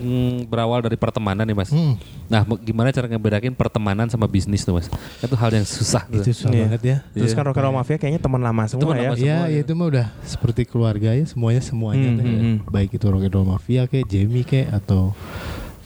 berawal 0.44 0.78
dari 0.78 0.94
pertemanan 0.94 1.42
nih 1.42 1.54
Mas. 1.54 1.70
Hmm, 1.70 1.94
Nah, 2.26 2.42
gimana 2.56 2.88
cara 2.88 3.04
ngebedakin 3.06 3.52
pertemanan 3.52 4.06
sama 4.06 4.24
bisnis 4.24 4.62
tuh 4.62 4.72
Mas? 4.74 4.86
Itu 5.18 5.34
hal 5.34 5.50
yang 5.50 5.64
susah. 5.64 6.06
tuh. 6.06 6.20
itu 6.20 6.32
susah 6.32 6.50
Iya. 6.50 6.62
banget 6.66 6.82
ya. 6.82 6.96
Terus 7.12 7.30
Iya. 7.30 7.36
kan 7.36 7.44
Rocker 7.44 7.66
Mafia 7.68 7.96
kayaknya 7.96 8.20
teman 8.20 8.40
lama 8.40 8.62
semua 8.64 8.82
Teman 8.84 8.96
ya. 8.96 9.02
lama. 9.04 9.14
Iya, 9.14 9.18
semua 9.36 9.46
ya 9.46 9.52
ya. 9.52 9.60
itu 9.60 9.72
mah 9.72 9.86
udah 9.88 10.06
seperti 10.22 10.62
keluarga 10.64 11.10
ya, 11.12 11.24
semuanya 11.24 11.60
semuanya 11.60 12.08
Hmm, 12.08 12.16
teh. 12.16 12.24
hmm, 12.24 12.38
hmm. 12.38 12.56
Baik 12.68 12.90
itu 12.92 13.04
Rock 13.04 13.22
and 13.22 13.32
Roll 13.32 13.46
Mafia 13.46 13.82
kayak 13.86 14.06
Jamie 14.06 14.42
kayak 14.42 14.74
atau 14.74 15.14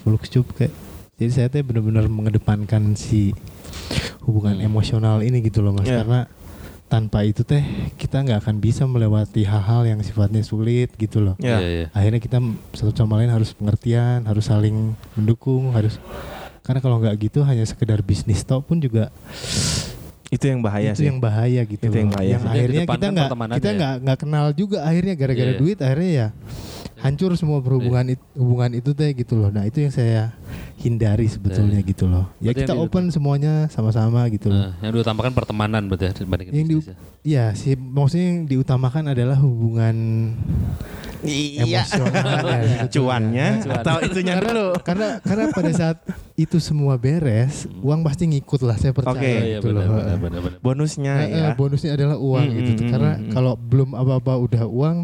Flux 0.01 0.29
Cup 0.29 0.49
kayak. 0.53 0.73
Jadi 1.17 1.31
saya 1.31 1.49
teh 1.49 1.61
benar-benar 1.61 2.05
mengedepankan 2.07 2.93
si 2.93 3.33
hubungan 4.27 4.59
Hmm. 4.59 4.67
emosional 4.67 5.23
ini 5.23 5.39
gitu 5.41 5.62
loh 5.62 5.73
Mas 5.73 5.87
Iya. 5.87 6.03
karena 6.03 6.21
tanpa 6.87 7.23
itu 7.23 7.43
teh 7.43 7.62
kita 7.95 8.21
nggak 8.21 8.39
akan 8.41 8.57
bisa 8.57 8.83
melewati 8.85 9.43
hal-hal 9.43 9.83
yang 9.85 9.99
sifatnya 10.01 10.39
sulit 10.41 10.95
gitu 10.95 11.19
loh. 11.19 11.35
Ya. 11.37 11.59
Iya, 11.59 11.69
iya. 11.69 11.87
Akhirnya 11.91 12.19
kita 12.19 12.39
satu 12.73 12.93
sama 12.93 13.17
lain 13.17 13.27
harus 13.29 13.51
pengertian, 13.51 14.23
harus 14.23 14.45
saling 14.45 14.95
mendukung, 15.12 15.71
harus 15.73 15.99
karena 16.61 16.79
kalau 16.79 16.99
nggak 16.99 17.15
gitu 17.21 17.43
hanya 17.43 17.62
sekedar 17.62 18.03
bisnis 18.03 18.43
tok 18.43 18.62
pun 18.65 18.79
juga 18.79 19.11
Itu 20.27 20.43
yang 20.45 20.59
bahaya 20.59 20.91
itu 20.91 20.99
sih. 20.99 21.07
yang 21.07 21.19
bahaya 21.19 21.62
gitu 21.62 21.79
Itu 21.81 21.95
yang 21.97 22.11
loh. 22.11 22.15
bahaya 22.17 22.31
Yang 22.33 22.43
akhirnya 22.45 22.83
kita 22.83 22.91
kedepankan 22.93 23.11
nggak 23.15 23.31
kita 23.55 23.69
ya. 23.69 23.77
nggak 23.79 23.95
nggak 24.03 24.19
kenal 24.19 24.47
juga 24.53 24.79
akhirnya 24.83 25.15
gara-gara 25.15 25.47
Iya. 25.49 25.59
duit 25.61 25.79
akhirnya 25.81 26.11
ya 26.12 26.29
hancur 27.07 27.33
semua 27.35 27.59
perhubungan 27.59 28.11
it- 28.11 28.29
hubungan 28.33 28.75
itu 28.75 28.90
teh 28.90 29.11
gitu 29.12 29.35
loh. 29.35 29.49
Nah 29.49 29.62
itu 29.62 29.79
yang 29.79 29.90
saya 29.90 30.35
hindari 30.77 31.25
sebetulnya 31.25 31.79
Iya. 31.79 31.88
gitu 31.88 32.05
loh. 32.05 32.27
Ya 32.37 32.51
Berarti 32.51 32.61
kita 32.62 32.75
open 32.75 33.09
semuanya 33.09 33.71
sama-sama 33.71 34.27
gitu 34.29 34.51
loh. 34.51 34.59
Nah, 34.69 34.73
yang 34.81 34.92
diutamakan 34.92 35.33
pertemanan 35.33 35.87
berarti 35.87 36.05
ya 36.05 36.12
dibandingin 36.16 36.53
Yang 36.53 36.66
di- 36.66 36.77
ya. 36.77 36.97
Iya 37.23 37.45
sih 37.55 37.75
maksudnya 37.75 38.27
yang 38.29 38.40
diutamakan 38.45 39.05
adalah 39.09 39.37
hubungan 39.37 39.97
Iya. 41.27 41.83
emosionalnya. 41.83 42.23
sebetulnya. 42.23 42.79
Cuannya 42.95 43.49
Cuan. 43.61 43.77
atau 43.83 43.97
itunya 44.01 44.35
dulu. 44.39 44.67
karena 44.81 45.09
karena 45.21 45.45
pada 45.51 45.71
saat 45.71 45.97
itu 46.37 46.61
semua 46.61 46.95
beres, 46.97 47.65
uang 47.81 48.05
pasti 48.05 48.29
ngikut 48.29 48.61
lah 48.61 48.77
saya 48.77 48.93
percaya 48.93 49.17
Oke. 49.17 49.25
Oh, 49.25 49.41
iya, 49.41 49.57
gitu 49.59 49.67
benar, 49.73 49.85
loh. 49.89 49.97
benar, 49.97 50.17
benar, 50.21 50.41
benar. 50.45 50.59
Bonusnya 50.61 51.15
eh, 51.25 51.33
ya. 51.33 51.51
bonusnya 51.57 51.91
adalah 51.97 52.17
uang 52.17 52.45
Hmm, 52.47 52.57
gitu. 52.61 52.71
hmm, 52.77 52.91
Karena 52.93 53.12
hmm, 53.17 53.23
hmm. 53.25 53.33
kalau 53.33 53.53
belum 53.57 53.91
apa-apa 53.93 54.33
udah 54.39 54.65
uang, 54.69 54.97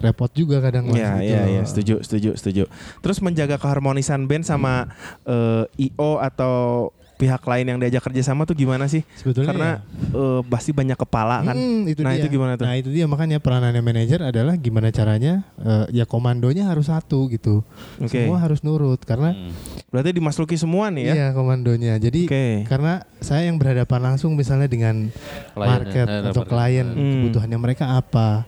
repot 0.00 0.30
juga 0.32 0.56
kadang 0.58 0.88
Iya 0.88 1.20
gitu 1.20 1.24
iya 1.28 1.40
iya 1.46 1.62
setuju 1.62 1.94
setuju 2.00 2.30
setuju. 2.34 2.62
Terus 2.98 3.18
menjaga 3.20 3.60
keharmonisan 3.60 4.24
band 4.24 4.44
sama 4.44 4.88
eh, 5.24 5.64
IO 5.76 6.16
atau 6.16 6.90
pihak 7.20 7.44
lain 7.44 7.66
yang 7.66 7.76
diajak 7.76 8.00
kerja 8.02 8.24
sama 8.24 8.42
tuh 8.42 8.56
gimana 8.56 8.88
sih? 8.88 9.04
Sebetulnya 9.12 9.46
Karena 9.46 9.70
eh, 10.10 10.40
pasti 10.42 10.72
banyak 10.72 10.96
kepala 10.96 11.44
kan. 11.44 11.52
Hmm, 11.52 11.84
itu 11.84 12.00
Nah, 12.00 12.10
dia. 12.10 12.24
itu 12.24 12.28
gimana 12.30 12.56
tuh? 12.56 12.64
Nah 12.64 12.74
itu 12.74 12.88
dia 12.88 13.04
makanya 13.04 13.36
peranannya 13.36 13.78
manajer 13.78 14.24
adalah 14.24 14.56
gimana 14.56 14.88
caranya 14.88 15.44
eh, 15.58 15.84
ya 15.92 16.04
komandonya 16.04 16.64
harus 16.64 16.88
satu 16.88 17.28
gitu. 17.28 17.60
Oke. 17.98 18.08
Semua 18.24 18.40
harus 18.40 18.62
nurut 18.62 18.98
karena 19.00 19.30
Hmm. 19.30 19.52
Berarti 19.90 20.10
dimasuki 20.12 20.54
semua 20.54 20.86
nih 20.88 21.04
ya. 21.04 21.12
iya 21.12 21.28
komandonya. 21.30 21.98
Jadi 21.98 22.24
Oke. 22.24 22.62
karena 22.64 23.02
saya 23.18 23.44
yang 23.44 23.58
berhadapan 23.58 24.00
langsung 24.00 24.32
misalnya 24.32 24.64
dengan 24.64 25.10
Klien, 25.50 25.66
market 25.68 26.06
eh, 26.06 26.20
atau 26.24 26.40
market. 26.40 26.48
klien 26.48 26.86
Hmm. 26.86 27.12
kebutuhannya 27.20 27.58
mereka 27.58 27.84
apa. 27.92 28.46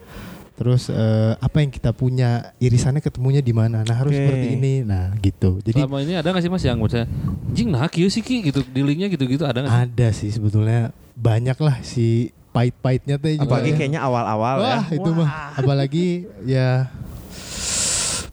Terus 0.63 0.87
eh, 0.89 1.35
apa 1.37 1.59
yang 1.59 1.75
kita 1.75 1.91
punya 1.91 2.55
irisannya 2.57 3.03
ketemunya 3.03 3.43
di 3.43 3.51
mana? 3.51 3.83
Nah 3.83 3.97
harus 3.99 4.15
Oke. 4.15 4.23
seperti 4.23 4.47
ini. 4.55 4.75
Nah 4.87 5.11
gitu. 5.19 5.59
Jadi 5.59 5.83
Selama 5.83 5.99
ini 5.99 6.15
ada 6.15 6.31
gak 6.31 6.39
sih 6.39 6.47
mas 6.47 6.63
yang 6.63 6.79
misalnya 6.79 7.11
Jing 7.51 7.69
nah 7.69 7.91
kieu 7.91 8.07
sih 8.07 8.23
ki 8.23 8.47
gitu 8.47 8.63
Dealingnya 8.71 9.11
gitu-gitu 9.11 9.43
ada 9.43 9.67
gak 9.67 9.71
sih? 9.75 9.83
ada 9.91 10.09
sih 10.15 10.31
sebetulnya 10.31 10.95
banyak 11.13 11.59
lah 11.59 11.83
si 11.83 12.31
pahit-pahitnya 12.55 13.19
teh 13.19 13.43
juga 13.43 13.59
Apalagi 13.59 13.71
ya. 13.73 13.77
kayaknya 13.77 14.01
awal-awal 14.01 14.57
ya. 14.63 14.67
Wah 14.79 14.85
itu 14.89 15.11
mah 15.11 15.31
apalagi 15.59 16.07
ya 16.47 16.71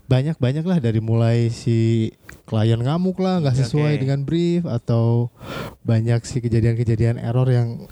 banyak-banyak 0.06 0.66
lah 0.66 0.78
dari 0.82 1.02
mulai 1.02 1.50
si 1.50 2.10
klien 2.46 2.82
ngamuk 2.82 3.22
lah 3.22 3.42
nggak 3.42 3.58
sesuai 3.62 3.94
Oke. 3.98 4.02
dengan 4.02 4.20
brief 4.26 4.66
atau 4.66 5.30
banyak 5.86 6.22
sih 6.26 6.42
kejadian-kejadian 6.42 7.22
error 7.22 7.46
yang 7.46 7.86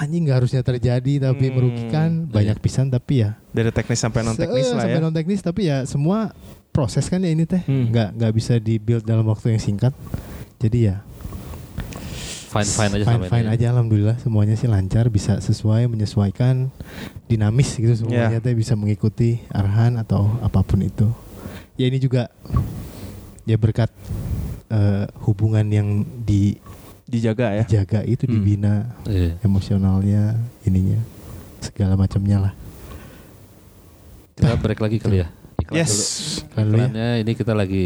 anjing 0.00 0.24
nggak 0.24 0.38
harusnya 0.40 0.62
terjadi 0.62 1.28
tapi 1.28 1.44
Hmm, 1.46 1.54
merugikan 1.54 2.08
banyak 2.24 2.56
pisan 2.58 2.88
tapi 2.88 3.20
ya 3.20 3.36
Dari 3.50 3.68
teknis 3.68 3.98
sampai 3.98 4.20
non 4.22 4.32
teknis 4.34 4.64
se- 4.64 4.72
eh, 4.72 4.74
lah 4.74 4.80
ya. 4.80 4.84
sampai 4.88 5.00
non 5.02 5.12
teknis 5.12 5.40
tapi 5.40 5.60
ya 5.66 5.84
semua 5.84 6.32
proses 6.70 7.04
kan 7.04 7.18
ya 7.18 7.28
ini 7.28 7.44
teh 7.44 7.60
Hmm. 7.60 7.88
nggak 7.88 8.08
nggak 8.14 8.32
bisa 8.32 8.56
di 8.56 8.76
build 8.76 9.02
dalam 9.02 9.24
waktu 9.24 9.52
yang 9.52 9.60
singkat 9.60 9.92
jadi 10.56 10.78
ya 10.80 10.96
fine 12.50 12.66
fine 12.66 12.92
aja 12.92 13.04
fine 13.04 13.22
fine 13.24 13.44
ini. 13.44 13.48
ya. 13.48 13.54
aja 13.54 13.66
alhamdulillah 13.70 14.16
semuanya 14.18 14.54
sih 14.54 14.66
lancar 14.66 15.06
bisa 15.06 15.38
sesuai 15.38 15.86
menyesuaikan 15.86 16.72
dinamis 17.26 17.76
gitu 17.76 17.94
semuanya 17.96 18.32
Yeah. 18.32 18.42
teh 18.42 18.54
bisa 18.54 18.74
mengikuti 18.74 19.38
arahan 19.48 19.94
atau 19.96 20.40
apa 20.40 20.58
pun 20.60 20.80
itu 20.80 21.06
ya 21.76 21.86
ini 21.86 21.98
juga 21.98 22.26
ya 23.44 23.54
berkat 23.54 23.90
eh, 24.68 25.04
hubungan 25.20 25.66
yang 25.66 25.88
di 26.20 26.58
Dijaga 27.10 27.46
ya. 27.58 27.64
dijaga 27.66 28.00
itu 28.06 28.22
Hmm. 28.24 28.32
dibina 28.32 28.74
Iya. 29.04 29.34
emosionalnya 29.42 30.38
ininya 30.62 31.02
segala 31.58 31.98
macamnya 31.98 32.38
lah 32.38 32.54
Kita 34.38 34.56
break 34.56 34.80
lagi 34.80 34.96
kali 34.96 35.20
ya. 35.20 35.28
Iklan 35.60 35.76
Yes. 35.76 35.92
dulu. 35.92 36.00
Iklan 36.50 36.64
dulu 36.64 36.76
ya. 36.76 36.80
Iklannya 36.80 37.08
ini 37.20 37.32
kita 37.34 37.52
lagi 37.52 37.84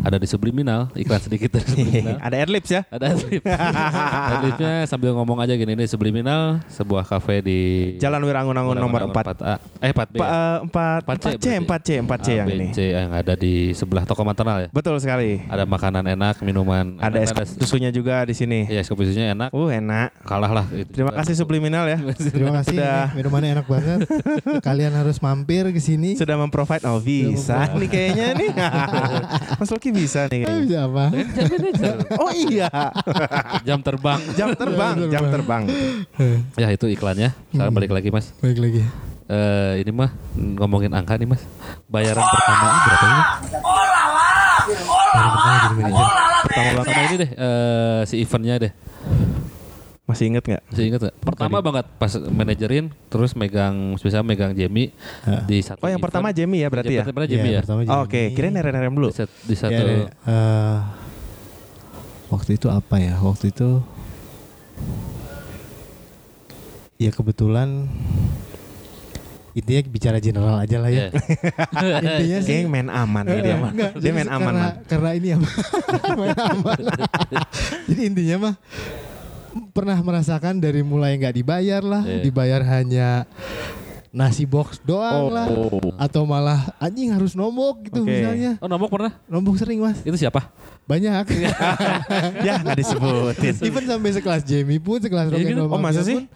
ada 0.00 0.16
di 0.16 0.26
subliminal, 0.26 0.80
iklan 0.94 1.20
sedikit 1.20 1.48
dari 1.52 1.66
subliminal. 1.72 2.16
Ada 2.18 2.36
adlibs 2.40 2.70
ya. 2.70 2.82
Ada 2.88 3.04
adlib. 3.12 3.42
Adlibnya 4.34 4.74
sambil 4.84 5.10
ngomong 5.12 5.38
aja 5.38 5.52
gini 5.52 5.72
ini 5.72 5.84
subliminal 5.84 6.60
sebuah 6.66 7.04
kafe 7.04 7.40
di 7.40 7.58
Jalan 7.98 8.22
Wirangun-Angun 8.22 8.76
nomor 8.76 9.00
4. 9.08 9.36
4A. 9.36 9.54
Eh 9.80 9.92
4B. 9.92 10.14
Pa, 10.16 10.24
ya? 10.24 10.30
eh, 10.30 10.58
empat, 10.64 11.00
4C 11.04 11.24
4C, 11.36 11.46
4C, 11.60 11.88
4C 12.00 12.28
yang 12.34 12.48
ini. 12.48 12.66
ABC 12.66 12.78
yang 12.90 13.10
ada 13.10 13.34
di 13.34 13.54
sebelah 13.72 14.04
toko 14.04 14.22
maternal 14.22 14.64
ya. 14.64 14.68
Betul 14.70 14.96
sekali. 14.98 15.42
Ada 15.46 15.64
makanan 15.64 16.04
enak, 16.06 16.40
minuman 16.40 16.96
Ada 16.98 17.18
es 17.20 17.30
enak, 17.30 17.46
susunya 17.58 17.90
juga 17.90 18.22
di 18.24 18.34
sini. 18.34 18.66
Iya, 18.66 18.80
es 18.80 18.88
susunya 18.88 19.32
enak. 19.32 19.50
Uh, 19.52 19.70
enak. 19.70 20.14
Kalah 20.24 20.52
lah. 20.52 20.66
gitu. 20.70 20.90
Terima 20.92 21.12
kasih 21.12 21.34
subliminal 21.36 21.84
ya. 21.86 21.98
terima 22.30 22.52
kasih 22.62 22.76
Sudah. 22.78 23.06
minumannya 23.14 23.50
enak 23.58 23.66
banget 23.66 23.98
kalian 24.66 24.92
harus 24.94 25.18
mampir 25.18 25.64
ke 25.70 25.80
sini 25.80 26.14
Sudah 26.16 26.36
memprovide. 26.36 26.82
Oh, 26.84 26.98
bisa 27.34 27.56
nih 27.76 27.88
kayaknya 27.88 28.26
nih. 28.38 28.50
Mas 29.58 29.70
Loki 29.70 29.90
bisa 29.90 30.20
nih. 30.30 30.38
Eh, 30.42 30.46
kayaknya. 30.46 30.62
bisa 30.64 30.78
apa 30.86 31.04
Oh 32.22 32.30
iya. 32.32 32.70
Jam 33.66 33.80
terbang. 33.82 34.20
Jam 34.38 34.48
terbang, 34.54 34.96
jam 35.10 35.24
terbang. 35.28 35.62
Ya 36.56 36.68
itu 36.70 36.86
iklannya. 36.90 37.34
Sekarang 37.52 37.72
balik 37.74 37.92
lagi 37.92 38.08
mas. 38.12 38.32
baik 38.40 38.58
lagi 38.58 38.82
Eh 39.30 39.86
ini 39.86 39.94
mah 39.94 40.10
ngomongin 40.34 40.90
angka 40.90 41.14
nih 41.14 41.28
mas. 41.30 41.42
Bayaran 41.86 42.24
pertama 42.24 42.66
ini 42.66 42.78
berapa 42.82 43.06
ini? 43.06 43.22
Baru 45.10 45.28
pertama 45.34 45.56
jadi 45.58 45.74
manajer 45.74 46.06
Pertama 46.40 46.70
pertama 46.82 47.00
ini 47.06 47.16
deh 47.18 47.30
eh, 47.30 48.00
si 48.10 48.14
eventnya 48.22 48.54
deh. 48.58 48.72
Masih 50.10 50.26
inget 50.26 50.42
nggak? 50.42 50.62
Masih 50.66 50.84
ingat 50.84 51.00
gak? 51.06 51.14
Pertama 51.22 51.62
banget 51.62 51.86
pas 51.94 52.10
manajerin 52.18 52.84
terus 53.06 53.30
megang 53.32 53.94
bisa 53.94 54.20
megang 54.20 54.50
Jamie 54.52 54.90
Ah. 55.22 55.46
di 55.46 55.62
satu 55.62 55.78
Oh, 55.78 55.86
yang 55.86 55.96
event. 55.96 56.10
pertama 56.10 56.34
Jamie 56.34 56.60
ya 56.60 56.68
berarti 56.68 56.92
ya? 56.92 57.06
Pertama 57.06 57.24
Jamie 57.24 57.46
Iya, 57.46 57.54
ya. 57.54 57.60
pertama 57.62 57.80
Oh, 57.86 58.02
Oke, 58.02 58.20
ini. 58.20 58.34
kirain 58.34 58.56
RM 58.56 58.92
dulu. 58.92 59.08
Di, 59.08 59.16
sat- 59.16 59.38
di 59.40 59.54
Ya, 59.54 59.60
satu 59.60 59.82
ya, 59.82 59.98
eh, 60.10 60.78
waktu 62.28 62.50
itu 62.58 62.66
apa 62.66 62.96
ya? 62.98 63.14
Waktu 63.16 63.46
itu 63.48 63.68
ya 66.98 67.10
kebetulan 67.10 67.86
intinya 69.50 69.80
bicara 69.84 70.18
general 70.18 70.58
aja 70.58 70.78
lah 70.78 70.90
ya. 70.90 71.10
Iya. 71.10 71.98
intinya 72.04 72.38
sih 72.40 72.50
Kayaknya 72.60 72.68
main 72.68 72.88
aman 72.88 73.24
nih 73.24 73.40
dia 73.40 73.56
mah. 73.56 73.72
Dia 73.94 74.12
main 74.12 74.26
aman 74.28 74.42
karena, 74.48 74.62
man. 74.64 74.74
karena 74.86 75.10
ini 75.12 75.28
apa? 75.34 75.48
main 76.20 76.38
aman. 76.38 76.78
jadi 77.88 78.02
intinya 78.04 78.36
mah 78.40 78.54
pernah 79.70 79.96
merasakan 79.96 80.56
dari 80.56 80.80
mulai 80.80 81.14
nggak 81.14 81.34
dibayar 81.34 81.80
lah, 81.80 82.02
Iya. 82.02 82.22
dibayar 82.22 82.60
hanya 82.62 83.08
nasi 84.08 84.42
box 84.42 84.78
doang 84.80 85.30
lah, 85.30 85.46
Oh. 85.46 85.94
atau 85.94 86.22
malah 86.24 86.74
anjing 86.76 87.10
harus 87.10 87.32
nombok 87.32 87.84
gitu 87.84 88.02
Oke. 88.02 88.10
misalnya. 88.12 88.58
Oh 88.58 88.66
nombok 88.66 88.90
pernah? 88.90 89.14
Nombok 89.24 89.54
sering 89.54 89.78
mas, 89.78 89.98
Itu 90.00 90.14
siapa? 90.14 90.50
banyak. 90.84 91.24
ya 92.46 92.58
nggak 92.58 92.78
disebutin. 92.82 93.54
Even 93.60 93.84
sampai 93.84 94.10
sekelas 94.12 94.42
Jamie 94.42 94.78
pun, 94.78 94.98
sekelas 94.98 95.26
Iya 95.26 95.32
Rock 95.32 95.42
and 95.44 95.50
gitu? 95.52 95.62
Oh, 95.64 95.78
masa 95.78 96.02
sih? 96.02 96.16
pun, 96.16 96.26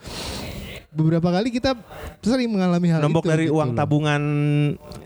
beberapa 0.94 1.26
kali 1.28 1.50
kita 1.50 1.74
sering 2.20 2.46
mengalami 2.48 2.86
hal 2.86 3.02
Nombok 3.02 3.26
itu. 3.26 3.30
dari 3.30 3.44
gitu 3.44 3.58
uang 3.58 3.70
loh. 3.70 3.76
tabungan. 3.76 4.22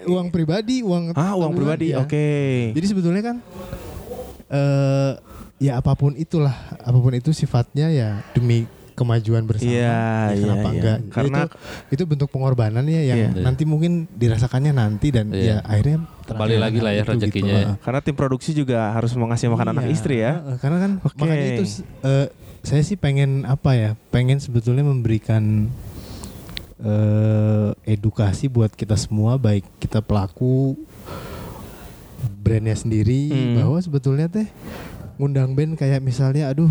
uang 0.04 0.28
pribadi, 0.28 0.84
uang 0.84 1.12
Ah, 1.14 1.32
uang 1.34 1.52
pribadi. 1.54 1.92
ya. 1.92 2.00
Oke. 2.00 2.28
Jadi 2.72 2.86
sebetulnya 2.86 3.22
kan 3.22 3.36
eh 4.48 5.12
ya 5.58 5.78
apa 5.78 5.94
pun 5.94 6.14
itulah, 6.14 6.54
apa 6.78 6.98
pun 6.98 7.12
itu 7.12 7.30
sifatnya 7.30 7.90
ya 7.90 8.22
demi 8.32 8.66
kemajuan 8.94 9.46
bersama. 9.46 9.70
Iya, 9.70 9.78
ya, 9.78 9.94
iya, 10.34 10.42
kenapa 10.42 10.58
iya. 10.58 10.74
enggak? 10.74 10.98
Karena 11.14 11.38
itu, 11.46 11.54
itu 11.94 12.02
bentuk 12.02 12.28
pengorbanan 12.30 12.82
ya 12.82 13.02
yang 13.06 13.30
Iya. 13.30 13.46
nanti 13.46 13.62
mungkin 13.62 14.10
dirasakannya 14.10 14.74
nanti 14.74 15.14
dan 15.14 15.30
Iya. 15.30 15.62
ya 15.62 15.62
akhirnya 15.62 15.98
Kembali 16.26 16.58
lagi 16.58 16.78
lah 16.82 16.92
ya 16.92 17.02
itu 17.06 17.10
rezekinya 17.14 17.54
ya. 17.54 17.58
Heeh. 17.62 17.76
karena 17.78 18.00
tim 18.02 18.16
produksi 18.18 18.50
juga 18.52 18.90
harus 18.90 19.14
mau 19.14 19.30
ngasih 19.30 19.48
makan 19.48 19.68
anak 19.72 19.86
istri 19.88 20.18
ya. 20.18 20.42
heeh, 20.42 20.56
Karena 20.58 20.78
kan 20.82 20.92
Oke. 21.00 21.14
makanya 21.14 21.46
itu 21.54 21.62
eh, 22.02 22.26
saya 22.66 22.82
sih 22.82 22.98
pengen 22.98 23.46
apa 23.46 23.70
ya? 23.78 23.90
Pengen 24.10 24.42
sebetulnya 24.42 24.82
memberikan 24.82 25.70
eh, 26.78 27.70
edukasi 27.84 28.46
buat 28.46 28.70
kita 28.70 28.94
semua 28.94 29.34
baik 29.34 29.62
kita 29.78 29.98
pelaku 29.98 30.74
brandnya 32.38 32.74
sendiri 32.74 33.30
Hmm. 33.30 33.54
bahwa 33.58 33.78
sebetulnya 33.78 34.26
teh 34.26 34.46
ngundang 35.18 35.52
band 35.52 35.74
kayak 35.74 35.98
misalnya 35.98 36.48
aduh 36.48 36.70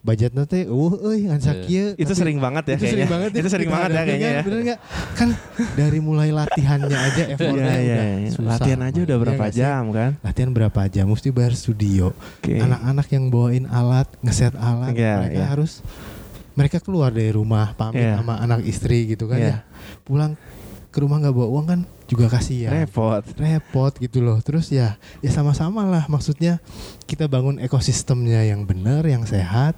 budgetnya 0.00 0.44
teh 0.44 0.68
uh 0.68 0.94
euy 1.00 1.24
ngan 1.24 1.40
sakieu 1.40 1.96
Itu 1.96 2.06
tapi- 2.06 2.20
sering 2.20 2.36
banget 2.36 2.64
ya 2.66 2.74
itu 2.74 2.84
sering 2.84 2.92
kayaknya. 2.94 3.08
banget 3.08 3.30
Itu 3.32 3.48
sering 3.48 3.70
banget 3.70 3.88
ya 3.90 4.02
kayaknya 4.04 4.28
ya. 4.30 4.42
bener 4.44 4.60
nggak 4.62 4.78
kan 5.16 5.28
dari 5.74 5.98
mulai 5.98 6.28
latihannya 6.30 6.98
aja 7.00 7.22
effortnya 7.26 7.64
Iya, 7.64 7.80
iya, 7.80 7.96
udah 7.96 8.04
iya. 8.20 8.30
susah, 8.30 8.50
Latihan 8.52 8.80
aja 8.82 8.98
udah 9.00 9.08
Iya 9.10 9.22
berapa 9.24 9.44
sih? 9.46 9.56
jam 9.56 9.82
kan? 9.90 10.10
latihan 10.20 10.50
berapa 10.52 10.80
jam 10.86 11.06
mesti 11.08 11.28
bayar 11.30 11.54
studio 11.54 12.12
Oke. 12.12 12.52
anak-anak 12.54 13.06
yang 13.08 13.24
bawain 13.26 13.64
alat 13.66 14.08
ngeset 14.20 14.52
alat 14.54 14.92
Iya, 14.92 15.12
mereka 15.18 15.40
iya. 15.40 15.48
harus 15.48 15.72
mereka 16.52 16.78
keluar 16.78 17.08
dari 17.08 17.32
rumah 17.32 17.72
pamit 17.72 18.04
Iya. 18.04 18.20
sama 18.20 18.36
anak 18.36 18.60
istri 18.62 19.08
gitu 19.08 19.24
kan 19.24 19.40
Iya. 19.40 19.48
ya 19.50 19.56
pulang 20.02 20.36
ke 20.94 21.02
rumah 21.02 21.18
nggak 21.18 21.34
bawa 21.34 21.48
uang 21.50 21.66
kan 21.66 21.80
juga 22.06 22.30
kasihan. 22.30 22.70
Repot. 22.70 23.26
repot 23.34 23.90
gitu 23.98 24.22
loh. 24.22 24.38
Terus 24.38 24.70
ya 24.70 24.94
ya 25.18 25.30
sama-sama 25.34 25.82
lah. 25.82 26.06
Maksudnya 26.06 26.62
kita 27.04 27.26
bangun 27.26 27.58
ekosistemnya 27.58 28.46
yang 28.46 28.62
benar 28.62 29.02
yang 29.02 29.26
sehat. 29.26 29.74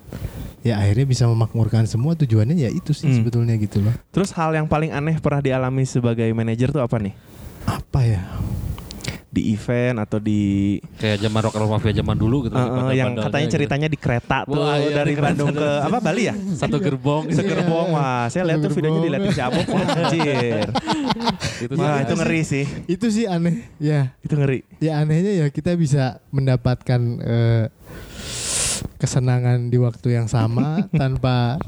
Ya 0.61 0.77
akhirnya 0.77 1.09
bisa 1.09 1.25
memakmurkan 1.25 1.89
semua. 1.89 2.13
Tujuannya 2.13 2.53
ya 2.53 2.69
itu 2.69 2.93
sih 2.93 3.09
Hmm. 3.09 3.25
sebetulnya 3.25 3.57
gitu 3.57 3.81
loh. 3.81 3.97
Terus 4.13 4.37
hal 4.37 4.53
yang 4.53 4.69
paling 4.69 4.93
aneh 4.93 5.17
pernah 5.17 5.41
dialami 5.41 5.89
sebagai 5.89 6.29
manajer 6.31 6.69
tuh 6.69 6.85
apa 6.85 7.01
nih? 7.01 7.17
apa 7.67 7.99
ya 7.99 8.23
Di 9.37 9.53
event 9.53 10.01
atau 10.01 10.17
di 10.17 10.41
Kayak 10.97 11.21
zaman 11.21 11.41
rock 11.43 11.53
and 11.53 11.61
roll 11.61 11.71
mafia 11.71 11.93
zaman 11.93 12.17
dulu 12.17 12.37
gitu. 12.43 12.53
Eh, 12.53 12.57
bandel-bandelnya 12.57 12.97
yang 12.97 13.13
gitu. 13.13 13.23
katanya 13.23 13.49
ceritanya 13.51 13.89
di 13.89 13.99
kereta 14.01 14.39
tuh 14.43 14.57
Wah, 14.57 14.75
iya, 14.75 14.89
dari. 14.95 15.13
Bandung 15.13 15.53
ke 15.53 15.69
apa 15.79 15.99
Bali 16.01 16.23
ya? 16.25 16.35
Satu 16.55 16.77
gerbong. 16.79 17.29
Segerbong 17.29 17.89
wah, 17.93 18.25
saya 18.27 18.43
lihat 18.45 18.61
tuh 18.61 18.73
videonya 18.73 19.01
diliatin 19.03 19.29
si 19.29 19.41
wah, 19.41 19.53
anjir. 19.93 20.65
itu 21.59 21.73
Wah, 21.75 21.99
itu 22.01 22.15
ngeri 22.15 22.41
sih. 22.43 22.65
itu 22.87 23.07
sih 23.09 23.25
aneh 23.27 23.65
ya 23.77 24.17
Itu 24.21 24.35
ngeri. 24.35 24.65
ya 24.79 25.01
anehnya 25.01 25.33
ya 25.35 25.47
kita 25.49 25.73
bisa 25.75 26.21
mendapatkan 26.31 27.01
eh, 27.19 27.65
kesenangan 28.97 29.69
di 29.69 29.77
waktu 29.77 30.09
yang 30.15 30.27
sama 30.27 30.85
tanpa 30.93 31.61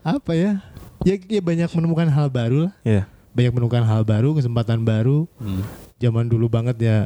apa 0.00 0.32
ya 0.32 0.60
ya, 1.02 1.16
ya 1.18 1.40
banyak 1.40 1.68
menemukan 1.70 2.08
hal 2.08 2.28
baru 2.28 2.68
lah 2.68 2.72
Iya. 2.82 3.08
banyak 3.30 3.52
menemukan 3.52 3.84
hal 3.84 4.02
baru 4.02 4.34
kesempatan 4.34 4.82
baru 4.82 5.24
Hmm. 5.36 5.64
Zaman 6.04 6.24
dulu 6.26 6.46
banget 6.46 6.76
ya 6.78 6.98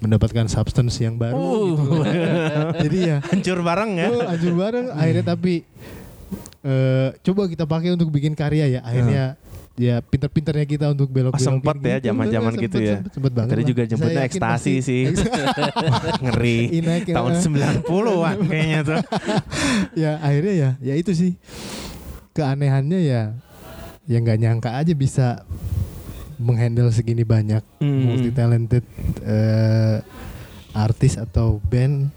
mendapatkan 0.00 0.46
substance 0.46 0.96
yang 0.98 1.14
baru 1.14 1.36
Uh. 1.36 1.64
gitu 1.70 1.84
jadi 2.88 2.98
ya 2.98 3.16
Hancur 3.22 3.60
bareng 3.60 3.90
ya. 3.94 4.08
oh, 4.08 4.24
hancur 4.24 4.54
bareng 4.54 4.86
akhirnya 4.90 5.24
tapi 5.26 5.54
eh, 6.62 7.08
coba 7.20 7.42
kita 7.46 7.64
pakai 7.64 7.92
untuk 7.92 8.08
bikin 8.08 8.32
karya 8.32 8.66
ya 8.66 8.80
akhirnya 8.80 9.36
ya 9.76 9.96
pinter-pinternya 9.98 10.66
kita 10.66 10.86
untuk 10.90 11.08
belok 11.08 11.32
Oh, 11.32 11.40
sempet 11.40 11.72
ya, 11.80 11.96
zaman-zaman 12.02 12.52
gitu 12.54 12.76
ya. 12.76 13.00
sempet, 13.00 13.12
sempet 13.14 13.32
banget 13.32 13.50
Tadi 13.50 13.64
juga 13.64 13.82
nyebutnya 13.86 14.12
yakin 14.18 14.28
ekstasi 14.28 14.72
pasti- 14.76 14.84
sih. 14.84 15.02
Ngeri. 16.24 16.58
Inek 16.76 17.02
ya. 17.08 17.14
Tahun 17.16 17.32
90-an 17.40 18.36
kayaknya 18.50 18.80
tuh. 18.84 19.00
ya 19.96 20.10
akhirnya 20.20 20.52
ya 20.52 20.70
ya 20.82 20.94
itu 20.96 21.12
sih 21.12 21.32
keanehannya 22.30 23.00
ya 23.00 23.22
ya 24.04 24.16
nggak 24.18 24.38
nyangka 24.38 24.70
aja 24.74 24.92
bisa 24.92 25.48
menghandle 26.40 26.88
segini 26.88 27.22
banyak 27.22 27.60
Hmm. 27.78 28.00
multi 28.02 28.30
talented 28.30 28.82
eh, 29.22 30.00
artis 30.72 31.14
atau 31.14 31.60
band 31.62 32.08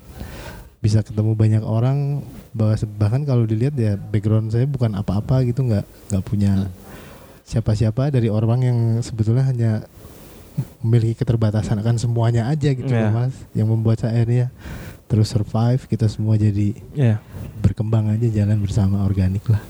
bisa 0.80 1.00
ketemu 1.00 1.32
banyak 1.34 1.64
orang 1.64 2.24
bahwa 2.52 2.76
bahkan 2.94 3.24
kalau 3.24 3.44
dilihat 3.44 3.74
ya 3.74 3.96
background 3.96 4.50
saya 4.50 4.64
bukan 4.64 4.94
apa-apa 4.94 5.44
gitu 5.44 5.64
nggak 5.64 5.84
nggak 6.10 6.24
punya 6.24 6.68
siapa-siapa 7.44 8.08
dari 8.10 8.28
orang 8.28 8.60
yang 8.62 8.78
sebetulnya 9.00 9.44
hanya 9.44 9.72
memiliki 10.80 11.18
keterbatasan 11.18 11.80
akan 11.80 11.98
semuanya 11.98 12.46
aja 12.46 12.70
gitu 12.70 12.86
Iya. 12.86 13.10
loh, 13.10 13.26
mas 13.26 13.34
yang 13.52 13.66
membuat 13.66 14.00
saya 14.00 14.14
akhirnya 14.16 14.48
terus 15.06 15.28
survive 15.28 15.82
kita 15.86 16.06
semua 16.06 16.36
jadi 16.36 16.78
Ya. 16.94 17.18
Berkembang 17.62 18.12
aja 18.12 18.28
jalan 18.30 18.58
bersama 18.62 19.04
organik 19.08 19.44
lah 19.50 19.62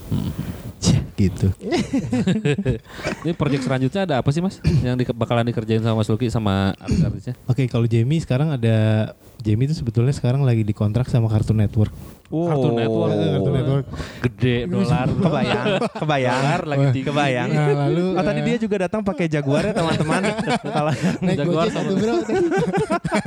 Cih, 0.82 1.00
gitu 1.16 1.48
Ini 3.24 3.32
project 3.32 3.64
selanjutnya 3.64 4.04
ada 4.04 4.14
apa 4.20 4.28
sih 4.28 4.44
mas? 4.44 4.60
Yang 4.84 4.94
di, 5.00 5.04
bakalan 5.16 5.48
dikerjain 5.48 5.80
sama 5.80 6.04
Mas 6.04 6.12
Luki 6.12 6.28
sama 6.28 6.76
artis-artisnya? 6.76 7.34
oke 7.48 7.62
kalau 7.72 7.88
Jamie 7.88 8.20
sekarang 8.20 8.52
ada 8.52 9.10
Jamie 9.40 9.64
itu 9.64 9.76
sebetulnya 9.76 10.12
sekarang 10.12 10.44
lagi 10.44 10.60
dikontrak 10.60 11.08
sama 11.08 11.32
Cartoon 11.32 11.60
Network 11.64 11.92
Wow. 12.32 12.48
Cartoon 12.50 12.74
Network. 12.74 13.12
Eh, 13.12 13.28
Cartoon 13.36 13.54
Network 13.54 13.86
Gede 14.24 14.56
dolar. 14.64 15.06
Kebayang, 15.24 15.66
kebayang. 16.02 16.40
Dolar 16.40 16.62
lagi 16.64 16.86
tinggi. 16.90 17.06
Kebayang. 17.06 17.48
nah 17.52 17.68
lalu 17.86 18.04
Oh 18.16 18.24
tadi 18.24 18.40
eh, 18.40 18.44
dia 18.48 18.56
juga 18.56 18.76
datang 18.88 19.00
pakai 19.04 19.26
Jaguar 19.28 19.62
ya 19.68 19.72
teman-teman. 19.76 20.22
Kalau 20.76 20.92
naik 21.20 21.36
Jaguar 21.36 21.66
sama-? 21.68 22.24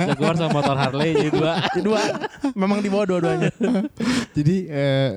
Jaguar 0.02 0.34
sama 0.34 0.50
motor 0.50 0.76
Harley 0.76 1.10
jadi 1.14 1.30
dua. 1.30 1.52
dua 1.80 2.02
memang 2.58 2.82
di 2.82 2.88
bawah 2.90 3.06
dua-duanya. 3.16 3.48
Jadi 4.38 4.56
eh, 4.64 5.10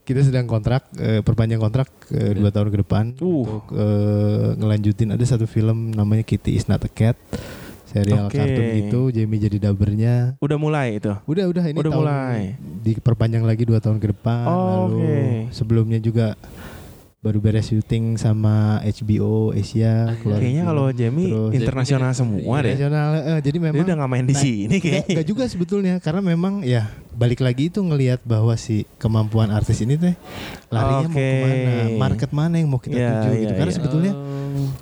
kita 0.00 0.22
sedang 0.22 0.46
kontrak 0.46 0.86
eh, 0.94 1.18
perpanjang 1.18 1.58
kontrak 1.58 1.90
eh, 2.08 2.30
dua 2.32 2.48
tahun 2.48 2.70
ke 2.70 2.78
depan 2.80 3.04
Uh. 3.18 3.42
untuk 3.42 3.64
eh, 3.72 4.48
ngelanjutin 4.54 5.10
ada 5.10 5.24
satu 5.24 5.44
film 5.44 5.90
namanya 5.90 6.22
Kitty 6.22 6.54
is 6.54 6.64
not 6.64 6.78
a 6.80 6.88
cat 6.88 7.18
serial 7.84 8.26
Oke. 8.26 8.36
kartun 8.36 8.66
gitu 8.76 9.00
Jamie 9.10 9.38
jadi 9.40 9.56
dubbernya 9.60 10.14
Udah 10.38 10.54
mulai 10.56 10.96
itu. 10.96 11.10
udah 11.22 11.44
udah 11.44 11.64
ini 11.64 11.76
Udah 11.76 11.90
tahun 11.90 12.02
mulai. 12.02 12.40
diperpanjang 12.82 13.42
lagi 13.42 13.62
dua 13.62 13.78
tahun 13.78 13.98
ke 13.98 14.10
depan 14.12 14.44
Oh, 14.44 14.62
lalu 14.86 14.98
oke. 15.00 15.18
sebelumnya 15.50 15.98
juga 15.98 16.34
baru 17.18 17.40
beres 17.40 17.66
syuting 17.66 18.14
sama 18.14 18.78
HBO 18.78 19.50
Asia 19.50 20.14
keluar 20.20 20.38
Kayaknya 20.38 20.62
film. 20.62 20.68
kalau 20.68 20.84
Jamie 20.90 21.26
Terus- 21.26 21.52
internasional 21.54 22.10
semua 22.12 22.54
deh. 22.60 22.70
internasional 22.70 23.08
eh, 23.16 23.40
jadi 23.40 23.56
Dia 23.56 23.64
memang 23.66 23.82
udah 23.82 23.94
nggak 23.96 24.10
main 24.10 24.24
di 24.24 24.32
Nah, 24.32 24.42
sini 24.42 24.76
kayaknya. 24.78 25.04
enggak 25.10 25.26
juga 25.26 25.44
sebetulnya 25.44 25.94
karena 25.98 26.22
memang 26.22 26.54
ya 26.62 26.82
balik 27.10 27.40
lagi 27.40 27.66
itu 27.66 27.80
ngelihat 27.80 28.20
bahwa 28.22 28.54
si 28.54 28.86
kemampuan 28.96 29.48
artis 29.48 29.80
ini 29.80 29.96
teh 29.96 30.14
larinya 30.68 31.08
mau 31.08 31.16
Oke. 31.16 31.26
ke 31.26 31.40
mana, 31.42 31.72
market 31.98 32.30
mana 32.30 32.54
yang 32.54 32.68
mau 32.68 32.78
kita 32.78 32.94
Iya, 32.94 33.08
tuju 33.10 33.28
iya, 33.28 33.40
gitu. 33.40 33.52
Karena 33.54 33.66
iya. 33.66 33.76
sebetulnya 33.76 34.12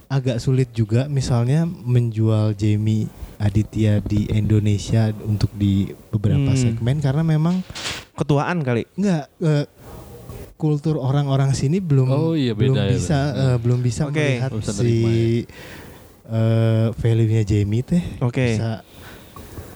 agak 0.07 0.37
sulit 0.37 0.69
juga 0.71 1.01
misalnya 1.09 1.65
menjual 1.65 2.53
Jamie 2.53 3.09
Aditya 3.37 3.99
di 4.01 4.29
Indonesia 4.29 5.09
untuk 5.19 5.49
di 5.51 5.87
beberapa 6.11 6.51
Hmm. 6.51 6.61
segmen 6.61 6.99
karena 6.99 7.23
memang 7.23 7.63
Ketuaan 8.13 8.63
kali. 8.63 8.87
enggak 8.95 9.27
eh, 9.41 9.65
kultur 10.55 10.97
orang-orang 10.97 11.51
sini 11.53 11.79
belum 11.79 12.07
Oh 12.07 12.33
iya, 12.33 12.55
belum 12.55 12.75
beda 12.75 12.85
ya, 12.85 12.91
bisa 12.91 13.19
beda. 13.27 13.43
eh, 13.45 13.57
belum 13.59 13.81
bisa 13.81 14.03
Oke. 14.05 14.15
melihat 14.17 14.51
Belum 14.51 14.63
bisa 14.63 14.73
si 14.75 14.95
eh, 16.25 16.87
value-nya 16.95 17.43
Jamie 17.43 17.83
teh 17.83 18.05
Oke. 18.19 18.55
bisa 18.55 18.81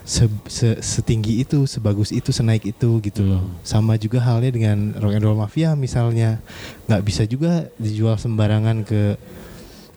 se- 0.02 0.32
se- 0.48 0.80
setinggi 0.80 1.42
itu, 1.42 1.64
sebagus 1.64 2.08
itu, 2.10 2.32
senaik 2.32 2.64
itu 2.64 2.88
gitu 3.02 3.20
loh. 3.22 3.42
Hmm. 3.42 3.52
Sama 3.60 3.94
juga 3.94 4.22
halnya 4.22 4.48
dengan 4.48 4.96
rock 4.96 5.12
and 5.12 5.22
roll 5.22 5.36
mafia 5.36 5.76
misalnya, 5.76 6.40
nggak 6.86 7.02
bisa 7.02 7.22
juga 7.24 7.68
dijual 7.76 8.16
sembarangan 8.16 8.80
ke 8.82 9.20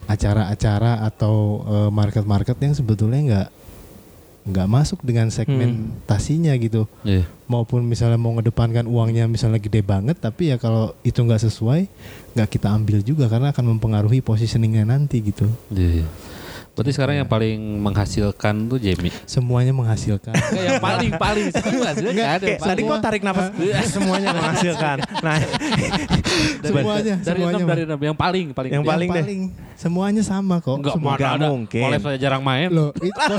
acara-acara 0.04 1.00
atau 1.02 1.34
eh, 1.64 1.90
market-market 1.90 2.58
yang 2.58 2.74
sebetulnya 2.74 3.20
nggak 3.22 3.48
nggak 4.42 4.68
masuk 4.68 4.98
dengan 5.00 5.30
segmentasinya 5.30 6.52
gitu. 6.58 6.84
Iya. 7.02 7.24
Maupun 7.52 7.84
misalnya 7.84 8.16
mau 8.16 8.32
ngedepankan 8.32 8.88
uangnya 8.88 9.28
misalnya 9.28 9.60
gede 9.60 9.84
banget, 9.84 10.16
tapi 10.16 10.48
ya 10.48 10.56
kalau 10.56 10.96
itu 11.04 11.20
nggak 11.20 11.44
sesuai, 11.44 11.80
nggak 12.32 12.48
kita 12.48 12.72
ambil 12.72 13.04
juga 13.04 13.28
karena 13.28 13.52
akan 13.52 13.76
mempengaruhi 13.76 14.24
positioningnya 14.24 14.88
nanti 14.88 15.20
gitu. 15.20 15.44
Iya. 15.68 16.08
Berarti 16.72 16.90
sekarang 16.90 17.14
yang 17.20 17.28
paling 17.28 17.58
menghasilkan 17.78 18.54
tuh 18.64 18.80
Jamie. 18.80 19.12
Semuanya 19.28 19.70
menghasilkan. 19.70 20.32
Kayak 20.52 20.64
yang 20.64 20.80
paling 20.80 21.10
paling 21.14 21.46
Enggak, 21.52 21.92
ada. 22.40 22.46
kayak 22.48 22.60
tadi 22.60 22.80
kok 22.82 22.98
tarik 23.00 23.22
nafas 23.22 23.46
semuanya 23.94 24.28
menghasilkan. 24.32 24.96
Nah, 25.20 25.36
semuanya, 26.62 27.14
dari 27.18 27.38
semuanya. 27.38 27.58
enam 27.58 27.68
dari 27.68 27.82
enam 27.84 28.00
yang 28.00 28.16
paling 28.16 28.46
paling 28.50 28.70
Yang 28.72 28.82
gede. 28.82 28.92
paling 28.92 29.08
deh. 29.12 29.24
semuanya 29.76 30.22
sama 30.22 30.54
kok. 30.58 30.76
Enggak, 30.78 30.94
Semua- 30.96 31.16
Nggak 31.18 31.32
ada. 31.34 31.46
mungkin. 31.50 31.84
Oleh 31.84 31.98
saya 31.98 32.16
jarang 32.16 32.42
main. 32.42 32.68
Loh, 32.70 32.90
itu 32.96 33.34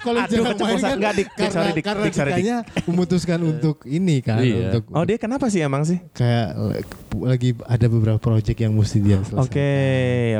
kalau 0.00 0.18
jarang 0.26 0.56
main 0.56 0.76
kan 0.76 0.96
Enggak, 0.96 1.12
Dik. 1.14 1.28
Dik, 1.30 1.36
karena, 1.36 1.52
sorry, 1.52 1.70
Dik. 1.70 1.84
karena 1.84 2.02
Dik, 2.02 2.14
sorry, 2.14 2.32
Dik. 2.32 2.46
memutuskan 2.86 3.38
untuk 3.40 3.76
ini 3.86 4.16
kan 4.20 4.40
Iya. 4.40 4.74
untuk 4.74 4.82
oh 4.90 5.04
dia 5.04 5.16
kenapa 5.16 5.46
sih 5.46 5.60
emang 5.60 5.84
sih? 5.84 6.02
kayak 6.10 6.56
lagi 7.14 7.54
ada 7.62 7.86
beberapa 7.86 8.18
project 8.18 8.58
yang 8.58 8.72
mesti 8.74 8.98
dia 8.98 9.22
selesai. 9.22 9.38
Oke, 9.40 9.72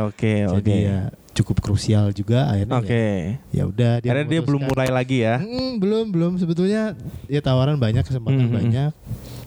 oke, 0.02 0.32
Jadi 0.58 0.74
oke. 0.88 1.19
Ya 1.41 1.43
cukup 1.43 1.57
krusial 1.59 2.12
juga 2.12 2.45
akhirnya. 2.47 2.76
Oke. 2.76 3.05
Ya, 3.49 3.57
ya 3.57 3.62
udah 3.64 3.93
dia 3.99 4.09
Karena 4.12 4.24
dia 4.26 4.41
belum 4.41 4.62
mulai 4.62 4.88
lagi 4.88 5.18
ya. 5.20 5.41
Mm, 5.41 5.72
belum 5.76 6.05
belum 6.09 6.32
sebetulnya 6.36 6.93
ya 7.26 7.41
tawaran 7.41 7.76
banyak 7.76 8.05
kesempatan 8.05 8.45
Mhm. 8.45 8.53
banyak 8.53 8.93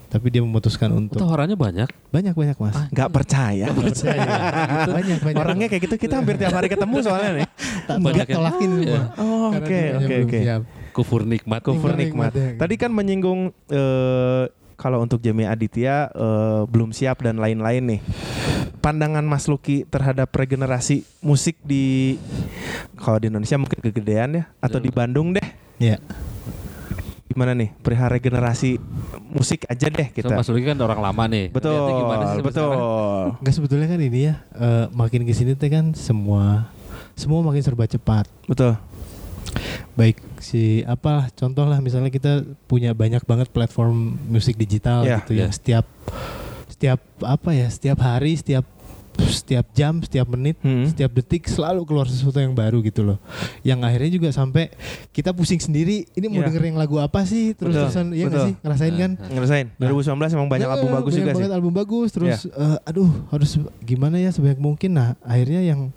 tapi 0.07 0.29
dia 0.29 0.41
memutuskan 0.41 0.89
untuk 0.91 1.17
Tawarannya 1.17 1.53
banyak. 1.53 1.89
banyak 2.07 2.33
banyak 2.33 2.57
mas 2.59 2.77
Gak 2.89 3.09
percaya. 3.09 3.65
percaya 3.67 4.29
banyak 4.93 5.17
banyak 5.19 5.37
Orangnya 5.39 5.67
kayak 5.67 5.81
gitu 5.83 5.95
kita 5.99 6.17
hampir 6.17 6.37
tiap 6.37 6.53
hari 6.53 6.65
ketemu 6.67 6.97
soalnya 6.99 7.31
nih. 7.35 7.47
tak 7.89 7.97
banyak 7.97 8.21
yang- 8.23 8.37
tolakin 8.37 8.69
Iya. 8.69 8.77
semua 8.77 9.01
Oh, 9.17 9.49
Karena 9.51 9.65
oke, 9.65 9.79
oke, 9.97 10.15
oke. 10.23 10.39
siap. 10.39 10.61
Kufur 10.93 11.21
nikmat. 11.25 11.61
Kufur 11.61 11.89
Nikmat 11.91 12.29
nikmat. 12.29 12.31
ya. 12.31 12.47
Tadi 12.55 12.75
kan 12.77 12.89
menyinggung 12.89 13.41
eh, 13.67 14.43
kalau 14.75 14.99
untuk 14.99 15.19
Jamie 15.19 15.45
Aditya 15.45 16.09
eh, 16.09 16.61
belum 16.65 16.91
siap 16.91 17.21
dan 17.21 17.37
lain-lain 17.37 17.97
nih. 17.97 18.01
Pandangan 18.79 19.23
Mas 19.23 19.47
Luki 19.47 19.87
terhadap 19.87 20.27
regenerasi 20.27 21.07
musik 21.23 21.55
di 21.63 22.19
kalau 22.99 23.15
di 23.15 23.31
Indonesia 23.31 23.55
mungkin 23.55 23.79
kegedean 23.79 24.29
ya 24.35 24.43
atau 24.59 24.77
di 24.77 24.91
Bandung 24.91 25.31
deh. 25.31 25.47
ya 25.79 25.95
Gimana 27.25 27.55
nih 27.55 27.73
perihal 27.79 28.13
regenerasi 28.13 28.77
musik 29.33 29.65
aja 29.65 29.89
deh 29.89 30.11
So, 30.11 30.15
kita. 30.19 30.35
Mas 30.35 30.51
Luki 30.51 30.67
kan 30.67 30.77
orang 30.77 30.99
lama 30.99 31.23
nih. 31.25 31.49
betul. 31.49 31.73
Lihatnya 31.73 31.93
gimana 31.97 32.23
sih 32.29 32.43
betul. 32.43 32.73
Enggak 33.41 33.53
sebetulnya 33.55 33.87
kan 33.89 33.99
ini 34.03 34.19
ya 34.27 34.35
eh, 34.53 34.85
makin 34.91 35.21
ke 35.23 35.33
sini 35.33 35.55
teh 35.55 35.71
kan 35.71 35.95
semua 35.95 36.67
semua 37.15 37.39
makin 37.39 37.63
serba 37.63 37.87
cepat. 37.87 38.27
Betul. 38.45 38.75
Baik 39.95 40.19
si 40.43 40.63
apa 40.83 41.31
contoh 41.31 41.63
lah 41.63 41.79
misalnya 41.79 42.07
kita 42.07 42.31
punya 42.65 42.91
banyak 42.91 43.23
banget 43.23 43.47
platform 43.47 43.95
musik 44.27 44.53
digital 44.53 45.01
Iya, 45.01 45.17
gitu 45.17 45.31
yang 45.33 45.47
iya. 45.47 45.55
setiap 45.55 45.85
setiap 46.67 46.99
apa 47.19 47.49
ya 47.51 47.67
setiap 47.67 47.97
hari 47.97 48.35
setiap 48.35 48.67
setiap 49.13 49.69
jam 49.71 50.01
setiap 50.01 50.25
menit 50.27 50.57
Hmm. 50.59 50.83
setiap 50.83 51.13
detik 51.13 51.45
selalu 51.45 51.85
keluar 51.85 52.03
sesuatu 52.03 52.35
yang 52.35 52.51
baru 52.51 52.81
gitu 52.81 53.05
loh 53.05 53.21
yang 53.61 53.77
akhirnya 53.79 54.09
juga 54.11 54.29
sampai 54.29 54.73
kita 55.09 55.29
pusing 55.29 55.61
sendiri 55.61 56.09
ini 56.11 56.25
mau 56.27 56.41
Iya. 56.41 56.49
dengerin 56.49 56.73
lagu 56.73 56.97
apa 56.97 57.21
sih 57.23 57.53
terus 57.53 57.71
Betul, 57.71 57.83
terusan 57.87 58.05
iya 58.11 58.25
betul. 58.25 58.41
sih 58.43 58.53
ngerasain 58.59 58.93
kan 58.95 59.11
Ngerasain. 59.23 59.65
Nah. 59.71 59.87
2019 59.87 60.33
emang 60.33 60.49
banyak 60.49 60.65
album 60.67 60.89
bagus 60.91 61.05
banyak 61.07 61.19
juga 61.19 61.29
sih. 61.29 61.37
banget 61.39 61.51
album 61.53 61.73
bagus 61.73 62.09
terus 62.09 62.37
eh, 62.47 62.77
aduh 62.83 63.09
harus 63.29 63.51
gimana 63.79 64.17
ya 64.17 64.27
sebanyak 64.27 64.57
mungkin 64.57 64.91
nah 64.91 65.13
akhirnya 65.21 65.61
yang 65.63 65.93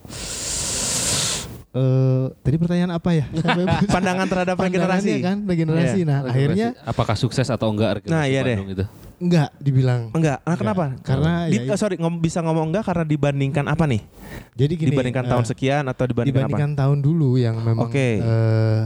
eh 1.76 2.24
tadi 2.40 2.56
pertanyaan 2.56 2.92
apa 2.94 3.10
ya 3.12 3.28
Pandangan 3.94 4.24
terhadap 4.24 4.56
regenerasi. 4.56 5.20
Kan 5.20 5.44
regenerasi 5.44 5.98
Iya. 5.98 6.08
nah 6.08 6.18
akhirnya 6.24 6.66
apakah 6.82 7.12
sukses 7.14 7.44
atau 7.46 7.68
enggak 7.68 8.00
regenerasi 8.00 8.16
Nah, 8.16 8.24
iya 8.24 8.40
deh. 8.40 8.56
Bandung 8.56 8.72
itu? 8.72 8.84
enggak 9.16 9.48
dibilang 9.56 10.00
Enggak, 10.10 10.38
nah, 10.40 10.56
kenapa? 10.56 10.84
karena 11.00 11.48
Di, 11.48 11.56
ya, 11.58 11.72
eh, 11.72 11.78
sorry, 11.78 11.96
ngom, 11.96 12.16
bisa 12.18 12.40
ngomong 12.40 12.68
enggak 12.68 12.84
karena 12.84 13.00
dibandingkan 13.02 13.64
apa 13.64 13.84
nih? 13.84 14.00
jadi 14.52 14.72
gini 14.72 14.88
dibandingkan 14.90 15.24
eh, 15.24 15.30
tahun 15.30 15.44
sekian 15.46 15.84
atau 15.86 16.04
dibandingkan, 16.04 16.48
dibandingkan 16.48 16.70
tahun 16.74 16.98
dulu 17.00 17.36
yang 17.36 17.56
memang 17.58 17.88
Oke. 17.88 18.20
eh, 18.20 18.82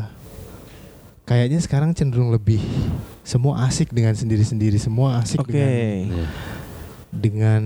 kayaknya 1.24 1.58
sekarang 1.58 1.90
cenderung 1.92 2.30
lebih 2.30 2.58
semua 3.22 3.66
asik 3.66 3.90
dengan 3.90 4.12
sendiri-sendiri 4.12 4.78
semua 4.78 5.14
apa? 5.16 5.22
asik 5.24 5.38
Oke. 5.40 5.50
dengan 5.52 5.70
Iya. 6.08 6.26
dengan 7.12 7.62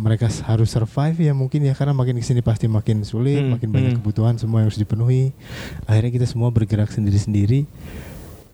mereka 0.00 0.26
harus 0.44 0.66
survive 0.66 1.20
ya 1.20 1.32
mungkin 1.32 1.60
ya 1.60 1.72
karena 1.72 1.92
makin 1.92 2.16
ke 2.16 2.24
sini 2.24 2.40
pasti 2.40 2.64
makin 2.66 3.04
sulit 3.04 3.38
Hmm, 3.38 3.54
makin 3.54 3.68
banyak 3.68 3.90
hmm. 3.92 3.98
kebutuhan 4.00 4.34
semua 4.34 4.60
yang 4.60 4.68
harus 4.68 4.76
dipenuhi 4.76 5.36
akhirnya 5.84 6.10
kita 6.10 6.26
semua 6.26 6.48
bergerak 6.48 6.88
sendiri-sendiri 6.88 7.68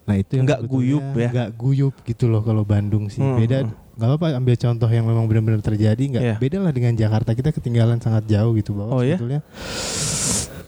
nah 0.04 0.14
itu 0.14 0.34
yang 0.34 0.44
Nggak 0.44 0.62
guyup 0.64 1.06
ya? 1.14 1.28
nggak 1.28 1.50
guyup 1.54 1.94
gitu 2.02 2.26
loh 2.26 2.38
kalau 2.40 2.62
Bandung 2.62 3.06
sih 3.06 3.18
Hmm, 3.18 3.34
beda 3.36 3.62
hmm. 3.62 3.94
nggak 3.96 4.08
apa-apa 4.08 4.26
ambil 4.34 4.54
contoh 4.56 4.88
yang 4.88 5.04
memang 5.04 5.24
benar-benar 5.24 5.60
terjadi 5.60 6.02
nggak 6.08 6.24
Iya. 6.24 6.36
beda 6.36 6.58
lah 6.60 6.70
dengan 6.70 6.92
Jakarta 6.92 7.30
kita 7.32 7.50
ketinggalan 7.50 7.96
sangat 7.96 8.26
jauh 8.26 8.52
gitu 8.52 8.74
bahwa 8.74 8.90
Oh, 8.90 9.00
ya? 9.00 9.14
sebetulnya 9.14 9.40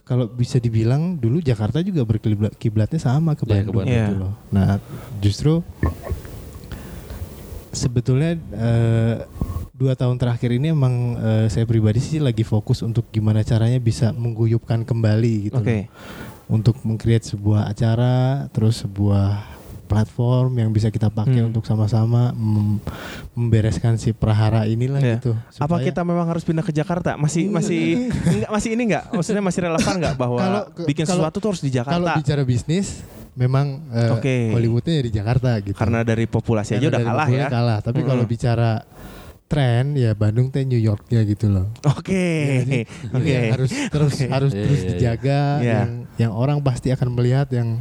kalau 0.02 0.24
bisa 0.24 0.56
dibilang 0.56 1.14
dulu 1.14 1.38
Jakarta 1.38 1.78
juga 1.80 2.00
berkiblat 2.02 2.56
kiblatnya 2.56 2.96
sama 2.96 3.34
ke 3.34 3.44
Iya, 3.44 3.60
ke 3.60 3.68
Bandung 3.68 3.74
Bandung. 3.76 3.92
gitu 3.92 4.10
Iya. 4.10 4.18
loh 4.18 4.32
nah 4.48 4.68
justru 5.18 5.60
sebetulnya 7.70 8.30
eh, 8.50 9.16
dua 9.78 9.94
tahun 9.94 10.18
terakhir 10.18 10.50
ini 10.52 10.68
emang 10.68 10.94
eh, 11.16 11.46
saya 11.46 11.62
pribadi 11.62 12.00
sih 12.00 12.18
lagi 12.18 12.42
fokus 12.42 12.82
untuk 12.82 13.06
gimana 13.08 13.40
caranya 13.40 13.78
bisa 13.78 14.10
mengguyupkan 14.12 14.82
kembali 14.82 15.34
gitu 15.48 15.56
Oke. 15.56 15.86
loh. 15.86 15.86
untuk 16.48 16.80
mengcreate 16.80 17.28
sebuah 17.28 17.68
acara 17.68 18.16
terus 18.48 18.80
sebuah 18.80 19.44
platform 19.84 20.52
yang 20.54 20.68
bisa 20.68 20.88
kita 20.88 21.08
pakai 21.08 21.38
Hmm. 21.38 21.48
untuk 21.48 21.62
sama-sama 21.62 22.32
mem- 22.32 22.80
membereskan 23.32 23.96
si 23.96 24.10
prahara 24.10 24.64
inilah 24.64 24.96
Iya. 24.98 25.16
gitu 25.16 25.32
Apa 25.54 25.76
Supaya- 25.76 25.84
kita 25.86 26.00
memang 26.02 26.26
harus 26.26 26.42
pindah 26.42 26.60
ke 26.60 26.72
Jakarta? 26.72 27.14
Masih 27.14 27.48
masih 27.48 28.08
enggak 28.34 28.50
masih 28.50 28.70
ini 28.70 28.82
enggak? 28.86 29.04
Maksudnya 29.10 29.40
masih 29.40 29.60
relevan 29.62 29.94
enggak 29.94 30.14
bahwa 30.14 30.38
Kalau 30.38 30.62
ke- 30.74 30.86
bikin 30.86 31.04
kalau- 31.04 31.22
sesuatu 31.22 31.36
tuh 31.38 31.48
harus 31.52 31.62
di 31.62 31.70
kalau 31.70 31.78
Jakarta? 31.78 32.12
bicara 32.16 32.42
bisnis 32.42 32.86
memang 33.34 33.66
eh, 33.92 34.10
Oke. 34.10 34.36
Hollywoodnya 34.50 34.94
ya 34.94 35.02
di 35.04 35.12
Jakarta 35.14 35.50
gitu. 35.62 35.72
Karena 35.72 36.00
dari 36.02 36.24
populasi 36.26 36.74
aja 36.74 36.80
Karena 36.80 36.88
udah 36.90 36.98
dari 36.98 37.08
kalah 37.08 37.28
ya. 37.30 37.46
Kalah. 37.48 37.78
Tapi 37.80 38.00
kalau 38.02 38.24
Mm-mm. 38.24 38.34
bicara 38.34 38.70
tren 39.48 39.96
ya 39.96 40.12
Bandung 40.12 40.52
teh 40.52 40.62
New 40.62 40.76
Yorknya 40.76 41.24
gitu 41.24 41.48
loh. 41.48 41.72
Oke. 41.88 42.28
Jadi 42.62 42.80
Oke. 43.16 43.32
ya 43.32 43.40
harus 43.56 43.70
terus 43.88 44.14
Oke. 44.14 44.28
harus 44.28 44.52
Iya, 44.52 44.62
terus 44.62 44.78
iya, 44.78 44.84
iya. 44.84 44.90
dijaga 44.92 45.40
Iya. 45.58 45.64
yang 45.72 45.90
yang 46.20 46.32
orang 46.32 46.58
pasti 46.60 46.92
akan 46.92 47.08
melihat 47.10 47.48
yang 47.48 47.80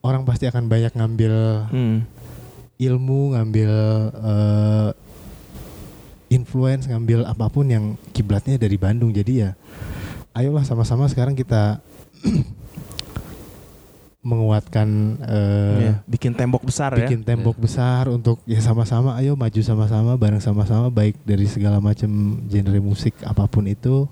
orang 0.00 0.24
pasti 0.24 0.48
akan 0.48 0.64
banyak 0.66 0.92
ngambil 0.92 1.34
Hmm. 1.68 1.96
ilmu, 2.76 3.32
ngambil 3.32 3.72
eh, 4.16 4.90
influence, 6.28 6.84
ngambil 6.86 7.22
apa 7.22 7.46
pun 7.46 7.64
yang 7.64 7.84
kiblatnya 8.10 8.56
dari 8.56 8.76
Bandung. 8.76 9.12
Jadi 9.12 9.44
ya 9.44 9.52
ayolah 10.32 10.64
sama-sama 10.64 11.06
sekarang 11.06 11.32
kita 11.32 11.80
menguatkan 14.26 14.88
eh, 15.22 15.78
Iya, 15.78 15.94
Bikin 16.04 16.34
tembok 16.34 16.62
besar 16.62 16.90
ya. 16.92 17.06
bikin 17.06 17.22
tembok 17.22 17.54
besar 17.56 18.10
untuk 18.10 18.42
ya 18.42 18.58
sama-sama 18.58 19.14
ayo 19.16 19.32
maju 19.32 19.60
sama-sama 19.60 20.12
bareng 20.14 20.42
sama-sama 20.42 20.90
baik 20.90 21.14
dari 21.22 21.46
segala 21.46 21.78
macam 21.78 22.10
genre 22.44 22.80
musik 22.80 23.14
apa 23.22 23.46
pun 23.46 23.64
itu 23.64 24.10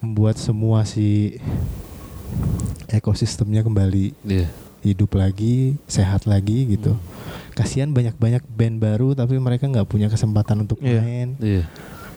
membuat 0.00 0.36
semua 0.36 0.82
si 0.82 1.36
ekosistemnya 2.88 3.60
kembali 3.60 4.16
Iya. 4.22 4.48
hidup 4.82 5.14
lagi 5.14 5.76
sehat 5.84 6.24
lagi 6.24 6.68
gitu 6.70 6.96
kasihan 7.52 7.88
banyak-banyak 7.88 8.42
band 8.48 8.76
baru 8.78 9.12
tapi 9.12 9.38
mereka 9.38 9.64
nggak 9.64 9.86
punya 9.86 10.08
kesempatan 10.08 10.64
untuk 10.64 10.80
Iya. 10.80 11.00
main 11.00 11.28
Iya. 11.38 11.64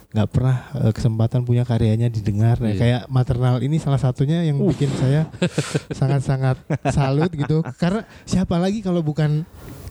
Nggak 0.08 0.30
pernah 0.30 0.58
eh, 0.74 0.92
kesempatan 0.92 1.44
punya 1.44 1.62
karyanya 1.62 2.08
didengar 2.08 2.56
Nah, 2.58 2.70
Iya. 2.70 2.78
kayak 2.78 3.02
maternal 3.08 3.60
ini 3.60 3.76
salah 3.76 3.98
satunya 3.98 4.40
yang 4.42 4.56
bikin 4.62 4.88
saya 4.92 5.28
sangat-sangat 6.00 6.56
salut 6.90 7.28
gitu 7.30 7.60
karena 7.76 8.02
siapa 8.24 8.56
lagi 8.56 8.80
kalau 8.80 9.02
bukan 9.02 9.44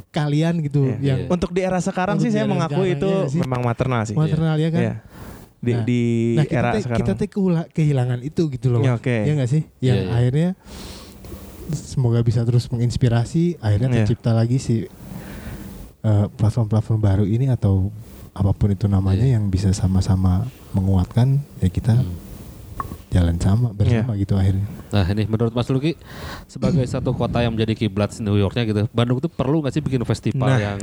kalian 0.09 0.61
gitu 0.63 0.89
Iya. 0.91 0.97
yang 1.05 1.19
Iya. 1.21 1.29
Untuk 1.29 1.51
di 1.51 1.61
era 1.61 1.77
sekarang 1.79 2.17
Untuk 2.17 2.27
sih 2.27 2.33
saya 2.33 2.49
mengakui 2.49 2.91
sekarang, 2.91 2.97
itu 2.97 3.11
iya 3.13 3.29
sih. 3.29 3.41
memang 3.41 3.61
maternal 3.63 4.01
sih. 4.03 4.17
maternal 4.17 4.57
ya 4.57 4.71
kan 4.71 4.83
Iya. 4.83 4.97
Di, 5.57 5.73
Nah, 5.73 5.83
di 5.85 6.03
nah 6.33 6.45
kita 6.45 6.59
era 6.59 6.71
teh, 6.71 6.81
sekarang. 6.81 6.99
kita 7.03 7.13
teh 7.15 7.29
kehilangan 7.71 8.21
itu 8.23 8.43
gitu 8.51 8.67
loh 8.71 8.81
Ya, 8.81 8.93
Mas. 8.93 8.99
oke. 8.99 9.17
ya 9.19 9.33
nggak 9.35 9.51
sih 9.51 9.63
yang 9.79 9.97
Iya, 9.97 10.03
iya. 10.03 10.13
akhirnya 10.15 10.49
semoga 11.69 12.21
bisa 12.23 12.41
terus 12.41 12.65
menginspirasi 12.67 13.59
akhirnya 13.59 13.89
Iya. 13.91 13.97
tercipta 14.01 14.31
lagi 14.31 14.57
si 14.57 14.87
eh, 16.01 16.27
platform-platform 16.31 17.01
baru 17.01 17.25
ini 17.27 17.51
atau 17.51 17.91
apa 18.37 18.53
pun 18.53 18.69
itu 18.69 18.85
namanya 18.85 19.25
Iya. 19.25 19.41
yang 19.41 19.49
bisa 19.49 19.73
sama-sama 19.73 20.45
menguatkan 20.71 21.41
ya 21.59 21.69
kita 21.69 21.97
Hmm. 21.97 22.13
jalan 23.09 23.37
sama 23.37 23.73
bersama 23.73 24.13
Iya. 24.13 24.21
gitu 24.21 24.35
akhirnya 24.37 24.67
Nah 24.87 25.05
ini 25.09 25.25
menurut 25.25 25.51
Mas 25.51 25.67
Luki 25.67 25.97
sebagai 26.45 26.85
satu 26.93 27.11
kota 27.11 27.41
yang 27.41 27.57
menjadi 27.57 27.73
kiblat 27.75 28.13
New 28.21 28.37
Yorknya 28.37 28.63
gitu, 28.65 28.83
Bandung 28.93 29.19
tuh 29.19 29.29
perlu 29.29 29.65
nggak 29.65 29.73
sih 29.73 29.81
bikin 29.81 30.05
festival 30.05 30.47
Nah, 30.47 30.61
yang 30.61 30.79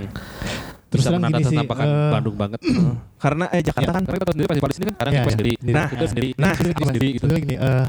terus 0.90 1.06
bisa 1.06 1.10
terang 1.10 1.30
gini 1.32 1.44
sih, 1.44 1.58
eh, 1.58 2.10
Bandung 2.10 2.36
banget? 2.36 2.60
Karena 3.24 3.46
eh 3.50 3.62
Jakarta 3.62 3.92
kan 3.92 4.04
Karena 4.04 4.18
kita 4.20 4.32
sendiri 4.34 4.48
festival 4.50 4.70
di 4.70 4.76
sini 4.76 4.86
kan 4.86 4.96
kadang 4.98 5.14
kita 5.14 5.22
iya. 5.22 5.34
sendiri, 5.34 5.54
Nah, 5.64 5.86
kita 5.88 6.06
sendiri, 6.10 6.30
nah, 6.36 6.54
kita 6.54 6.86
sendiri 6.90 7.08
gitu. 7.08 7.18
sebetulnya 7.22 7.42
gini 7.46 7.56
eh, 7.56 7.86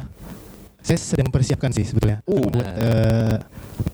saya 0.84 0.98
sedang 1.00 1.26
mempersiapkan 1.28 1.70
sih 1.72 1.84
sebetulnya 1.88 2.18
Uh. 2.28 2.44
buat 2.44 2.66
eh, 2.68 3.34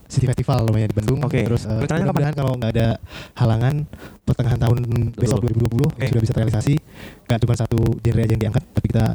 City 0.07 0.26
Festival 0.26 0.64
namanya 0.64 0.87
di 0.87 0.97
Bandung 0.97 1.18
Oke. 1.20 1.41
terus 1.41 1.64
eh, 1.64 1.76
Rencananya 1.76 2.05
mudah-mudahan 2.05 2.35
kalau 2.35 2.53
nggak 2.55 2.72
ada 2.72 2.89
halangan 3.35 3.74
pertengahan 4.22 4.59
tahun 4.59 4.76
besok 5.12 5.39
2020 5.45 5.70
Oke. 5.89 6.07
sudah 6.07 6.20
bisa 6.20 6.33
terrealisasi 6.33 6.74
nggak 7.24 7.39
cuma 7.41 7.55
satu 7.55 7.78
genre 7.97 8.20
aja 8.20 8.31
yang 8.31 8.43
diangkat 8.43 8.62
tapi 8.70 8.87
kita 8.89 9.07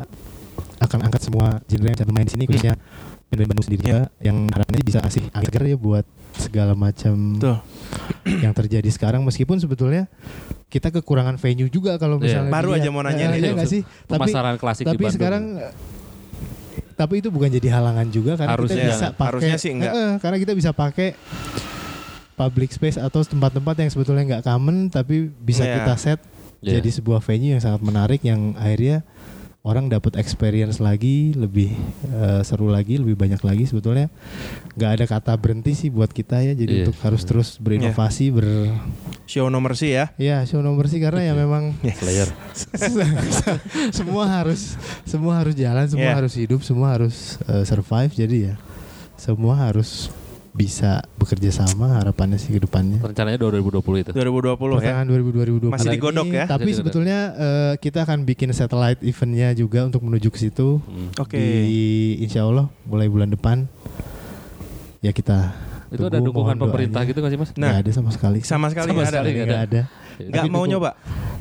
akan 0.78 1.00
angkat 1.02 1.22
semua 1.22 1.60
genre 1.64 1.86
yang 1.86 1.96
bisa 1.96 2.06
main 2.10 2.24
di 2.24 2.34
sini 2.34 2.44
khususnya 2.46 2.74
band-band 3.26 3.50
Bandung 3.50 3.66
sendiri 3.66 3.82
juga 3.84 4.00
yang 4.20 4.38
harapannya 4.48 4.82
bisa 4.82 5.00
kasih 5.02 5.24
angin 5.30 5.48
segar 5.48 5.64
ya 5.66 5.76
buat 5.76 6.06
segala 6.34 6.74
macam 6.74 7.16
yang 8.38 8.54
terjadi 8.54 8.88
sekarang 8.88 9.22
meskipun 9.22 9.58
sebetulnya 9.58 10.08
kita 10.68 10.92
kekurangan 10.92 11.36
venue 11.36 11.68
juga 11.68 11.96
kalau 11.96 12.16
Iya. 12.18 12.44
misalnya 12.44 12.52
Baru 12.52 12.70
dilihat. 12.70 12.84
aja 12.84 12.90
mau 12.90 13.02
nanya 13.02 13.26
Eh, 13.26 13.32
nih. 13.34 13.52
nggak 13.54 13.70
sih 13.70 13.82
tapi 14.04 14.20
Pemasaran 14.22 14.56
klasik 14.56 14.84
di 14.84 14.90
tapi 14.90 15.00
Bandung. 15.02 15.16
sekarang 15.16 15.44
tapi 16.96 17.20
itu 17.20 17.28
bukan 17.28 17.52
jadi 17.52 17.68
halangan 17.74 18.08
juga 18.08 18.36
karena 18.36 18.56
Harusnya 18.56 18.76
kita 18.78 18.90
bisa 18.90 19.08
pakai 19.12 19.28
Harusnya 19.30 19.58
sih 19.58 19.72
enggak. 19.72 19.92
Eh, 19.92 20.14
karena 20.18 20.38
kita 20.40 20.54
bisa 20.54 20.72
pakai 20.72 21.10
public 22.34 22.70
space 22.70 22.98
atau 22.98 23.22
tempat-tempat 23.22 23.76
yang 23.78 23.90
sebetulnya 23.90 24.24
nggak 24.26 24.44
common 24.44 24.88
tapi 24.88 25.28
bisa 25.30 25.64
Iya. 25.64 25.74
kita 25.78 25.94
set 25.96 26.20
Iya. 26.60 26.80
jadi 26.80 26.90
sebuah 26.94 27.20
venue 27.22 27.52
yang 27.52 27.62
sangat 27.62 27.82
menarik 27.82 28.20
yang 28.22 28.56
akhirnya 28.56 29.04
orang 29.66 29.90
dapat 29.90 30.14
experience 30.16 30.78
lagi 30.78 31.34
lebih 31.34 31.74
eh, 32.06 32.42
seru 32.46 32.70
lagi 32.70 33.02
lebih 33.02 33.18
banyak 33.18 33.42
lagi 33.42 33.66
sebetulnya 33.66 34.14
nggak 34.78 34.92
ada 35.02 35.06
kata 35.10 35.34
berhenti 35.36 35.74
sih 35.74 35.90
buat 35.90 36.14
kita 36.14 36.38
ya 36.40 36.54
jadi 36.54 36.70
Iya. 36.72 36.84
untuk 36.86 36.98
harus 37.02 37.26
terus 37.26 37.58
berinovasi 37.58 38.30
ber 38.30 38.46
show 39.26 39.50
nomor 39.50 39.74
sih 39.74 39.98
ya. 39.98 40.14
ya 40.22 40.46
show 40.46 40.62
nomor 40.62 40.86
sih 40.86 41.02
karena 41.02 41.26
ya 41.26 41.34
memang 41.34 41.74
Slayer. 41.82 42.30
semua 43.98 44.30
harus 44.30 44.78
semua 45.04 45.42
harus 45.42 45.56
jalan, 45.56 45.86
semua 45.90 46.04
Yeah. 46.06 46.18
harus 46.22 46.34
hidup, 46.38 46.62
semua 46.62 46.94
harus 46.94 47.42
uh, 47.50 47.66
survive. 47.66 48.14
Jadi 48.14 48.54
ya 48.54 48.56
semua 49.18 49.58
harus 49.58 50.14
bisa 50.56 51.04
bekerja 51.20 51.52
sama 51.52 52.00
harapannya 52.00 52.40
sih 52.40 52.50
ke 52.50 52.64
depannya. 52.64 53.04
Rencananya 53.04 53.36
2020 53.38 53.76
itu. 54.00 54.12
2020 54.16 54.16
ya. 54.16 54.56
Pertengahan 54.56 55.08
2020 55.12 55.68
Masih 55.68 55.90
digodok 55.92 56.28
ya? 56.32 56.46
Tapi 56.48 56.64
Masih 56.64 56.76
sebetulnya 56.80 57.20
uh, 57.36 57.74
kita 57.76 58.08
akan 58.08 58.24
bikin 58.24 58.56
satellite 58.56 59.04
eventnya 59.04 59.52
juga 59.52 59.84
untuk 59.84 60.00
menuju 60.02 60.32
ke 60.32 60.40
situ. 60.40 60.80
Hmm. 60.80 61.12
Oke. 61.20 61.36
Di 61.36 61.84
Insya 62.24 62.48
Allah 62.48 62.72
mulai 62.88 63.12
bulan 63.12 63.28
depan 63.28 63.68
ya 65.04 65.12
kita. 65.12 65.52
Itu 65.92 66.08
ada 66.08 66.18
dukungan 66.18 66.56
pemerintah 66.58 67.04
doanya. 67.04 67.10
gitu 67.12 67.20
nggak 67.20 67.32
sih 67.32 67.40
Mas? 67.40 67.52
Nah. 67.60 67.84
ada 67.84 67.92
sama 67.92 68.10
sekali. 68.16 68.40
Sama 68.42 68.72
sekali 68.72 68.90
Sama 68.90 68.96
nggak 68.96 69.06
ada. 69.06 69.12
sekali 69.14 69.30
nggak 69.30 69.46
Nggak 69.46 69.62
ada. 69.62 69.82
Nggak 70.16 70.32
Tapi 70.34 70.48
mau 70.48 70.64
dukung- 70.64 70.72
nyoba. 70.72 70.92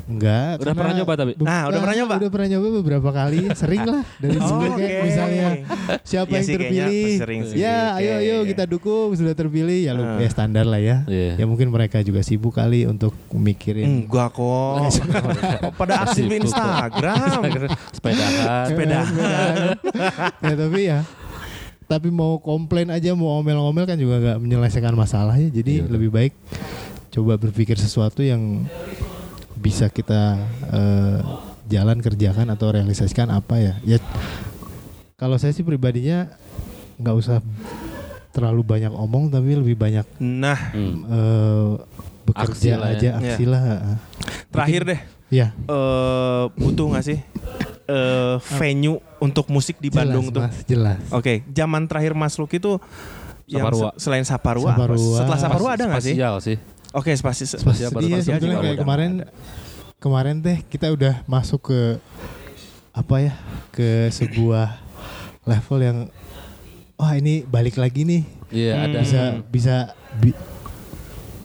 Enggak. 0.05 0.61
Udah 0.61 0.73
pernah 0.73 0.93
nyoba 0.93 1.13
tapi? 1.15 1.31
Nah, 1.35 1.61
udah 1.65 1.79
pernah 1.79 1.95
nyoba? 1.97 2.13
Udah 2.15 2.29
pernah 2.29 2.47
nyoba 2.47 2.67
beberapa 2.77 3.09
kali, 3.09 3.39
sering 3.53 3.83
lah 3.83 4.01
dari 4.15 4.37
Oh, 4.37 4.45
dulu 4.45 4.65
kayak 4.71 4.85
oke. 4.91 5.01
misalnya 5.03 5.47
siapa 6.01 6.27
Iya 6.27 6.35
yang 6.35 6.45
sih, 6.45 6.53
terpilih. 6.53 7.09
sering 7.17 7.41
sih. 7.43 7.55
Ya, 7.57 7.79
ayo 7.95 8.13
ayo 8.19 8.37
kita 8.43 8.63
dukung 8.65 9.09
sudah 9.11 9.33
terpilih 9.33 9.79
ya 9.81 9.91
lu 9.91 10.01
Ah. 10.01 10.21
ya 10.21 10.29
standar 10.29 10.63
lah 10.63 10.77
ya. 10.77 11.01
Iya. 11.05 11.41
Ya 11.41 11.45
mungkin 11.45 11.67
mereka 11.67 11.99
juga 11.99 12.21
sibuk 12.21 12.53
kali 12.53 12.85
untuk 12.85 13.17
mikirin 13.29 14.05
Enggak 14.05 14.29
kok. 14.31 14.93
Pada 15.79 16.05
aktif. 16.05 16.29
Instagram. 16.29 17.41
Sepedahan. 17.89 18.65
Sepeda. 18.67 19.01
ya 20.39 20.53
tapi 20.55 20.81
ya 20.85 20.99
tapi 21.85 22.09
mau 22.09 22.37
komplain 22.37 22.89
aja 22.89 23.13
mau 23.13 23.37
omel-omel 23.37 23.85
kan 23.85 23.93
juga 23.93 24.17
nggak 24.19 24.37
menyelesaikan 24.39 24.93
masalah 24.93 25.33
ya. 25.35 25.49
Jadi 25.49 25.81
Iya. 25.81 25.85
lebih 25.87 26.09
baik 26.09 26.33
coba 27.09 27.37
berpikir 27.37 27.73
sesuatu 27.75 28.21
yang 28.21 28.65
bisa 29.65 29.89
kita 29.89 30.37
eh, 30.69 31.19
jalan 31.65 31.97
kerjakan 31.97 32.53
atau 32.53 32.69
realisasikan 32.69 33.33
apa 33.33 33.57
ya. 33.57 33.73
Ya 33.81 33.97
kalau 35.17 35.41
saya 35.41 35.49
sih 35.49 35.65
pribadinya 35.65 36.29
nggak 36.95 37.15
usah 37.17 37.41
terlalu 38.29 38.61
banyak 38.61 38.91
omong 38.91 39.31
tapi 39.31 39.55
lebih 39.55 39.73
banyak 39.73 40.05
Nah, 40.19 40.59
eh, 40.75 41.71
bekerja 42.23 42.51
Aksi 42.51 42.69
lah 42.71 42.89
ya. 42.89 42.95
aja 42.95 43.09
aksi 43.17 43.43
lah. 43.45 43.61
terakhir 44.53 44.81
deh. 44.85 45.01
Ya, 45.25 45.57
eh 45.57 46.43
butuh 46.53 46.93
nggak 46.93 47.01
sih 47.03 47.17
eh 47.85 48.35
venue 48.55 49.01
untuk 49.17 49.49
musik 49.49 49.77
di 49.77 49.89
Bandung 49.89 50.29
jelas, 50.29 50.35
tuh? 50.37 50.41
Mas, 50.45 50.57
jelas. 50.69 50.99
Oke, 51.09 51.41
zaman 51.49 51.89
terakhir 51.89 52.13
Mas 52.13 52.37
Luki 52.37 52.61
tuh 52.61 52.77
yang 53.45 53.65
Saparua. 53.65 53.89
selain 53.97 54.25
Saparua, 54.25 54.69
apa? 54.69 54.77
Saparua. 54.85 55.17
setelah 55.17 55.39
Saparua 55.41 55.69
ada 55.73 55.83
nggak 55.89 56.01
sih? 56.01 56.13
Spasial 56.13 56.35
sih. 56.41 56.57
Oke, 56.95 57.11
spasi 57.11 57.43
Spasial 57.45 57.91
baru 57.91 58.07
Iya, 58.07 58.17
sebetulnya 58.21 58.57
kayak 58.57 58.77
kemarin 58.79 59.11
kemarin 59.97 60.35
teh 60.39 60.63
kita 60.63 60.87
udah 60.89 61.21
masuk 61.25 61.59
ke 61.65 61.79
apa 62.91 63.15
ya 63.21 63.33
ke 63.69 64.07
sebuah 64.09 64.79
level 65.43 65.79
yang 65.79 65.97
wah 66.95 67.11
ini 67.13 67.43
balik 67.43 67.75
lagi 67.75 68.01
nih 68.01 68.23
Iya 68.47 68.73
Hmm. 68.73 68.85
ada. 68.85 68.97
bisa 69.01 69.21
bisa 69.45 69.75
bi- 70.15 70.37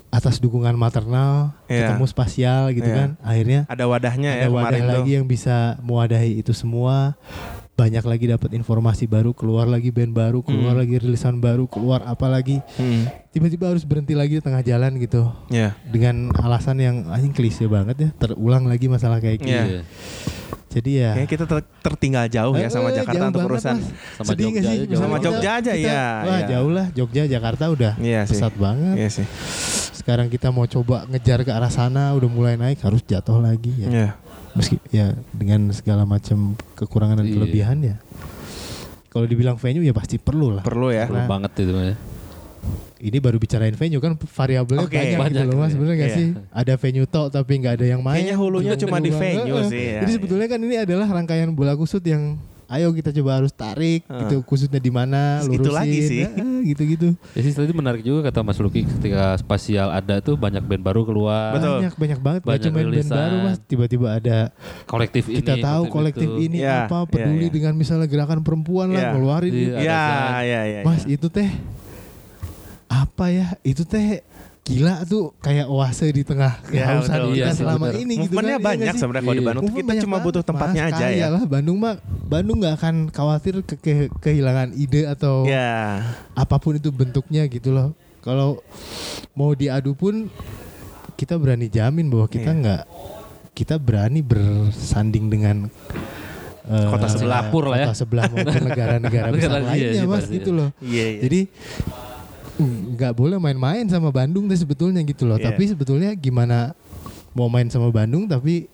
atas 0.08 0.38
dukungan 0.38 0.74
maternal 0.74 1.50
Iya. 1.64 1.86
ketemu 1.88 2.04
spasial 2.06 2.62
gitu 2.70 2.84
Iya. 2.84 2.96
kan 2.96 3.08
akhirnya 3.20 3.60
ada 3.66 3.84
wadahnya 3.86 4.30
ya 4.32 4.44
ada 4.44 4.50
wadah 4.52 4.62
kemarin 4.68 4.82
tuh. 4.84 4.94
lagi 4.96 5.10
yang 5.12 5.26
bisa 5.26 5.56
mewadahi 5.80 6.32
itu 6.36 6.52
semua 6.52 7.18
banyak 7.80 8.04
lagi 8.04 8.24
dapat 8.26 8.50
informasi 8.52 9.04
baru 9.06 9.32
keluar 9.32 9.64
lagi 9.64 9.88
band 9.88 10.12
baru 10.12 10.38
keluar 10.40 10.72
Hmm. 10.72 10.80
lagi 10.80 10.96
rilisan 10.96 11.38
baru 11.38 11.64
keluar 11.64 12.04
apa 12.04 12.26
lagi 12.26 12.60
Hmm, 12.74 13.08
tiba-tiba 13.30 13.68
harus 13.68 13.82
berhenti 13.82 14.12
lagi 14.12 14.36
di 14.36 14.42
tengah 14.42 14.60
jalan 14.60 14.92
gitu 14.96 15.24
ya. 15.48 15.72
dengan 15.82 16.28
alasan 16.36 16.76
yang 16.76 16.96
anjing 17.08 17.32
klise 17.32 17.64
banget 17.66 17.96
ya 17.98 18.08
terulang 18.14 18.64
lagi 18.64 18.84
masalah 18.86 19.16
kayak 19.16 19.38
gini. 19.38 19.48
Iya. 19.50 19.64
Iya. 19.70 19.82
Jadi 20.70 20.90
ya 20.94 21.10
Kayaknya 21.12 21.30
kita 21.32 21.44
ter- 21.48 21.70
tertinggal 21.80 22.24
jauh 22.28 22.54
ya 22.54 22.68
sama 22.68 22.88
Eh, 22.88 22.96
Jakarta 22.96 23.18
jauh 23.18 23.30
untuk 23.32 23.42
urusan. 23.44 23.76
Sama 24.14 24.28
Sedih 24.28 24.44
Jogja 24.46 24.60
sih? 24.62 24.78
Misalnya 24.84 25.00
Sama 25.00 25.16
Jogja 25.18 25.50
aja, 25.52 25.72
kita- 25.72 25.82
iya, 25.82 26.04
Wah 26.20 26.30
iya. 26.36 26.46
jauh 26.46 26.70
lah 26.70 26.86
Jogja 26.92 27.22
Jakarta 27.26 27.64
udah 27.66 27.92
Iya 27.98 28.20
sih. 28.22 28.38
pesat 28.38 28.54
banget. 28.54 28.94
Iya 28.94 29.08
sih. 29.10 29.26
Sekarang 29.92 30.28
kita 30.28 30.48
mau 30.48 30.64
coba 30.64 31.04
ngejar 31.06 31.42
ke 31.42 31.50
arah 31.50 31.68
sana 31.68 32.14
udah 32.14 32.28
mulai 32.28 32.54
naik 32.54 32.78
harus 32.80 33.02
jatuh 33.02 33.38
lagi 33.38 33.74
ya. 33.76 33.88
Iya. 33.88 34.08
Meski 34.60 34.76
ya 34.92 35.06
dengan 35.32 35.72
segala 35.72 36.04
macam 36.04 36.54
kekurangan 36.76 37.18
dan 37.18 37.26
Iya. 37.26 37.34
kelebihan 37.34 37.76
ya. 37.80 37.96
Kalau 39.10 39.26
dibilang 39.26 39.58
venue 39.58 39.82
ya 39.82 39.90
pasti 39.90 40.16
perlu 40.16 40.54
lah. 40.54 40.62
Perlu 40.62 40.94
ya. 40.94 41.10
Perlu 41.10 41.20
Nah. 41.24 41.28
banget 41.28 41.52
itu 41.60 41.74
ya. 41.74 41.96
ini 43.00 43.16
baru 43.16 43.40
bicarain 43.40 43.72
venue 43.72 43.96
kan 43.96 44.12
variabelnya 44.12 44.84
Oke, 44.84 44.92
banyak, 44.92 45.16
banyak 45.16 45.40
gitu 45.40 45.48
loh 45.48 45.64
mas 45.64 45.72
sebenarnya 45.72 45.96
nggak 45.96 46.12
Iya. 46.12 46.18
sih 46.20 46.28
ada 46.52 46.72
venue 46.76 47.08
tok 47.08 47.26
tapi 47.32 47.52
nggak 47.56 47.74
ada 47.80 47.86
yang 47.88 48.04
main 48.04 48.20
Kayaknya 48.20 48.36
hulunya 48.36 48.72
cuma 48.76 48.96
di 49.00 49.08
venue 49.08 49.60
sih, 49.64 49.80
ya, 49.80 50.04
jadi 50.04 50.10
iya. 50.12 50.16
sebetulnya 50.20 50.46
kan 50.52 50.60
ini 50.60 50.76
adalah 50.76 51.08
rangkaian 51.08 51.48
bola 51.56 51.72
kusut 51.72 52.04
yang 52.04 52.36
ayo 52.70 52.88
kita 52.90 53.10
coba 53.12 53.36
harus 53.36 53.50
tarik 53.50 54.06
Heeh. 54.06 54.20
gitu 54.22 54.36
kusutnya 54.42 54.78
di 54.78 54.88
mana 54.88 55.42
lurusin 55.42 55.58
Itu 55.58 55.70
lagi 55.70 55.98
sih. 56.00 56.22
Heeh, 56.22 56.58
gitu-gitu 56.68 57.08
Ya 57.32 57.40
sih 57.40 57.50
tadi 57.50 57.72
menarik 57.72 58.00
juga 58.00 58.24
kata 58.24 58.40
Mas 58.40 58.56
Luki 58.56 58.86
ketika 58.86 59.34
spasial 59.36 59.90
ada 59.90 60.18
tuh 60.18 60.34
banyak 60.34 60.62
band 60.62 60.78
baru 60.80 61.02
keluar. 61.02 61.50
Betul. 61.52 61.76
banyak 61.80 61.94
banyak 61.96 62.18
banget 62.20 62.40
Banyak 62.40 62.52
Gak 62.52 62.64
cuma 62.64 62.76
band 62.76 62.88
rilisan. 62.88 63.16
baru 63.16 63.36
mas 63.42 63.58
tiba-tiba 63.60 64.06
ada 64.12 64.38
Kolektif 64.84 65.26
ini. 65.26 65.36
kita 65.36 65.54
tahu 65.58 65.82
kolektif 65.88 66.28
itu. 66.28 66.38
ini 66.40 66.58
Iya, 66.60 66.86
apa 66.86 66.98
iya, 67.00 67.10
peduli 67.10 67.44
iya. 67.44 67.52
dengan 67.52 67.72
misalnya 67.74 68.06
gerakan 68.06 68.40
perempuan 68.40 68.88
lah 68.88 69.02
Iya. 69.02 69.10
ngeluarin 69.12 69.50
Iya. 69.50 69.58
gitu. 69.58 69.74
Ada 69.74 69.82
Ya, 69.82 70.40
ya, 70.40 70.60
ya. 70.62 70.80
Mas 70.82 71.02
ya. 71.02 71.08
itu 71.10 71.26
teh 71.26 71.50
apa 72.86 73.24
ya? 73.28 73.46
Itu 73.62 73.82
teh 73.84 74.22
gila 74.70 74.94
tuh 75.02 75.34
kayak 75.36 75.66
oase 75.66 76.06
di 76.08 76.22
tengah 76.22 76.62
Ya, 76.64 76.86
kehausan 76.86 77.10
betul, 77.16 77.30
kita 77.32 77.38
iya 77.40 77.48
selama 77.52 77.84
bener. 77.84 78.00
ini 78.00 78.14
gitu 78.20 78.32
kan. 78.32 78.44
Iya 78.44 78.58
banyak 78.60 78.86
sih? 78.88 79.00
sebenarnya 79.00 79.20
kalau 79.20 79.34
di 79.34 79.36
Iya. 79.36 79.48
Bandung. 79.48 79.64
Movement 79.66 79.82
Kita 79.90 80.04
cuma 80.06 80.16
butuh 80.20 80.42
tempatnya 80.42 80.82
Mas. 80.84 80.92
aja 80.94 81.06
ya. 81.10 81.26
Lah 81.28 81.42
Bandung 81.44 81.76
mah 81.76 81.94
Bandung 82.24 82.56
nggak 82.58 82.74
akan 82.76 82.94
khawatir 83.08 83.54
ke, 83.60 83.74
ke- 83.76 84.10
kehilangan 84.16 84.70
ide 84.72 85.02
atau 85.04 85.42
Ya. 85.44 85.98
apa 86.32 86.56
pun 86.56 86.72
itu 86.72 86.88
bentuknya 86.88 87.44
gitu 87.44 87.70
loh. 87.70 87.90
Kalau 88.20 88.62
mau 89.32 89.50
diadu 89.52 89.92
pun 89.92 90.30
kita 91.14 91.34
berani 91.34 91.66
jamin 91.66 92.06
bahwa 92.06 92.26
kita 92.26 92.48
Iya. 92.48 92.60
nggak 92.60 92.82
kita 93.52 93.74
berani 93.76 94.20
bersanding 94.20 95.26
dengan 95.28 95.56
eh, 96.62 96.86
Kota 96.86 97.08
sebelah. 97.08 97.42
Singapura 97.42 97.66
lah 97.66 97.76
ya. 97.76 97.84
kota 97.84 97.96
sebelah 97.98 98.24
maupun 98.28 98.62
negara-negara 98.62 99.26
besar 99.34 99.50
iya 99.50 99.66
lainnya 99.66 99.90
sih, 99.96 100.06
mas 100.06 100.16
pasti. 100.22 100.34
gitu 100.38 100.50
loh. 100.52 100.68
Iya, 100.78 101.04
iya. 101.08 101.20
Jadi 101.20 101.40
nggak 102.62 103.12
boleh 103.16 103.36
main-main 103.40 103.84
sama 103.88 104.12
Bandung 104.12 104.46
deh 104.46 104.58
sebetulnya 104.58 105.00
gitu 105.02 105.24
loh. 105.26 105.36
Iya. 105.40 105.52
Tapi 105.52 105.62
sebetulnya 105.68 106.10
gimana 106.14 106.72
mau 107.32 107.46
main 107.46 107.66
sama 107.70 107.88
Bandung 107.94 108.26
tapi 108.26 108.66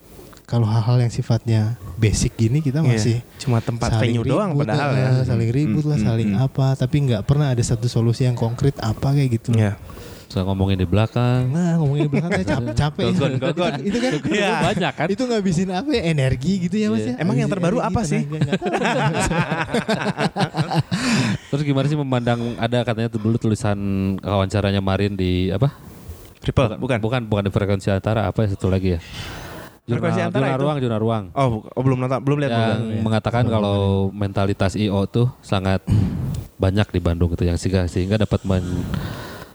kalau 0.46 0.62
hal-hal 0.62 1.02
yang 1.02 1.10
sifatnya 1.10 1.74
basic 1.98 2.38
gini 2.38 2.62
kita 2.62 2.78
Iya. 2.78 2.86
masih 2.86 3.16
cuma 3.42 3.58
tempat 3.58 3.98
venue 3.98 4.22
doang 4.22 4.54
padahal 4.54 4.94
eh, 4.94 5.02
ya. 5.02 5.10
saling 5.26 5.50
ribut 5.50 5.82
lah, 5.82 5.98
Hmm, 5.98 6.06
saling 6.06 6.30
hmm, 6.38 6.46
apa, 6.46 6.78
tapi 6.78 6.96
nggak 7.02 7.26
pernah 7.26 7.50
ada 7.50 7.62
satu 7.66 7.90
solusi 7.90 8.24
yang 8.30 8.38
konkret 8.38 8.78
apa 8.78 9.10
kayak 9.10 9.42
gitu. 9.42 9.50
Iya. 9.58 9.74
Suka 10.26 10.42
ngomongin 10.42 10.76
di 10.76 10.84
belakang. 10.84 11.46
Nah 11.48 11.78
ngomongin 11.78 12.02
di 12.06 12.10
belakang 12.10 12.30
saya 12.34 12.46
capek, 12.48 12.72
capek. 12.74 13.02
Gogon, 13.08 13.32
gogon. 13.46 13.72
itu 13.80 13.96
kan 13.96 14.10
Iya. 14.26 14.50
Banyak 14.60 14.92
kan? 14.92 15.06
itu 15.06 15.22
ngabisin 15.22 15.68
apa 15.70 15.88
ya 15.90 16.02
energi 16.04 16.52
gitu 16.66 16.74
ya 16.76 16.86
mas 16.90 17.00
Iya. 17.00 17.14
ya. 17.14 17.22
Emang 17.22 17.36
yang 17.36 17.46
terbaru 17.46 17.78
energi, 17.78 17.88
apa 17.88 18.00
sih? 18.02 18.20
tahu. 18.26 18.36
Terus 21.46 21.62
gimana 21.62 21.86
sih 21.86 21.94
memandang 21.94 22.38
ada 22.58 22.82
katanya 22.82 23.08
tuh 23.08 23.18
dulu 23.18 23.36
tulisan 23.36 23.78
wawancaranya 24.18 24.80
Marin 24.80 25.14
di 25.14 25.48
apa? 25.48 25.70
Triple, 26.42 26.76
bukan. 26.78 26.98
Bukan 27.00 27.20
bukan 27.26 27.42
di 27.42 27.50
frekuensi 27.50 27.88
antara 27.88 28.24
apa 28.24 28.42
ya 28.42 28.46
satu 28.52 28.66
lagi 28.66 28.94
ya? 28.94 29.00
Frekuensi 29.86 30.18
Jurnal, 30.18 30.28
antara 30.28 30.42
jurnal 30.42 30.52
itu? 30.52 30.62
ruang, 30.62 30.76
jurnal 30.82 31.00
ruang. 31.00 31.24
Oh, 31.32 31.46
oh, 31.64 31.80
belum 31.80 31.96
nonton, 31.96 32.18
belum 32.18 32.36
lihat 32.42 32.50
yang 32.50 32.60
belum. 32.82 33.02
mengatakan 33.02 33.42
kalau 33.46 34.10
mentalitas 34.10 34.74
IO 34.74 35.06
tuh 35.06 35.30
sangat 35.40 35.80
banyak 36.58 36.86
di 36.88 36.98
Bandung 36.98 37.30
gitu 37.30 37.46
yang 37.46 37.54
sehingga 37.54 37.86
sehingga 37.86 38.18
dapat 38.18 38.42
men- 38.42 38.82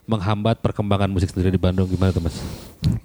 menghambat 0.10 0.60
perkembangan 0.60 1.08
musik 1.08 1.32
sendiri 1.32 1.54
di 1.56 1.62
Bandung 1.62 1.88
gimana 1.88 2.12
tuh 2.12 2.24
Mas? 2.24 2.36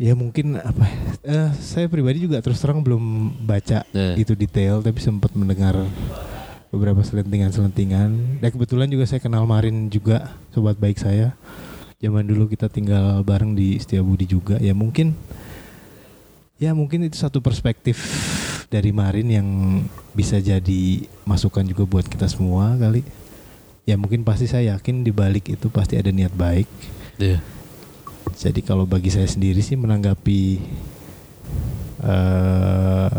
Ya 0.01 0.17
mungkin 0.17 0.57
apa? 0.57 0.89
ya, 1.21 1.49
eh, 1.49 1.49
saya 1.61 1.87
pribadi 1.87 2.25
juga 2.25 2.41
terus 2.41 2.59
terang 2.61 2.81
belum 2.81 3.37
baca 3.45 3.85
Iya. 3.93 4.15
itu 4.17 4.33
detail, 4.33 4.81
tapi 4.81 4.99
sempat 5.01 5.33
mendengar 5.37 5.77
beberapa 6.73 7.01
selentingan-selentingan. 7.05 8.41
Dan 8.41 8.49
kebetulan 8.51 8.89
juga 8.89 9.05
saya 9.07 9.21
kenal 9.23 9.45
Marin 9.45 9.89
juga, 9.93 10.35
sobat 10.53 10.77
baik 10.77 10.99
saya. 10.99 11.37
Zaman 11.97 12.29
dulu 12.29 12.49
kita 12.49 12.69
tinggal 12.69 13.25
bareng 13.25 13.57
di 13.57 13.81
Setiabudi 13.81 14.29
juga. 14.29 14.61
Ya 14.61 14.77
mungkin, 14.77 15.17
ya 16.61 16.77
mungkin 16.77 17.09
itu 17.09 17.17
satu 17.17 17.41
perspektif 17.41 17.97
dari 18.69 18.93
Marin 18.93 19.29
yang 19.31 19.49
bisa 20.13 20.37
jadi 20.37 21.07
masukan 21.25 21.65
juga 21.65 21.89
buat 21.89 22.05
kita 22.05 22.29
semua 22.29 22.77
kali. 22.77 23.01
Ya 23.87 23.95
mungkin 23.95 24.21
pasti 24.21 24.45
saya 24.45 24.75
yakin 24.75 25.01
di 25.01 25.11
balik 25.11 25.47
itu 25.49 25.71
pasti 25.71 25.95
ada 25.95 26.11
niat 26.11 26.35
baik. 26.35 26.67
Iya. 27.17 27.39
Jadi 28.35 28.61
kalau 28.61 28.83
bagi 28.83 29.09
saya 29.09 29.25
sendiri 29.25 29.63
sih 29.63 29.79
menanggapi 29.79 30.59
eh 32.03 33.11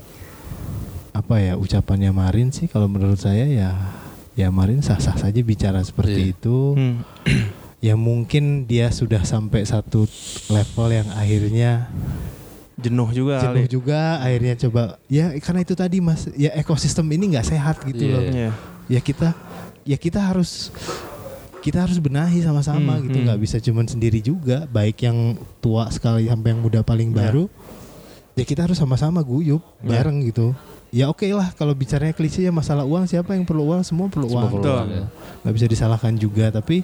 apa 1.11 1.35
ya 1.37 1.57
ucapannya 1.57 2.13
Marin 2.13 2.51
sih 2.51 2.67
kalau 2.67 2.85
menurut 2.85 3.17
saya 3.17 3.43
ya 3.43 3.71
ya 4.35 4.53
Marin 4.53 4.79
sah-sah 4.79 5.17
saja 5.17 5.39
bicara 5.41 5.81
seperti 5.81 6.21
Iya. 6.21 6.33
itu. 6.33 6.57
Hmm. 6.75 6.97
Ya 7.77 7.93
mungkin 7.93 8.65
dia 8.65 8.89
sudah 8.89 9.21
sampai 9.21 9.61
satu 9.61 10.09
level 10.49 10.87
yang 10.89 11.05
akhirnya 11.13 11.85
Jenuh 12.73 13.05
juga 13.11 13.37
jenuh 13.39 13.63
kali. 13.63 13.69
juga 13.69 13.99
akhirnya 14.17 14.57
coba 14.57 14.97
ya 15.05 15.29
karena 15.37 15.61
itu 15.61 15.77
tadi 15.77 16.01
Mas 16.01 16.25
ya 16.33 16.57
ekosistem 16.57 17.05
ini 17.07 17.37
nggak 17.37 17.45
sehat 17.47 17.77
gitu 17.85 18.01
Iya. 18.01 18.13
loh. 18.17 18.23
Iya. 18.25 18.49
Ya 18.89 18.99
kita 18.99 19.29
ya 19.87 19.95
kita 19.95 20.19
harus 20.19 20.69
kita 21.57 21.83
harus 21.83 21.97
benahi 21.97 22.39
sama-sama 22.39 22.95
Hmm, 22.95 23.07
gitu 23.07 23.17
hmm. 23.17 23.25
nggak 23.25 23.39
bisa 23.39 23.57
cuman 23.57 23.85
sendiri 23.85 24.19
juga 24.19 24.67
baik 24.67 25.01
yang 25.01 25.17
tua 25.57 25.87
sekali 25.89 26.27
sampai 26.27 26.51
yang 26.51 26.61
muda 26.61 26.79
paling 26.81 27.11
Ya. 27.11 27.27
baru 27.27 27.47
ya 28.35 28.43
kita 28.43 28.67
harus 28.67 28.77
sama-sama 28.77 29.23
guyup 29.23 29.63
Ya. 29.81 29.97
bareng 29.97 30.21
gitu 30.23 30.51
ya 30.87 31.07
oke 31.07 31.27
lah 31.29 31.51
kalau 31.53 31.71
bicaranya 31.71 32.11
klise 32.11 32.39
ya 32.39 32.51
masalah 32.51 32.83
uang 32.83 33.03
siapa 33.05 33.31
yang 33.31 33.43
perlu 33.43 33.63
uang 33.65 33.83
semua 33.83 34.07
perlu 34.07 34.27
Semua 34.27 34.35
uang 34.37 34.51
perlu 34.51 34.63
Betul. 34.63 34.75
uang, 34.77 34.87
ya. 34.91 35.03
nggak 35.43 35.53
bisa 35.55 35.67
disalahkan 35.67 36.13
juga 36.15 36.45
tapi 36.51 36.83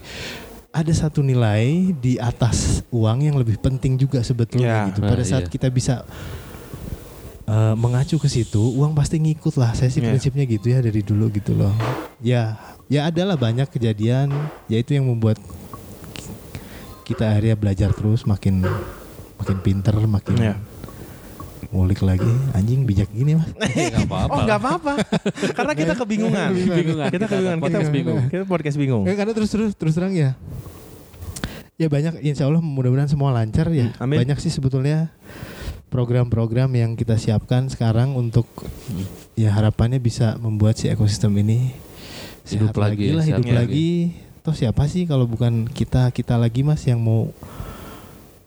ada 0.73 0.89
satu 0.89 1.21
nilai 1.21 1.93
di 1.93 2.17
atas 2.17 2.81
uang 2.89 3.19
yang 3.21 3.37
lebih 3.37 3.61
penting 3.61 3.93
juga 3.93 4.19
sebetulnya 4.19 4.67
Ya. 4.67 4.89
gitu 4.89 4.99
Nah, 5.05 5.09
pada 5.11 5.23
saat 5.23 5.45
iya. 5.47 5.51
kita 5.51 5.67
bisa 5.69 6.01
eh, 7.45 7.75
mengacu 7.75 8.15
ke 8.15 8.27
situ 8.27 8.59
uang 8.59 8.93
pasti 8.93 9.17
ngikut 9.17 9.55
lah 9.55 9.71
saya 9.71 9.87
sih 9.87 9.99
Ya. 9.99 10.09
prinsipnya 10.09 10.45
gitu 10.45 10.67
ya 10.67 10.79
dari 10.79 10.99
dulu 10.99 11.27
gitu 11.29 11.53
loh 11.53 11.73
ya 12.19 12.55
ya 12.87 13.07
adalah 13.07 13.35
banyak 13.35 13.67
kejadian 13.67 14.31
yaitu 14.65 14.93
yang 14.93 15.05
membuat 15.05 15.39
kita 17.03 17.27
akhirnya 17.27 17.55
belajar 17.55 17.89
terus 17.91 18.23
makin 18.23 18.63
makin 19.35 19.57
pinter 19.59 19.95
makin 20.01 20.35
Ya. 20.39 20.55
ngulik 21.67 21.99
lagi 21.99 22.29
anjing 22.53 22.85
bijak 22.85 23.09
gini 23.09 23.33
mas 23.33 23.49
Enggak 23.57 24.05
apa-apa. 24.05 24.29
Oh 24.29 24.39
nggak 24.45 24.59
apa-apa, 24.61 24.93
karena 25.51 25.73
kita 25.73 25.93
kebingungan. 26.05 26.49
Kebingungan. 26.53 27.09
Kita 27.09 27.17
Kita 27.17 27.25
kebingungan. 27.27 27.57
Kita 27.57 27.65
podcast 27.65 27.89
bingung. 27.89 28.19
Kita 28.29 28.43
podcast 28.45 28.77
bingung. 28.77 29.03
Ya, 29.03 29.13
karena 29.17 29.33
terus 29.33 29.49
terus 29.49 29.71
terus 29.73 29.93
terang 29.97 30.13
ya. 30.13 30.37
Ya 31.73 31.89
banyak 31.89 32.21
insya 32.21 32.45
Allah 32.45 32.61
mudah-mudahan 32.61 33.09
semua 33.09 33.33
lancar 33.33 33.73
ya. 33.73 33.89
Amin. 33.97 34.21
Banyak 34.21 34.37
sih 34.37 34.53
sebetulnya 34.53 35.09
program-program 35.93 36.73
yang 36.73 36.97
kita 36.97 37.15
siapkan 37.15 37.69
sekarang 37.69 38.17
untuk 38.17 38.49
ya 39.33 39.53
harapannya 39.53 40.01
bisa 40.01 40.33
membuat 40.41 40.73
si 40.75 40.89
ekosistem 40.89 41.29
ini 41.37 41.69
Hidup 42.43 42.73
sehat 42.73 42.81
lagi 42.91 43.05
ya, 43.05 43.13
lah, 43.15 43.23
hidup 43.23 43.45
lagi. 43.45 43.55
lagi. 43.55 43.89
Toh 44.41 44.51
siapa 44.51 44.83
sih 44.89 45.05
kalau 45.05 45.23
bukan 45.23 45.63
kita 45.63 46.09
kita 46.09 46.35
lagi 46.35 46.59
mas 46.59 46.83
yang 46.83 46.99
mau 46.99 47.29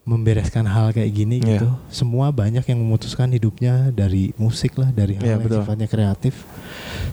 membereskan 0.04 0.62
hal 0.62 0.92
kayak 0.92 1.10
gini 1.10 1.40
Iya. 1.40 1.58
gitu. 1.58 1.68
Semua 1.88 2.28
banyak 2.28 2.62
yang 2.62 2.78
memutuskan 2.78 3.26
hidupnya 3.28 3.90
dari 3.90 4.30
musik 4.36 4.76
lah, 4.76 4.90
dari 4.90 5.16
hal 5.16 5.24
Iya, 5.24 5.32
yang 5.34 5.42
betul. 5.42 5.62
sifatnya 5.62 5.88
kreatif. 5.88 6.34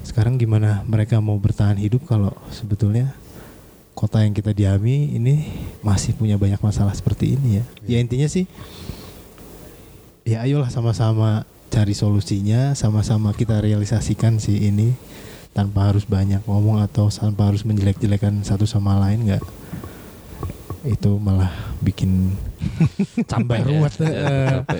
Sekarang 0.03 0.35
gimana 0.35 0.83
mereka 0.83 1.17
mau 1.17 1.39
bertahan 1.39 1.79
hidup 1.79 2.03
kalau 2.03 2.35
sebetulnya 2.51 3.15
kota 3.93 4.21
yang 4.21 4.33
kita 4.33 4.51
diami 4.51 5.15
ini 5.15 5.47
masih 5.79 6.13
punya 6.13 6.35
banyak 6.35 6.59
masalah 6.59 6.91
seperti 6.91 7.33
ini 7.33 7.61
ya. 7.61 7.65
Ya 7.87 7.97
intinya 7.97 8.27
sih 8.27 8.45
ya 10.23 10.43
ayolah 10.43 10.71
sama-sama 10.71 11.43
cari 11.67 11.91
solusinya, 11.91 12.77
sama-sama 12.77 13.33
kita 13.33 13.57
realisasikan 13.59 14.37
sih 14.37 14.69
ini 14.69 14.93
tanpa 15.51 15.89
harus 15.89 16.05
banyak 16.05 16.41
ngomong 16.45 16.81
atau 16.81 17.09
tanpa 17.09 17.49
harus 17.49 17.61
menjelek-jelekan 17.61 18.41
satu 18.41 18.65
sama 18.65 18.97
lain 18.97 19.25
nggak 19.27 19.43
itu 20.83 21.15
malah 21.15 21.47
bikin 21.79 22.35
Capek 23.31 23.63
ya. 23.63 23.65
ruwet 23.65 23.93
Ya, 23.95 24.07
eh, 24.11 24.49
capek. 24.59 24.79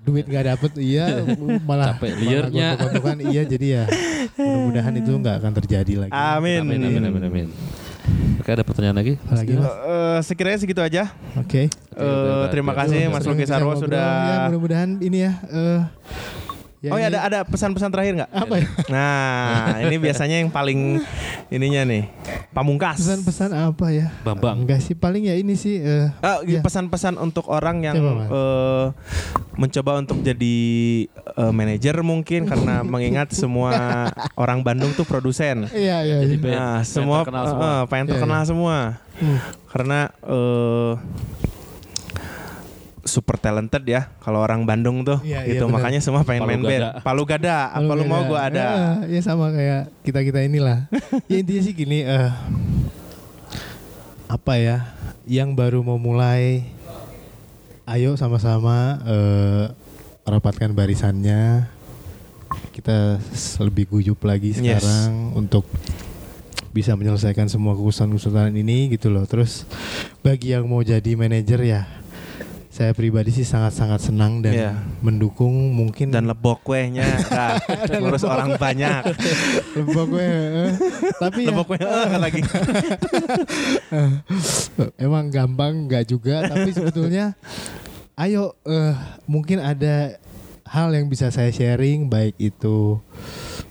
duit 0.00 0.24
nggak 0.24 0.44
dapet 0.48 0.72
iya 0.80 1.04
malah 1.68 1.98
Capek 2.00 2.12
gontok-gontokan 2.48 3.18
iya 3.28 3.42
jadi 3.44 3.66
ya 3.66 3.84
mudah-mudahan 4.38 4.94
itu 4.96 5.12
nggak 5.12 5.36
akan 5.42 5.52
terjadi 5.60 5.92
lagi 6.06 6.12
Amin. 6.16 6.64
Amin 6.64 6.80
amin 6.80 7.02
amin 7.04 7.22
amin. 7.28 7.46
Oke 8.36 8.50
ada 8.50 8.60
pertanyaan 8.60 8.96
lagi? 8.96 9.16
Apa 9.18 9.34
lagi 9.36 9.54
mas 9.54 9.66
Eh, 9.66 10.18
sekiranya 10.22 10.58
segitu 10.58 10.80
aja. 10.80 11.08
oke 11.34 11.62
Eh, 11.94 12.44
terima 12.50 12.72
kasih 12.72 13.06
Mas 13.06 13.22
Luki 13.22 13.46
Sarwo 13.46 13.72
sudah 13.74 14.02
ya, 14.02 14.36
mudah-mudahan 14.48 14.98
ini 14.98 15.22
ya 15.22 15.32
eh, 15.46 15.80
Ya, 16.84 16.92
oh 16.92 17.00
ya 17.00 17.08
ada 17.08 17.20
ada 17.24 17.38
pesan-pesan 17.42 17.88
terakhir 17.88 18.12
nggak? 18.14 18.30
Apa 18.30 18.54
ya? 18.60 18.66
Nah, 18.92 19.80
ini 19.80 19.96
biasanya 19.96 20.36
yang 20.36 20.52
paling 20.52 21.00
ininya 21.48 21.80
nih, 21.82 22.12
pamungkas. 22.52 23.00
Pesan-pesan 23.00 23.56
apa 23.56 23.88
ya? 23.88 24.12
Bambang. 24.20 24.60
Enggak 24.60 24.84
sih, 24.84 24.92
paling 24.92 25.24
ya 25.24 25.32
ini 25.32 25.56
sih. 25.56 25.80
eh, 25.80 26.12
Ah, 26.20 26.44
ya. 26.44 26.60
pesan-pesan 26.60 27.16
untuk 27.16 27.48
orang 27.48 27.80
yang 27.80 27.96
Coba, 27.96 28.28
eh, 28.28 28.86
mencoba 29.54 29.96
untuk 29.96 30.20
jadi 30.20 30.56
eh, 31.08 31.52
manajer 31.52 31.96
mungkin 32.00 32.44
karena 32.52 32.84
mengingat 32.84 33.32
semua 33.32 33.72
orang 34.34 34.60
Bandung 34.60 34.92
tuh 34.92 35.02
produsen. 35.02 35.64
Iya, 35.72 36.04
iya. 36.04 36.16
Jadi 36.20 36.36
iya. 36.36 36.42
pengen- 36.42 36.52
Nah, 36.54 36.76
pengen 36.76 36.84
semua 36.86 37.16
terkenal 37.22 37.40
eh, 37.40 37.48
semua. 37.48 37.64
eh, 37.64 37.82
pengen 37.88 38.04
Iya, 38.04 38.12
terkenal 38.12 38.38
iya. 38.38 38.46
semua. 38.46 38.76
Hmm. 39.14 39.38
Karena 39.66 39.98
eh, 40.20 40.92
super 43.04 43.36
talented 43.36 43.84
ya 43.84 44.08
kalau 44.18 44.40
orang 44.40 44.64
Bandung 44.64 45.04
tuh 45.04 45.20
Iya, 45.20 45.44
iya, 45.44 45.52
gitu 45.52 45.68
benar. 45.68 45.76
makanya 45.76 46.00
semua 46.00 46.24
pengen 46.24 46.42
Palu 46.42 46.50
main 46.50 46.60
gada. 46.60 46.70
band. 46.72 46.84
Palu 47.04 47.22
gada, 47.22 47.56
apa 47.68 47.84
Kalau 47.84 47.94
lu 47.94 48.04
mau 48.04 48.22
gua 48.24 48.40
ada. 48.48 48.64
Ah, 48.64 48.94
ya 49.04 49.20
sama 49.20 49.48
kayak 49.48 49.92
kita-kita 50.00 50.40
inilah. 50.40 50.88
ya 51.30 51.36
intinya 51.36 51.62
sih 51.62 51.72
gini 51.72 52.00
eh 52.00 52.32
apa 54.26 54.56
ya? 54.56 54.96
Yang 55.24 55.50
baru 55.52 55.80
mau 55.80 55.96
mulai 55.96 56.64
ayo 57.84 58.16
sama-sama 58.16 59.00
eh 59.02 59.64
rapatkan 60.24 60.72
barisannya. 60.72 61.68
Kita 62.70 63.18
lebih 63.60 63.86
guyup 63.88 64.18
lagi 64.20 64.50
Yes. 64.52 64.80
sekarang 64.82 65.34
untuk 65.34 65.66
bisa 66.70 66.94
menyelesaikan 66.94 67.46
semua 67.46 67.72
kekusahan-kekusahan 67.72 68.50
ini 68.52 68.90
gitu 68.90 69.06
loh. 69.06 69.22
Terus 69.24 69.62
bagi 70.20 70.50
yang 70.50 70.66
mau 70.66 70.80
jadi 70.80 71.14
manajer 71.14 71.60
ya 71.62 71.82
saya 72.74 72.90
pribadi 72.90 73.30
sih 73.30 73.46
sangat-sangat 73.46 74.10
senang 74.10 74.42
dan 74.42 74.50
Iya. 74.50 74.72
mendukung 74.98 75.70
mungkin 75.70 76.10
Dan 76.10 76.26
lebok 76.26 76.66
kuehnya, 76.66 77.06
nah, 77.30 77.54
ngurus 78.02 78.26
orang 78.26 78.58
banyak. 78.58 79.14
Lebok 79.78 80.06
gue. 80.10 80.26
eh. 80.26 80.70
Tapi 81.22 81.46
ya, 81.46 81.54
Lebok 81.54 81.70
kue 81.70 81.78
eh, 81.78 82.18
lagi. 82.18 82.42
emang 85.06 85.30
gampang 85.30 85.86
nggak 85.86 86.10
juga. 86.10 86.50
Tapi 86.50 86.74
sebetulnya, 86.74 87.38
ayo 88.18 88.58
eh, 88.66 88.98
mungkin 89.30 89.62
ada 89.62 90.18
hal 90.66 90.90
yang 90.90 91.06
bisa 91.06 91.30
saya 91.30 91.54
sharing, 91.54 92.10
baik 92.10 92.34
itu 92.42 92.98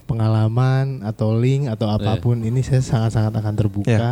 pengalaman 0.07 1.03
atau 1.03 1.35
link 1.35 1.67
atau 1.67 1.91
apa 1.91 2.23
pun. 2.23 2.39
Ini 2.39 2.63
saya 2.63 2.79
sangat-sangat 2.79 3.35
akan 3.35 3.55
terbuka. 3.59 3.91
Iya. 3.91 4.11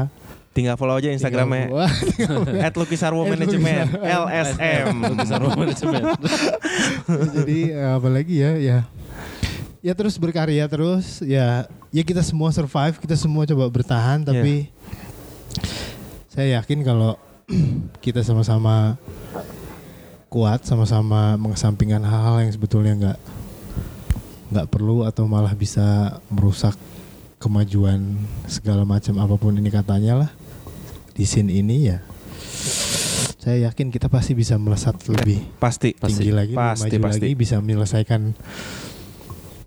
Tinggal 0.52 0.76
follow 0.76 1.00
aja 1.00 1.08
Instagramnya. 1.08 1.72
At 2.68 2.76
Lukisarwo 2.76 3.24
Management 3.24 3.88
Lukisarwo. 3.96 4.28
LSM. 4.28 4.88
Lukisan 5.00 5.42
manajemen. 5.56 6.04
Jadi 7.40 7.60
eh, 7.72 7.92
apalagi 7.96 8.36
ya, 8.36 8.52
ya. 8.60 8.80
Ya 9.82 9.94
terus 9.98 10.20
berkarya 10.20 10.68
terus, 10.70 11.24
ya 11.26 11.66
ya 11.90 12.04
kita 12.06 12.22
semua 12.22 12.54
survive, 12.54 13.02
kita 13.02 13.18
semua 13.18 13.50
coba 13.50 13.66
bertahan, 13.66 14.22
tapi 14.22 14.70
saya 16.30 16.62
yakin 16.62 16.86
kalau 16.86 17.18
kita 18.06 18.22
sama-sama 18.22 19.00
kuat, 20.30 20.68
sama-sama 20.70 21.34
mengesampingkan 21.40 22.04
hal-hal 22.04 22.46
yang 22.46 22.54
sebetulnya 22.54 22.94
nggak 22.94 23.20
nggak 24.52 24.68
perlu 24.68 25.08
atau 25.08 25.26
malah 25.26 25.56
bisa 25.56 26.20
merusak 26.28 26.76
kemajuan 27.42 28.20
segala 28.46 28.86
macam 28.86 29.18
apa 29.18 29.34
pun 29.34 29.58
ini 29.58 29.72
katanya 29.74 30.14
lah 30.28 30.32
di 31.22 31.30
scene 31.30 31.54
ini 31.54 31.86
ya. 31.86 32.02
Saya 33.38 33.70
yakin 33.70 33.94
kita 33.94 34.10
pasti 34.10 34.34
bisa 34.34 34.58
melesat 34.58 34.98
lebih 35.06 35.38
Pasti. 35.62 35.94
tinggi 35.94 36.34
lagi, 36.34 36.58
Pasti, 36.58 36.98
maju 36.98 36.98
pasti. 37.06 37.22
lagi, 37.30 37.34
bisa 37.38 37.62
menyelesaikan 37.62 38.34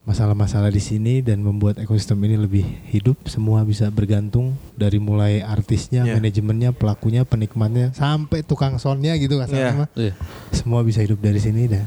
masalah-masalah 0.04 0.68
di 0.68 0.82
sini 0.82 1.22
dan 1.22 1.40
membuat 1.40 1.78
ekosistem 1.78 2.18
ini 2.26 2.36
lebih 2.36 2.66
hidup. 2.90 3.22
Semua 3.24 3.62
bisa 3.62 3.86
bergantung 3.88 4.52
dari 4.74 4.98
mulai 4.98 5.40
artisnya, 5.40 6.02
Iya. 6.04 6.18
manajemennya, 6.18 6.70
pelakunya, 6.74 7.22
penikmatnya, 7.22 7.94
sampai 7.94 8.42
tukang 8.42 8.76
soundnya 8.76 9.14
gitu 9.14 9.38
Iya. 9.38 9.46
mah. 9.74 9.88
Iya. 9.94 10.12
Semua 10.50 10.82
bisa 10.82 11.00
hidup 11.00 11.22
dari 11.22 11.38
sini 11.38 11.70
dah. 11.70 11.86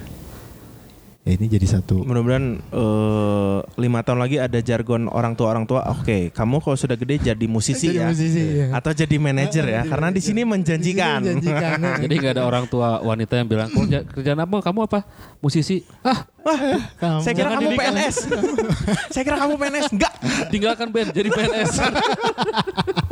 Ya 1.27 1.35
ini 1.35 1.51
jadi 1.51 1.67
satu. 1.67 2.07
Mudah-mudahan 2.07 2.45
eh, 2.55 3.57
lima 3.75 3.99
tahun 3.99 4.23
lagi 4.23 4.39
ada 4.39 4.63
jargon 4.63 5.11
orang 5.11 5.35
tua 5.35 5.51
orang 5.51 5.67
tua. 5.67 5.83
Oke, 5.91 6.31
kamu 6.31 6.63
kalau 6.63 6.79
sudah 6.79 6.95
gede 6.95 7.19
jadi 7.27 7.45
musisi 7.45 7.91
Jadi 7.91 7.99
ya, 7.99 8.07
musisi, 8.07 8.43
ya. 8.63 8.67
atau 8.71 8.95
jadi 8.95 9.15
manajer 9.19 9.65
ya, 9.67 9.83
Jadi 9.83 9.91
karena 9.91 10.07
di 10.07 10.21
sini 10.23 10.41
menjanjikan. 10.47 11.19
Di 11.19 11.35
sini 11.35 11.51
menjanjikan. 11.51 11.79
Jadi 12.07 12.13
nggak 12.15 12.31
ada 12.31 12.43
orang 12.47 12.63
tua 12.65 13.03
wanita 13.03 13.35
yang 13.35 13.43
bilang, 13.43 13.67
kerja 13.67 14.07
kerjaan 14.07 14.39
apa? 14.39 14.55
Kamu 14.63 14.79
apa? 14.87 15.03
Musisi. 15.43 15.83
Ah, 15.99 16.23
Kamu- 16.95 17.19
Saya 17.19 17.33
kira 17.35 17.49
Jangan 17.51 17.59
kamu. 17.59 17.75
PNS. 17.75 18.15
Saya 19.13 19.23
kira 19.27 19.35
kamu 19.35 19.53
PNS. 19.59 19.85
Enggak. 19.91 20.13
tinggalkan 20.47 20.87
band 20.87 21.11
jadi 21.11 21.27
PNS. 21.27 21.71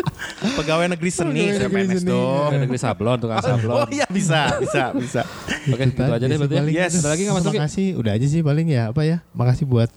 Pegawai 0.56 0.86
negeri 0.88 1.12
seni, 1.12 1.46
Pegawai 1.52 1.72
PNS 1.86 2.02
seni. 2.02 2.10
dong. 2.10 2.48
Ada 2.48 2.60
negeri 2.60 2.80
sablon, 2.86 3.18
tukang 3.18 3.42
sablon. 3.42 3.76
Oh 3.76 3.88
iya 3.90 4.06
bisa, 4.08 4.56
bisa, 4.58 4.84
bisa. 4.92 5.22
Oke, 5.68 5.84
gitu 5.84 6.02
aja 6.02 6.26
deh 6.26 6.38
berarti. 6.38 6.56
ya. 6.56 6.62
paling 6.62 6.76
Yes. 6.76 6.92
itu. 6.92 7.00
Ada 7.00 7.10
lagi 7.10 7.22
nggak 7.24 7.36
Mas 7.36 7.44
Luki? 7.44 7.58
Makasih, 7.58 7.88
udah 7.96 8.12
aja 8.12 8.26
sih 8.26 8.42
paling 8.42 8.68
ya 8.68 8.84
apa 8.90 9.02
ya. 9.04 9.18
Makasih 9.32 9.66
buat 9.66 9.90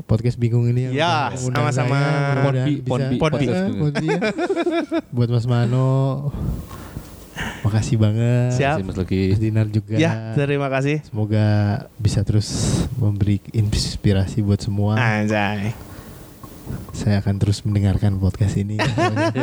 podcast 0.00 0.36
bingung 0.36 0.64
ini 0.64 0.88
yang 0.88 0.92
Ya, 0.96 1.28
udah 1.28 1.38
ngundang 1.38 1.64
sama-sama. 1.70 1.98
Podbi, 2.82 3.16
Podbi. 3.16 3.46
Eh, 3.46 3.66
ya. 4.08 4.18
buat 5.08 5.28
Mas 5.28 5.44
Mano. 5.44 5.88
Makasih 7.60 7.96
banget. 7.96 8.52
Siap. 8.52 8.80
Terima 8.80 8.84
kasih, 8.84 8.84
Mas 8.84 8.96
Luki. 8.96 9.22
Mas 9.28 9.40
Dinar 9.40 9.66
juga. 9.68 9.96
Ya, 9.96 10.32
terima 10.32 10.68
kasih. 10.68 11.00
Semoga 11.04 11.46
bisa 11.96 12.20
terus 12.20 12.48
memberi 12.96 13.40
inspirasi 13.52 14.40
buat 14.40 14.60
semua. 14.60 14.96
Anjay. 14.96 15.72
Saya 16.92 17.18
akan 17.18 17.34
terus 17.36 17.60
mendengarkan 17.60 18.16
podcast 18.16 18.54
ini. 18.54 18.76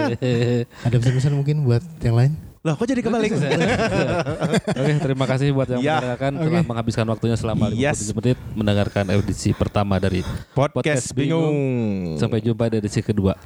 Ada 0.86 0.95
pesan-pesan 0.95 1.34
mungkin 1.34 1.63
buat 1.63 1.82
yang 1.99 2.13
lain? 2.13 2.34
Loh, 2.59 2.73
kok 2.73 2.84
jadi 2.84 2.99
kebalik? 2.99 3.32
Oke, 3.32 4.91
terima 4.99 5.25
kasih 5.25 5.51
buat 5.51 5.69
yang 5.69 5.80
Ya. 5.80 5.97
mendengarkan 5.97 6.32
Oke. 6.36 6.43
telah 6.43 6.63
menghabiskan 6.65 7.05
waktunya 7.07 7.36
selama 7.36 7.69
57 7.69 7.80
Yes. 7.80 7.99
menit 8.11 8.38
mendengarkan 8.53 9.05
edisi 9.09 9.49
pertama 9.51 9.95
dari 9.97 10.19
Podcast 10.51 10.75
Podcast 10.75 11.05
Bingung. 11.13 11.47
bingung. 11.47 12.19
Sampai 12.19 12.39
jumpa 12.39 12.67
di 12.67 12.78
edisi 12.78 12.99
kedua. 12.99 13.39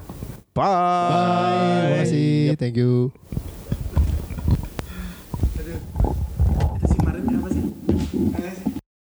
Bye. 0.52 0.66
Terima 1.86 1.98
kasih. 2.02 2.32
Thank 2.58 2.76
you. 2.76 3.14
Itu 6.74 6.86
si 6.88 6.98
Marin 7.00 7.24
apa 7.32 7.48
sih? 7.48 8.61